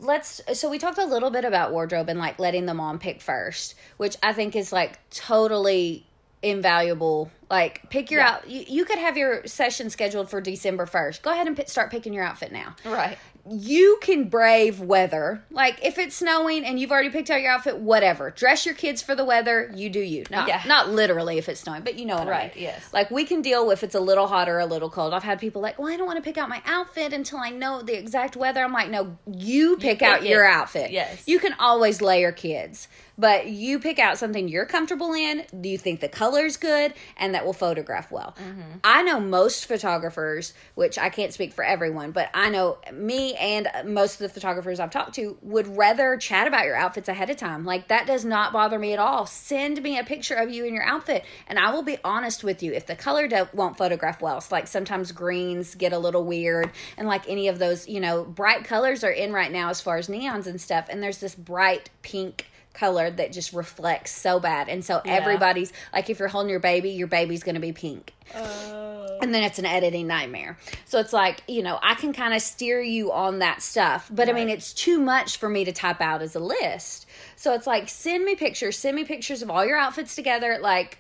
let's. 0.01 0.41
So 0.55 0.71
we 0.71 0.79
talked 0.79 0.97
a 0.99 1.05
little 1.05 1.31
bit 1.31 1.45
about 1.45 1.71
wardrobe 1.71 2.09
and 2.09 2.19
like 2.19 2.39
letting 2.39 2.65
the 2.65 2.73
mom 2.75 2.99
pick 2.99 3.21
first, 3.21 3.75
which 3.99 4.17
I 4.23 4.33
think 4.33 4.57
is 4.57 4.73
like 4.73 4.99
totally 5.11 6.07
invaluable. 6.43 7.31
Like 7.51 7.89
pick 7.91 8.11
your 8.11 8.21
out. 8.23 8.49
You, 8.49 8.65
you 8.67 8.85
could 8.85 8.99
have 8.99 9.17
your 9.17 9.47
session 9.47 9.91
scheduled 9.91 10.31
for 10.31 10.41
December 10.41 10.87
first. 10.87 11.23
Go 11.23 11.31
ahead 11.31 11.47
and 11.47 11.57
p- 11.57 11.67
start 11.67 11.91
picking 11.91 12.13
your 12.13 12.25
outfit 12.25 12.53
now. 12.53 12.75
right. 12.85 13.19
You 13.47 13.99
can 14.01 14.31
brave 14.31 14.81
weather. 14.81 15.45
Like 15.51 15.85
if 15.85 15.99
it's 15.99 16.17
snowing 16.17 16.65
and 16.65 16.81
you've 16.81 16.91
already 16.91 17.11
picked 17.11 17.29
out 17.29 17.43
your 17.43 17.51
outfit, 17.53 17.77
whatever. 17.77 18.31
Dress 18.31 18.65
your 18.65 18.75
kids 18.75 19.03
for 19.03 19.15
the 19.15 19.25
weather. 19.27 19.71
You 19.77 19.91
do 19.91 20.01
you. 20.01 20.25
Not 20.31 20.49
Yeah. 20.49 20.63
not 20.67 20.89
literally 20.89 21.37
if 21.37 21.51
it's 21.51 21.61
snowing, 21.61 21.83
but 21.83 21.99
you 21.99 22.07
know 22.07 22.17
what 22.17 22.27
I 22.29 22.31
Right, 22.31 22.55
mean. 22.55 22.65
yes. 22.65 22.89
Like 22.95 23.11
we 23.11 23.25
can 23.27 23.43
deal 23.43 23.67
with 23.67 23.75
if 23.75 23.83
it's 23.83 23.95
a 23.95 24.01
little 24.01 24.29
hot 24.29 24.49
or 24.49 24.61
a 24.61 24.67
little 24.67 24.89
cold. 24.89 25.13
I've 25.13 25.25
had 25.25 25.41
people 25.41 25.61
like, 25.61 25.79
"Well, 25.79 25.93
I 25.93 25.97
don't 25.99 26.07
want 26.07 26.17
to 26.17 26.23
pick 26.23 26.39
out 26.39 26.49
my 26.49 26.63
outfit 26.65 27.13
until 27.13 27.39
I 27.39 27.51
know 27.51 27.83
the 27.83 27.99
exact 27.99 28.35
weather." 28.37 28.63
I'm 28.65 28.73
like, 28.73 28.89
"No, 28.89 29.19
you 29.27 29.77
pick 29.77 30.01
out 30.01 30.21
pick 30.21 30.31
your 30.31 30.45
it. 30.45 30.51
outfit. 30.51 30.91
Yes. 30.93 31.25
You 31.27 31.39
can 31.41 31.55
always 31.59 32.01
layer 32.01 32.31
kids, 32.33 32.87
but 33.19 33.49
you 33.49 33.79
pick 33.81 33.99
out 33.99 34.17
something 34.17 34.49
you're 34.49 34.65
comfortable 34.65 35.13
in. 35.13 35.45
Do 35.61 35.69
you 35.69 35.77
think 35.77 36.01
the 36.01 36.09
color's 36.09 36.57
good 36.57 36.95
and 37.19 37.35
that 37.35 37.44
will 37.45 37.53
photograph 37.53 38.11
well? 38.11 38.35
Mm-hmm. 38.39 38.79
I 38.83 39.03
know 39.03 39.21
most 39.21 39.67
photographers, 39.67 40.55
which 40.75 40.99
I 40.99 41.09
can't 41.09 41.33
speak 41.33 41.53
for 41.53 41.65
everyone, 41.65 42.11
but 42.13 42.31
I 42.35 42.51
know 42.51 42.79
me 42.93 43.35
and 43.35 43.69
most 43.85 44.15
of 44.15 44.21
the 44.21 44.29
photographers 44.29 44.81
I've 44.81 44.91
talked 44.91 45.15
to 45.17 45.37
would 45.43 45.77
rather 45.77 46.17
chat 46.17 46.47
about 46.47 46.65
your 46.65 46.77
outfits 46.77 47.09
ahead 47.09 47.31
of 47.31 47.37
time. 47.37 47.65
Like 47.65 47.89
that 47.89 48.07
does 48.07 48.25
not 48.25 48.53
bother 48.53 48.79
me 48.79 48.93
at 48.93 48.99
all. 48.99 49.27
Send 49.27 49.83
me 49.83 49.99
a 49.99 50.05
picture 50.05 50.35
of 50.35 50.51
you 50.51 50.65
in 50.65 50.75
your 50.75 50.85
outfit, 50.85 51.25
and 51.47 51.59
I 51.59 51.73
will 51.73 51.83
be 51.83 51.99
honest 52.05 52.45
with 52.45 52.63
you. 52.63 52.73
If 52.73 52.87
the 52.87 52.97
color 52.97 53.29
won't 53.53 53.77
photograph 53.77 54.21
well, 54.21 54.39
it's 54.39 54.53
like 54.53 54.67
sometimes 54.67 55.13
greens 55.13 55.75
get 55.75 55.93
a 55.93 55.99
little 55.99 56.25
weird, 56.25 56.71
and 56.97 57.07
like 57.09 57.29
any 57.29 57.49
of 57.49 57.59
those, 57.59 57.89
you 57.89 58.01
know, 58.01 58.25
bright 58.25 58.65
colors 58.65 59.05
are 59.05 59.11
in 59.11 59.33
right 59.33 59.53
now 59.53 59.71
as 59.71 59.81
far 59.81 59.97
as 59.97 60.09
neons 60.09 60.47
and 60.47 60.61
stuff. 60.61 60.87
And 60.89 61.03
there's 61.03 61.19
this 61.19 61.35
bright 61.35 61.91
pink 62.03 62.47
color 62.75 63.11
that 63.11 63.33
just 63.33 63.53
reflects 63.53 64.11
so 64.11 64.39
bad, 64.41 64.69
and 64.69 64.85
so 64.85 65.01
everybody's 65.05 65.73
like, 65.93 66.11
if 66.11 66.19
you're 66.19 66.29
holding 66.29 66.51
your 66.51 66.61
baby, 66.61 66.91
your 66.91 67.07
baby's 67.07 67.43
going 67.43 67.55
to 67.55 67.61
be 67.61 67.73
pink 67.73 68.13
oh. 68.35 69.19
and 69.23 69.35
then 69.35 69.43
it's 69.43 69.59
an 69.59 69.67
editing 69.67 70.07
nightmare. 70.07 70.59
So 70.85 70.99
it's 70.99 71.13
like, 71.13 71.43
you 71.49 71.63
know, 71.63 71.79
I 71.83 71.95
can 71.95 72.13
kind 72.13 72.35
of 72.35 72.43
steer 72.43 72.81
you 72.81 73.13
on 73.13 73.39
that 73.39 73.63
stuff. 73.63 74.11
But 74.13 74.29
I 74.29 74.33
mean, 74.33 74.49
it's 74.49 74.73
too 74.73 74.99
much 74.99 75.37
for 75.37 75.49
me 75.49 75.65
to 75.65 75.73
type 75.73 76.01
out 76.01 76.23
as 76.23 76.35
a 76.35 76.41
list. 76.41 77.07
So 77.37 77.55
it's 77.55 77.67
like, 77.67 77.89
send 77.89 78.25
me 78.25 78.35
pictures, 78.35 78.79
send 78.79 78.97
me 78.97 79.05
pictures 79.05 79.43
of 79.43 79.51
all 79.51 79.65
your 79.65 79.79
outfits 79.79 80.15
together. 80.15 80.59
Like, 80.61 80.99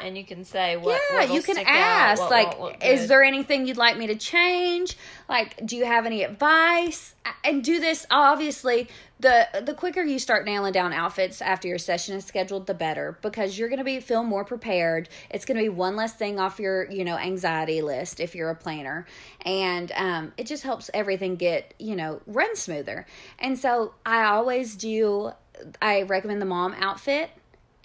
and 0.00 0.16
you 0.16 0.24
can 0.24 0.44
say 0.44 0.76
what. 0.76 1.00
yeah, 1.10 1.20
what'll 1.20 1.36
you 1.36 1.42
can 1.42 1.58
ask 1.58 2.20
what 2.20 2.30
like, 2.30 2.58
won't 2.58 2.82
is 2.82 3.08
there 3.08 3.22
anything 3.22 3.66
you'd 3.66 3.76
like 3.76 3.98
me 3.98 4.06
to 4.06 4.14
change? 4.14 4.96
Like, 5.28 5.64
do 5.66 5.76
you 5.76 5.84
have 5.84 6.06
any 6.06 6.22
advice? 6.22 7.14
And 7.44 7.62
do 7.62 7.80
this 7.80 8.06
obviously. 8.10 8.88
The, 9.20 9.46
the 9.64 9.74
quicker 9.74 10.02
you 10.02 10.18
start 10.18 10.44
nailing 10.44 10.72
down 10.72 10.92
outfits 10.92 11.40
after 11.40 11.68
your 11.68 11.78
session 11.78 12.16
is 12.16 12.24
scheduled, 12.24 12.66
the 12.66 12.74
better 12.74 13.18
because 13.22 13.56
you're 13.56 13.68
going 13.68 13.78
to 13.78 13.84
be 13.84 14.00
feel 14.00 14.24
more 14.24 14.44
prepared. 14.44 15.08
It's 15.30 15.44
going 15.44 15.56
to 15.58 15.62
be 15.62 15.68
one 15.68 15.94
less 15.94 16.14
thing 16.14 16.40
off 16.40 16.58
your 16.58 16.90
you 16.90 17.04
know 17.04 17.16
anxiety 17.16 17.82
list 17.82 18.18
if 18.18 18.34
you're 18.34 18.50
a 18.50 18.56
planner, 18.56 19.06
and 19.42 19.92
um, 19.92 20.32
it 20.36 20.46
just 20.46 20.64
helps 20.64 20.90
everything 20.92 21.36
get 21.36 21.74
you 21.78 21.94
know 21.94 22.20
run 22.26 22.56
smoother. 22.56 23.06
And 23.38 23.58
so 23.58 23.94
I 24.04 24.24
always 24.24 24.74
do. 24.74 25.32
I 25.80 26.02
recommend 26.02 26.40
the 26.40 26.46
mom 26.46 26.74
outfit, 26.80 27.30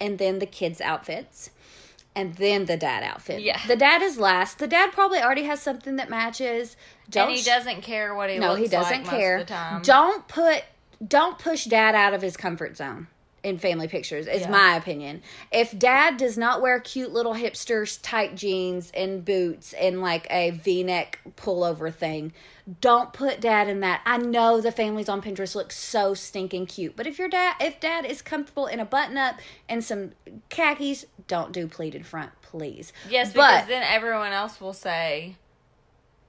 and 0.00 0.18
then 0.18 0.38
the 0.38 0.46
kids 0.46 0.80
outfits 0.80 1.50
and 2.14 2.34
then 2.34 2.64
the 2.64 2.76
dad 2.76 3.04
outfit. 3.04 3.42
Yeah. 3.42 3.60
The 3.66 3.76
dad 3.76 4.02
is 4.02 4.18
last. 4.18 4.58
The 4.58 4.66
dad 4.66 4.90
probably 4.92 5.20
already 5.20 5.44
has 5.44 5.60
something 5.62 5.96
that 5.96 6.10
matches. 6.10 6.76
Don't 7.08 7.28
and 7.28 7.36
he 7.36 7.44
doesn't 7.44 7.82
care 7.82 8.14
what 8.14 8.28
he 8.28 8.38
No, 8.38 8.50
looks 8.50 8.62
he 8.62 8.68
doesn't 8.68 9.04
like 9.04 9.10
care. 9.10 9.36
Most 9.38 9.42
of 9.42 9.48
the 9.48 9.54
time. 9.54 9.82
Don't 9.82 10.28
put 10.28 10.64
don't 11.06 11.38
push 11.38 11.66
dad 11.66 11.94
out 11.94 12.12
of 12.12 12.22
his 12.22 12.36
comfort 12.36 12.76
zone 12.76 13.06
in 13.42 13.58
family 13.58 13.88
pictures 13.88 14.26
is 14.26 14.42
Yeah. 14.42 14.50
my 14.50 14.76
opinion. 14.76 15.22
If 15.52 15.76
dad 15.78 16.16
does 16.16 16.36
not 16.36 16.60
wear 16.60 16.80
cute 16.80 17.12
little 17.12 17.34
hipsters 17.34 17.98
tight 18.02 18.34
jeans 18.34 18.90
and 18.94 19.24
boots 19.24 19.72
and 19.74 20.00
like 20.00 20.26
a 20.30 20.50
V-neck 20.50 21.20
pullover 21.36 21.94
thing, 21.94 22.32
don't 22.80 23.12
put 23.12 23.40
dad 23.40 23.68
in 23.68 23.80
that. 23.80 24.02
I 24.04 24.18
know 24.18 24.60
the 24.60 24.72
families 24.72 25.08
on 25.08 25.22
Pinterest 25.22 25.54
look 25.54 25.72
so 25.72 26.14
stinking 26.14 26.66
cute, 26.66 26.96
but 26.96 27.06
if 27.06 27.18
your 27.18 27.28
dad 27.28 27.54
if 27.60 27.80
dad 27.80 28.04
is 28.04 28.20
comfortable 28.20 28.66
in 28.66 28.80
a 28.80 28.84
button 28.84 29.16
up 29.16 29.36
and 29.68 29.82
some 29.82 30.12
khakis, 30.50 31.06
don't 31.26 31.52
do 31.52 31.66
pleated 31.66 32.04
front, 32.04 32.32
please. 32.42 32.92
Yes, 33.08 33.32
because 33.32 33.62
but 33.62 33.68
then 33.68 33.82
everyone 33.82 34.32
else 34.32 34.60
will 34.60 34.72
say, 34.74 35.36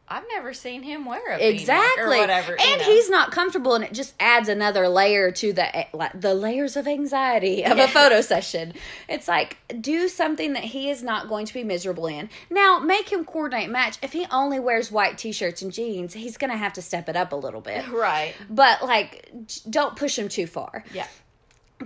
"I've 0.10 0.26
never 0.34 0.54
seen 0.54 0.84
him 0.84 1.06
wear 1.06 1.22
a 1.34 1.38
V-neck," 1.38 1.54
exactly 1.62 2.18
or 2.18 2.22
whatever." 2.22 2.60
and 2.60 2.82
know. 2.82 2.86
he's 2.86 3.10
not 3.10 3.32
comfortable 3.32 3.76
and 3.76 3.84
it 3.84 3.94
just 3.94 4.14
adds 4.20 4.50
another 4.50 4.88
layer 4.90 5.32
to 5.32 5.54
the 5.54 5.86
like, 5.94 6.20
the 6.20 6.34
layers 6.34 6.76
of 6.76 6.88
anxiety 6.88 7.64
of 7.64 7.78
Yeah. 7.78 7.84
a 7.86 7.88
photo 7.88 8.22
session 8.22 8.74
it's 9.08 9.28
like 9.28 9.58
do 9.80 10.08
something 10.08 10.54
that 10.54 10.64
he 10.64 10.90
is 10.90 11.04
not 11.04 11.30
going 11.30 11.46
to 11.46 11.54
be 11.54 11.64
miserable 11.64 12.08
in 12.08 12.30
now 12.50 12.80
make 12.80 13.10
him 13.12 13.24
coordinate 13.26 13.70
match 13.70 13.98
if 14.02 14.12
he 14.14 14.26
only 14.32 14.60
wears 14.60 14.92
white 14.92 15.18
t-shirts 15.18 15.62
and 15.62 15.72
jeans 15.72 16.14
he's 16.14 16.38
gonna 16.38 16.58
have 16.58 16.74
to 16.74 16.82
step 16.82 17.08
it 17.08 17.16
up 17.16 17.32
a 17.32 17.36
little 17.36 17.62
bit 17.62 17.88
right. 17.92 18.34
but 18.50 18.84
like 18.84 19.30
don't 19.70 19.96
push 19.96 20.18
him 20.18 20.28
too 20.30 20.48
far 20.48 20.84
Yeah. 20.94 21.08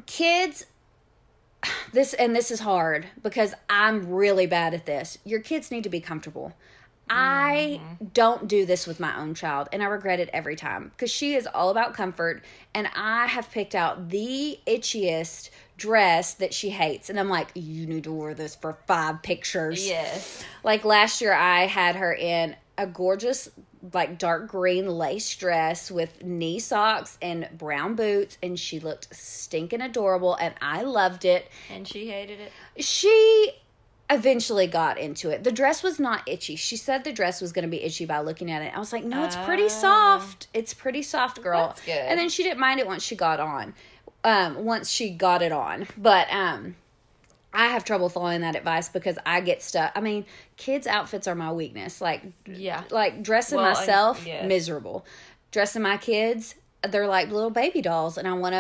kids 0.06 0.66
this 1.94 2.14
and 2.14 2.36
this 2.36 2.52
is 2.52 2.60
hard 2.60 3.08
because 3.22 3.54
I'm 3.70 4.10
really 4.12 4.46
bad 4.46 4.74
at 4.74 4.86
this. 4.86 5.18
Your 5.24 5.40
kids 5.40 5.72
need 5.72 5.84
to 5.86 5.90
be 5.90 6.02
comfortable. 6.02 6.54
I 7.10 7.82
mm. 7.82 8.14
don't 8.14 8.48
do 8.48 8.66
this 8.66 8.88
with 8.88 9.00
my 9.00 9.20
own 9.20 9.34
child 9.36 9.70
and 9.72 9.84
I 9.84 9.88
regret 9.88 10.20
it 10.20 10.30
every 10.34 10.56
time 10.56 10.90
because 10.90 11.12
she 11.12 11.36
is 11.36 11.48
all 11.48 11.70
about 11.70 11.94
comfort 11.94 12.44
and 12.74 12.90
I 12.96 13.28
have 13.28 13.52
picked 13.52 13.76
out 13.76 14.10
the 14.10 14.60
itchiest 14.66 15.50
dress 15.78 16.36
that 16.36 16.54
she 16.54 16.70
hates 16.70 17.10
and 17.10 17.20
I'm 17.20 17.30
like 17.30 17.50
you 17.56 17.86
need 17.86 18.06
to 18.06 18.14
wear 18.14 18.34
this 18.34 18.56
for 18.56 18.78
5 18.88 19.22
pictures. 19.22 19.86
Yes. 19.86 20.44
Like 20.64 20.86
last 20.86 21.22
year, 21.22 21.34
I 21.34 21.66
had 21.66 21.96
her 21.98 22.14
in 22.14 22.56
a 22.78 22.88
gorgeous, 22.88 23.50
like 23.94 24.18
dark 24.18 24.48
green 24.48 24.88
lace 24.88 25.36
dress 25.36 25.92
with 25.92 26.24
knee 26.24 26.60
socks 26.60 27.18
and 27.22 27.48
brown 27.58 27.96
boots, 27.96 28.38
and 28.42 28.60
she 28.60 28.80
looked 28.80 29.14
stinking 29.16 29.82
adorable, 29.82 30.36
and 30.36 30.54
I 30.62 30.84
loved 30.84 31.26
it. 31.26 31.48
And 31.70 31.88
she 31.88 32.10
hated 32.10 32.40
it. 32.40 32.52
She 32.84 33.52
eventually 34.10 34.68
got 34.68 34.98
into 34.98 35.30
it. 35.30 35.44
The 35.44 35.52
dress 35.52 35.82
was 35.84 36.00
not 36.00 36.28
itchy. 36.28 36.56
She 36.56 36.78
said 36.78 37.04
the 37.04 37.14
dress 37.14 37.42
was 37.42 37.52
going 37.52 37.64
to 37.64 37.70
be 37.70 37.82
itchy 37.84 38.06
by 38.06 38.20
looking 38.20 38.52
at 38.52 38.62
it. 38.62 38.76
I 38.76 38.80
was 38.80 38.92
like, 38.94 39.04
no, 39.04 39.24
it's 39.24 39.36
pretty 39.38 39.70
soft. 39.70 40.48
It's 40.54 40.74
pretty 40.74 41.02
soft, 41.02 41.42
girl. 41.42 41.68
That's 41.68 41.86
good. 41.86 41.94
And 41.94 42.20
then 42.20 42.30
she 42.30 42.44
didn't 42.44 42.60
mind 42.60 42.80
it 42.80 42.86
once 42.88 43.04
she 43.04 43.16
got 43.16 43.40
on. 43.40 43.74
Um, 44.24 44.64
once 44.66 44.90
she 44.90 45.10
got 45.10 45.42
it 45.42 45.52
on, 45.52 45.88
but 45.98 46.32
um. 46.32 46.76
I 47.56 47.68
have 47.68 47.86
trouble 47.86 48.10
following 48.10 48.42
that 48.42 48.56
advice 48.56 48.90
because 48.90 49.20
I 49.28 49.40
get 49.40 49.62
stuck. 49.62 49.92
I 49.96 50.02
mean, 50.02 50.26
kids' 50.58 50.88
outfits 50.88 51.28
are 51.28 51.36
my 51.36 51.52
weakness. 51.52 52.02
Like, 52.02 52.24
Yeah. 52.48 52.82
like 52.90 53.22
dressing 53.22 53.60
Well, 53.60 53.76
myself, 53.76 54.26
yes. 54.26 54.48
miserable. 54.48 55.06
Dressing 55.52 55.84
my 55.84 55.98
kids, 55.98 56.56
they're 56.90 57.08
like 57.08 57.30
little 57.30 57.50
baby 57.50 57.82
dolls, 57.82 58.18
and 58.18 58.28
I 58.28 58.34
want 58.34 58.54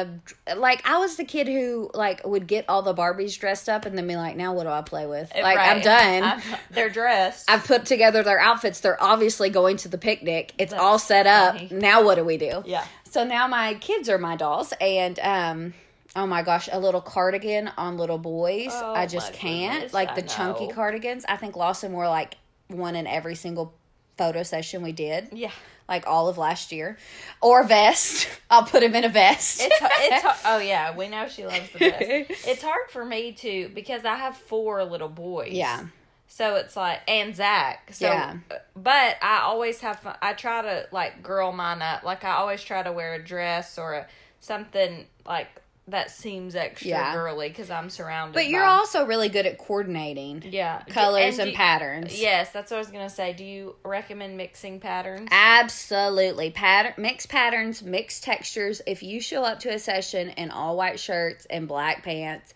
to. 0.46 0.56
Like, 0.56 0.88
I 0.88 0.98
was 0.98 1.18
the 1.18 1.26
kid 1.26 1.48
who 1.48 1.92
like 1.94 2.26
would 2.26 2.48
get 2.48 2.66
all 2.70 2.82
the 2.82 2.94
Barbies 2.94 3.38
dressed 3.38 3.68
up 3.70 3.86
and 3.86 3.98
then 3.98 4.08
be 4.08 4.16
like, 4.16 4.36
"Now 4.38 4.54
what 4.54 4.64
do 4.64 4.70
I 4.70 4.82
play 4.82 5.06
with?" 5.06 5.32
Like, 5.36 5.58
I'm 5.58 5.82
done. 5.82 6.24
I'm- 6.24 6.42
they're 6.72 6.90
dressed. 6.90 7.50
I've 7.50 7.66
put 7.66 7.86
together 7.86 8.24
their 8.24 8.40
outfits. 8.40 8.80
They're 8.80 9.02
obviously 9.02 9.50
going 9.50 9.78
to 9.78 9.88
the 9.90 9.98
picnic. 9.98 10.54
It's 10.58 10.74
all 10.74 11.00
set 11.00 11.28
up. 11.28 11.56
funny. 11.56 11.70
Now 11.72 12.04
what 12.04 12.16
do 12.16 12.24
we 12.24 12.38
do? 12.38 12.64
Yeah. 12.66 12.86
So 13.10 13.24
now 13.24 13.48
my 13.48 13.76
kids 13.76 14.10
are 14.10 14.18
my 14.18 14.36
dolls, 14.36 14.74
and 14.82 15.20
um, 15.20 15.74
oh 16.16 16.26
my 16.26 16.42
gosh, 16.44 16.70
a 16.72 16.80
little 16.80 17.02
cardigan 17.02 17.70
on 17.78 17.98
little 17.98 18.18
boys. 18.18 18.72
Oh 18.72 18.94
I 18.94 19.06
just 19.06 19.34
can't. 19.34 19.74
goodness, 19.74 19.94
like 19.94 20.12
I 20.12 20.16
the 20.16 20.22
chunky 20.24 20.68
cardigans. 20.70 21.26
I 21.28 21.38
think 21.38 21.56
Lawson 21.56 21.92
wore 21.92 22.08
like 22.08 22.36
one 22.70 22.96
in 22.96 23.06
every 23.06 23.36
single 23.36 23.74
photo 24.18 24.44
session 24.44 24.82
we 24.82 24.92
did. 24.94 25.28
yeah. 25.32 25.52
Like 25.90 26.08
all 26.08 26.28
of 26.30 26.38
last 26.38 26.72
year, 26.72 26.98
or 27.42 27.64
vest. 27.64 28.28
I'll 28.50 28.64
put 28.64 28.84
him 28.84 28.96
in 28.96 29.04
a 29.04 29.10
vest. 29.10 29.60
It's 29.62 29.76
it's 29.82 30.42
oh 30.46 30.60
yeah, 30.60 30.96
we 30.96 31.08
know 31.10 31.28
she 31.28 31.46
loves 31.46 31.70
the 31.72 31.80
vest. 31.80 32.02
It's 32.48 32.62
hard 32.64 32.90
for 32.90 33.04
me 33.04 33.34
to 33.34 33.70
because 33.74 34.06
I 34.06 34.16
have 34.16 34.38
four 34.38 34.84
little 34.86 35.10
boys. 35.10 35.52
Yeah. 35.54 35.88
So 36.28 36.56
it's 36.56 36.76
like 36.76 37.02
and 37.08 37.36
Zach. 37.36 37.92
So 37.94 38.08
Yeah. 38.08 38.38
but 38.76 39.18
I 39.22 39.42
always 39.44 39.82
have 39.82 40.00
fun. 40.00 40.16
I 40.22 40.34
try 40.34 40.62
to 40.62 40.88
like 40.92 41.22
girl 41.22 41.52
mine 41.52 41.82
up. 41.82 42.04
Like 42.04 42.24
I 42.24 42.32
always 42.36 42.64
try 42.64 42.82
to 42.82 42.92
wear 42.92 43.14
a 43.16 43.24
dress 43.24 43.78
or 43.78 43.94
a 43.94 44.08
something 44.40 45.06
like 45.28 45.48
that 45.88 46.10
seems 46.12 46.56
extra 46.56 46.88
Yeah. 46.88 47.14
girly 47.14 47.50
because 47.50 47.70
I'm 47.70 47.90
surrounded. 47.90 48.34
but 48.34 48.48
you're 48.48 48.62
by- 48.62 48.68
also 48.68 49.06
really 49.06 49.28
good 49.28 49.46
at 49.46 49.58
coordinating. 49.58 50.42
yeah 50.48 50.82
colors 50.90 51.36
do 51.36 51.42
and 51.42 51.52
you- 51.52 51.58
patterns. 51.58 52.20
Yes, 52.22 52.52
that's 52.52 52.72
what 52.72 52.78
I 52.78 52.80
was 52.80 52.90
gonna 52.90 53.10
say. 53.10 53.34
Do 53.34 53.44
you 53.44 53.76
recommend 53.84 54.38
mixing 54.38 54.80
patterns? 54.80 55.28
Absolutely. 55.32 56.52
Pattern 56.52 56.94
mix 56.98 57.26
patterns, 57.26 57.84
mix 57.84 58.20
textures. 58.22 58.82
If 58.88 59.04
you 59.04 59.20
show 59.20 59.44
up 59.44 59.60
to 59.62 59.74
a 59.74 59.80
session 59.80 60.30
in 60.30 60.52
all 60.52 60.78
white 60.78 61.00
shirts 61.00 61.46
and 61.50 61.68
black 61.68 62.04
pants, 62.04 62.54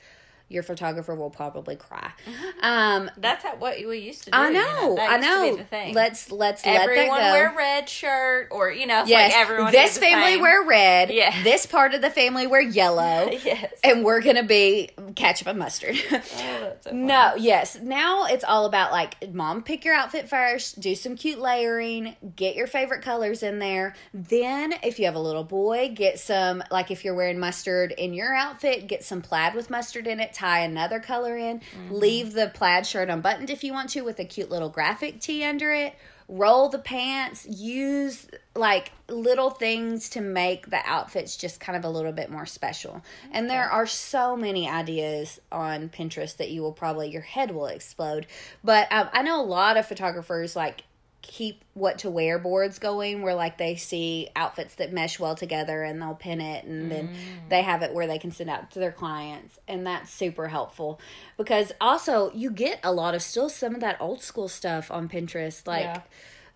your 0.50 0.64
photographer 0.64 1.14
will 1.16 1.30
probably 1.30 1.76
cry. 1.76 2.12
Um 2.62 3.12
That's 3.18 3.44
how, 3.44 3.56
what 3.58 3.78
we 3.78 4.00
used 4.00 4.24
to 4.24 4.32
do. 4.32 4.38
I 4.38 4.48
you 4.48 4.54
know, 4.54 4.98
I 5.00 5.18
know. 5.18 5.52
be 5.52 5.58
the 5.58 5.64
thing. 5.64 5.94
Let's 5.94 6.32
let's 6.32 6.64
everyone 6.66 7.10
let 7.10 7.20
that 7.20 7.30
go. 7.30 7.34
wear 7.34 7.54
red 7.56 7.88
shirt 7.90 8.48
or 8.52 8.72
you 8.72 8.88
know 8.88 9.04
yes, 9.06 9.32
like 9.32 9.42
everyone 9.42 9.72
this 9.72 9.98
family 9.98 10.34
same. 10.34 10.42
wear 10.42 10.64
red. 10.64 11.12
Yeah. 11.12 11.34
This 11.44 11.66
part 11.66 11.94
of 11.94 12.02
the 12.02 12.10
family 12.10 12.48
wear 12.48 12.62
yellow. 12.62 13.30
yes 13.46 13.72
And 13.84 14.04
we're 14.04 14.22
gonna 14.22 14.44
be 14.44 14.90
ketchup 15.16 15.48
and 15.48 15.60
mustard. 15.60 15.96
Oh, 16.12 16.74
so. 16.82 16.92
No, 16.92 17.36
yes. 17.38 17.80
Now 17.80 18.26
it's 18.26 18.44
all 18.44 18.66
about 18.66 18.92
like 18.92 19.32
mom 19.34 19.62
pick 19.64 19.86
your 19.86 19.94
outfit 19.94 20.28
first, 20.30 20.80
do 20.80 20.96
some 20.96 21.16
cute 21.16 21.40
layering, 21.40 22.16
get 22.36 22.56
your 22.56 22.68
favorite 22.68 23.04
colors 23.04 23.44
in 23.44 23.60
there. 23.60 23.96
Then 24.14 24.74
if 24.84 24.98
you 25.00 25.06
have 25.06 25.16
a 25.16 25.20
little 25.20 25.44
boy, 25.44 25.92
get 25.94 26.20
some 26.20 26.64
like 26.72 26.90
if 26.92 27.06
you're 27.06 27.16
wearing 27.16 27.40
mustard 27.40 27.92
in 27.92 28.14
your 28.14 28.34
outfit, 28.34 28.88
get 28.88 29.04
some 29.04 29.22
plaid 29.22 29.54
with 29.54 29.70
mustard 29.70 30.08
in 30.08 30.20
it, 30.20 30.34
tie 30.38 30.60
another 30.60 31.00
color 31.00 31.36
in. 31.36 31.62
Leave 31.90 32.34
the 32.34 32.52
plaid 32.54 32.86
shirt 32.86 33.10
unbuttoned 33.10 33.50
if 33.50 33.64
you 33.64 33.74
want 33.74 33.90
to 33.90 34.02
with 34.02 34.20
a 34.20 34.26
cute 34.26 34.50
little 34.50 34.70
graphic 34.70 35.20
tee 35.20 35.44
under 35.44 35.72
it. 35.72 35.96
Roll 36.30 36.68
the 36.68 36.80
pants, 36.80 37.46
use 37.46 38.28
like 38.54 38.92
little 39.08 39.50
things 39.50 40.10
to 40.10 40.20
make 40.20 40.70
the 40.70 40.82
outfits 40.86 41.38
just 41.38 41.62
kind 41.62 41.78
of 41.78 41.86
a 41.86 41.90
little 41.90 42.12
bit 42.12 42.30
more 42.30 42.46
special. 42.46 43.02
And 43.32 43.50
there 43.50 43.70
are 43.70 43.88
so 43.88 44.36
many 44.36 44.70
ideas 44.70 45.40
on 45.54 45.88
Pinterest 45.88 46.36
that 46.38 46.52
you 46.52 46.62
will 46.62 46.74
probably, 46.74 47.10
your 47.10 47.22
head 47.22 47.52
will 47.52 47.68
explode. 47.68 48.28
But 48.62 48.92
um, 48.92 49.08
I 49.14 49.22
know 49.22 49.42
a 49.42 49.46
lot 49.46 49.78
of 49.78 49.86
photographers 49.88 50.54
like 50.54 50.84
keep 51.28 51.64
what 51.74 52.00
to 52.00 52.10
wear 52.10 52.40
boards 52.40 52.80
going 52.80 53.22
where 53.22 53.36
like 53.36 53.58
they 53.58 53.76
see 53.76 54.30
outfits 54.36 54.76
that 54.76 54.94
mesh 54.94 55.20
well 55.20 55.36
together 55.36 55.84
and 55.84 56.02
they'll 56.02 56.16
pin 56.16 56.40
it 56.40 56.64
and 56.66 56.92
then 56.92 57.10
mm. 57.10 57.16
they 57.50 57.62
have 57.62 57.84
it 57.84 57.94
where 57.94 58.08
they 58.08 58.18
can 58.18 58.32
send 58.32 58.50
out 58.50 58.72
to 58.72 58.80
their 58.80 58.92
clients 58.92 59.60
and 59.68 59.86
that's 59.86 60.12
super 60.12 60.48
helpful 60.48 61.00
because 61.38 61.72
also 61.82 62.32
you 62.34 62.50
get 62.50 62.80
a 62.84 62.92
lot 62.92 63.14
of 63.14 63.22
still 63.22 63.50
some 63.50 63.76
of 63.76 63.82
that 63.82 64.00
old 64.00 64.22
school 64.22 64.48
stuff 64.48 64.90
on 64.90 65.10
Pinterest 65.10 65.68
like 65.68 65.84
Yeah. 65.84 66.02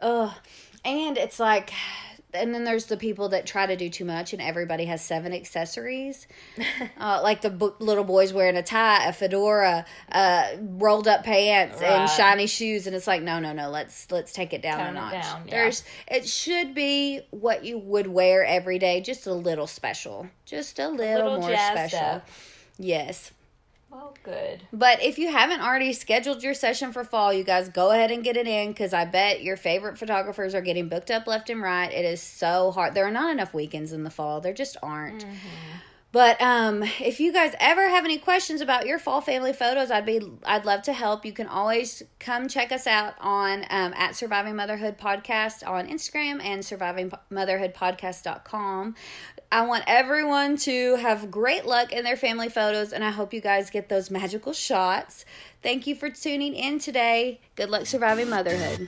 Ugh. 0.02 0.32
And 0.84 1.18
it's 1.18 1.40
like, 1.40 1.72
and 2.34 2.54
then 2.54 2.64
there's 2.64 2.86
the 2.86 2.98
people 2.98 3.30
that 3.30 3.46
try 3.46 3.66
to 3.66 3.76
do 3.76 3.90
too 3.90 4.06
much, 4.06 4.34
and 4.34 4.42
everybody 4.42 4.86
has 4.86 5.04
seven 5.04 5.34
accessories. 5.34 6.28
uh, 7.00 7.20
like 7.24 7.42
the 7.42 7.50
b- 7.50 7.70
little 7.80 8.04
boys 8.04 8.34
wearing 8.34 8.56
a 8.58 8.64
tie, 8.64 9.06
a 9.08 9.14
fedora, 9.14 9.86
uh, 10.12 10.48
rolled 10.60 11.08
up 11.08 11.24
pants, 11.24 11.82
and 11.82 12.10
shiny 12.10 12.48
shoes, 12.48 12.88
and 12.88 12.96
it's 12.96 13.08
like, 13.08 13.22
no, 13.22 13.40
no, 13.40 13.54
no. 13.54 13.70
Let's 13.70 14.10
let's 14.12 14.34
take 14.34 14.54
it 14.54 14.62
down 14.62 14.80
Tone 14.80 14.88
a 14.88 14.90
it 14.90 14.94
notch. 14.94 15.24
down, 15.24 15.42
yeah. 15.46 15.52
There's 15.52 15.84
it 16.08 16.28
should 16.28 16.74
be 16.74 17.22
what 17.32 17.64
you 17.66 17.78
would 17.78 18.08
wear 18.08 18.46
every 18.46 18.80
day, 18.80 19.02
just 19.02 19.28
a 19.28 19.34
little 19.34 19.68
special, 19.68 20.28
just 20.46 20.80
a 20.80 20.90
little, 20.90 21.32
little 21.32 21.40
more 21.42 21.56
special. 21.56 22.00
up. 22.00 22.28
Yes. 22.78 23.32
Well, 23.92 24.16
good. 24.24 24.64
But 24.72 25.04
if 25.04 25.20
you 25.20 25.30
haven't 25.30 25.62
already 25.62 25.92
scheduled 25.92 26.44
your 26.44 26.54
session 26.54 26.94
for 26.94 27.04
fall, 27.04 27.34
you 27.34 27.44
guys 27.44 27.68
go 27.68 27.92
ahead 27.92 28.10
and 28.10 28.24
get 28.24 28.38
it 28.38 28.48
in 28.48 28.70
because 28.70 28.94
I 28.94 29.04
bet 29.04 29.44
your 29.44 29.58
favorite 29.58 29.98
photographers 29.98 30.56
are 30.56 30.62
getting 30.62 30.88
booked 30.88 31.12
up 31.12 31.28
left 31.28 31.50
and 31.50 31.62
right. 31.62 31.92
It 31.92 32.06
is 32.06 32.22
so 32.22 32.72
hard. 32.72 32.94
There 32.94 33.06
are 33.06 33.12
not 33.12 33.32
enough 33.32 33.54
weekends 33.54 33.92
in 33.92 34.04
the 34.04 34.10
fall. 34.10 34.40
There 34.40 34.54
just 34.54 34.78
aren't. 34.82 35.26
But 36.14 36.42
um, 36.42 36.84
if 36.84 37.22
you 37.22 37.32
guys 37.32 37.54
ever 37.60 37.88
have 37.88 38.04
any 38.04 38.18
questions 38.18 38.60
about 38.60 38.86
your 38.86 39.00
fall 39.00 39.22
family 39.22 39.54
photos, 39.54 39.92
I'd 39.92 40.06
be 40.06 40.22
I'd 40.44 40.66
love 40.66 40.82
to 40.84 40.94
help. 40.94 41.26
You 41.26 41.32
can 41.32 41.48
always 41.48 42.04
come 42.20 42.50
check 42.50 42.74
us 42.74 42.86
out 42.86 43.14
on 43.22 43.64
um, 43.70 43.94
at 43.96 44.16
Surviving 44.16 44.58
Motherhood 44.58 44.98
Podcast 44.98 45.66
on 45.66 45.88
Instagram 45.88 46.44
and 46.44 46.66
Surviving 46.66 47.14
Motherhood 47.30 47.74
survivingmotherhoodpodcast.com. 47.74 48.96
I 49.54 49.66
want 49.66 49.84
everyone 49.86 50.56
to 50.60 50.96
have 50.96 51.30
great 51.30 51.66
luck 51.66 51.92
in 51.92 52.06
their 52.06 52.16
family 52.16 52.48
photos, 52.48 52.94
and 52.94 53.04
I 53.04 53.10
hope 53.10 53.34
you 53.34 53.42
guys 53.42 53.70
get 53.70 53.90
those 53.90 54.10
magical 54.10 54.54
shots. 54.54 55.26
Thank 55.62 55.88
you 55.88 55.94
for 55.94 56.10
tuning 56.10 56.56
in 56.56 56.80
today. 56.80 57.42
Good 57.58 57.70
luck 57.70 57.86
surviving 57.86 58.30
motherhood. 58.30 58.88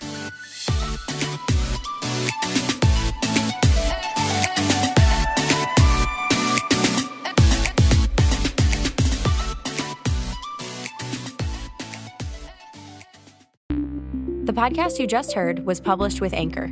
The 14.45 14.53
podcast 14.53 14.97
you 14.97 15.07
just 15.07 15.33
heard 15.33 15.65
was 15.65 15.81
published 15.81 16.21
with 16.21 16.33
Anchor. 16.33 16.69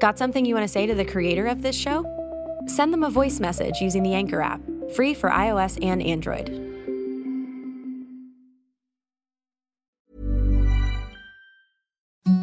Got 0.00 0.16
something 0.16 0.46
you 0.46 0.54
want 0.54 0.64
to 0.64 0.72
say 0.72 0.86
to 0.86 0.94
the 0.94 1.04
creator 1.04 1.46
of 1.46 1.60
this 1.60 1.76
show? 1.76 2.17
Send 2.78 2.92
them 2.92 3.02
a 3.02 3.10
voice 3.10 3.40
message 3.40 3.80
using 3.80 4.04
the 4.04 4.14
Anchor 4.14 4.40
app, 4.40 4.60
free 4.94 5.12
for 5.12 5.30
iOS 5.30 5.84
and 5.84 6.00
Android. 6.00 6.48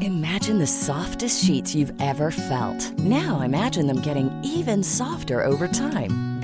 Imagine 0.02 0.58
the 0.60 0.68
softest 0.68 1.42
sheets 1.46 1.74
you've 1.74 1.94
ever 2.02 2.32
felt. 2.32 2.92
Now 3.00 3.44
imagine 3.44 3.88
them 3.88 4.02
getting 4.02 4.30
even 4.44 4.84
softer 4.84 5.42
over 5.42 5.70
time. 5.70 6.35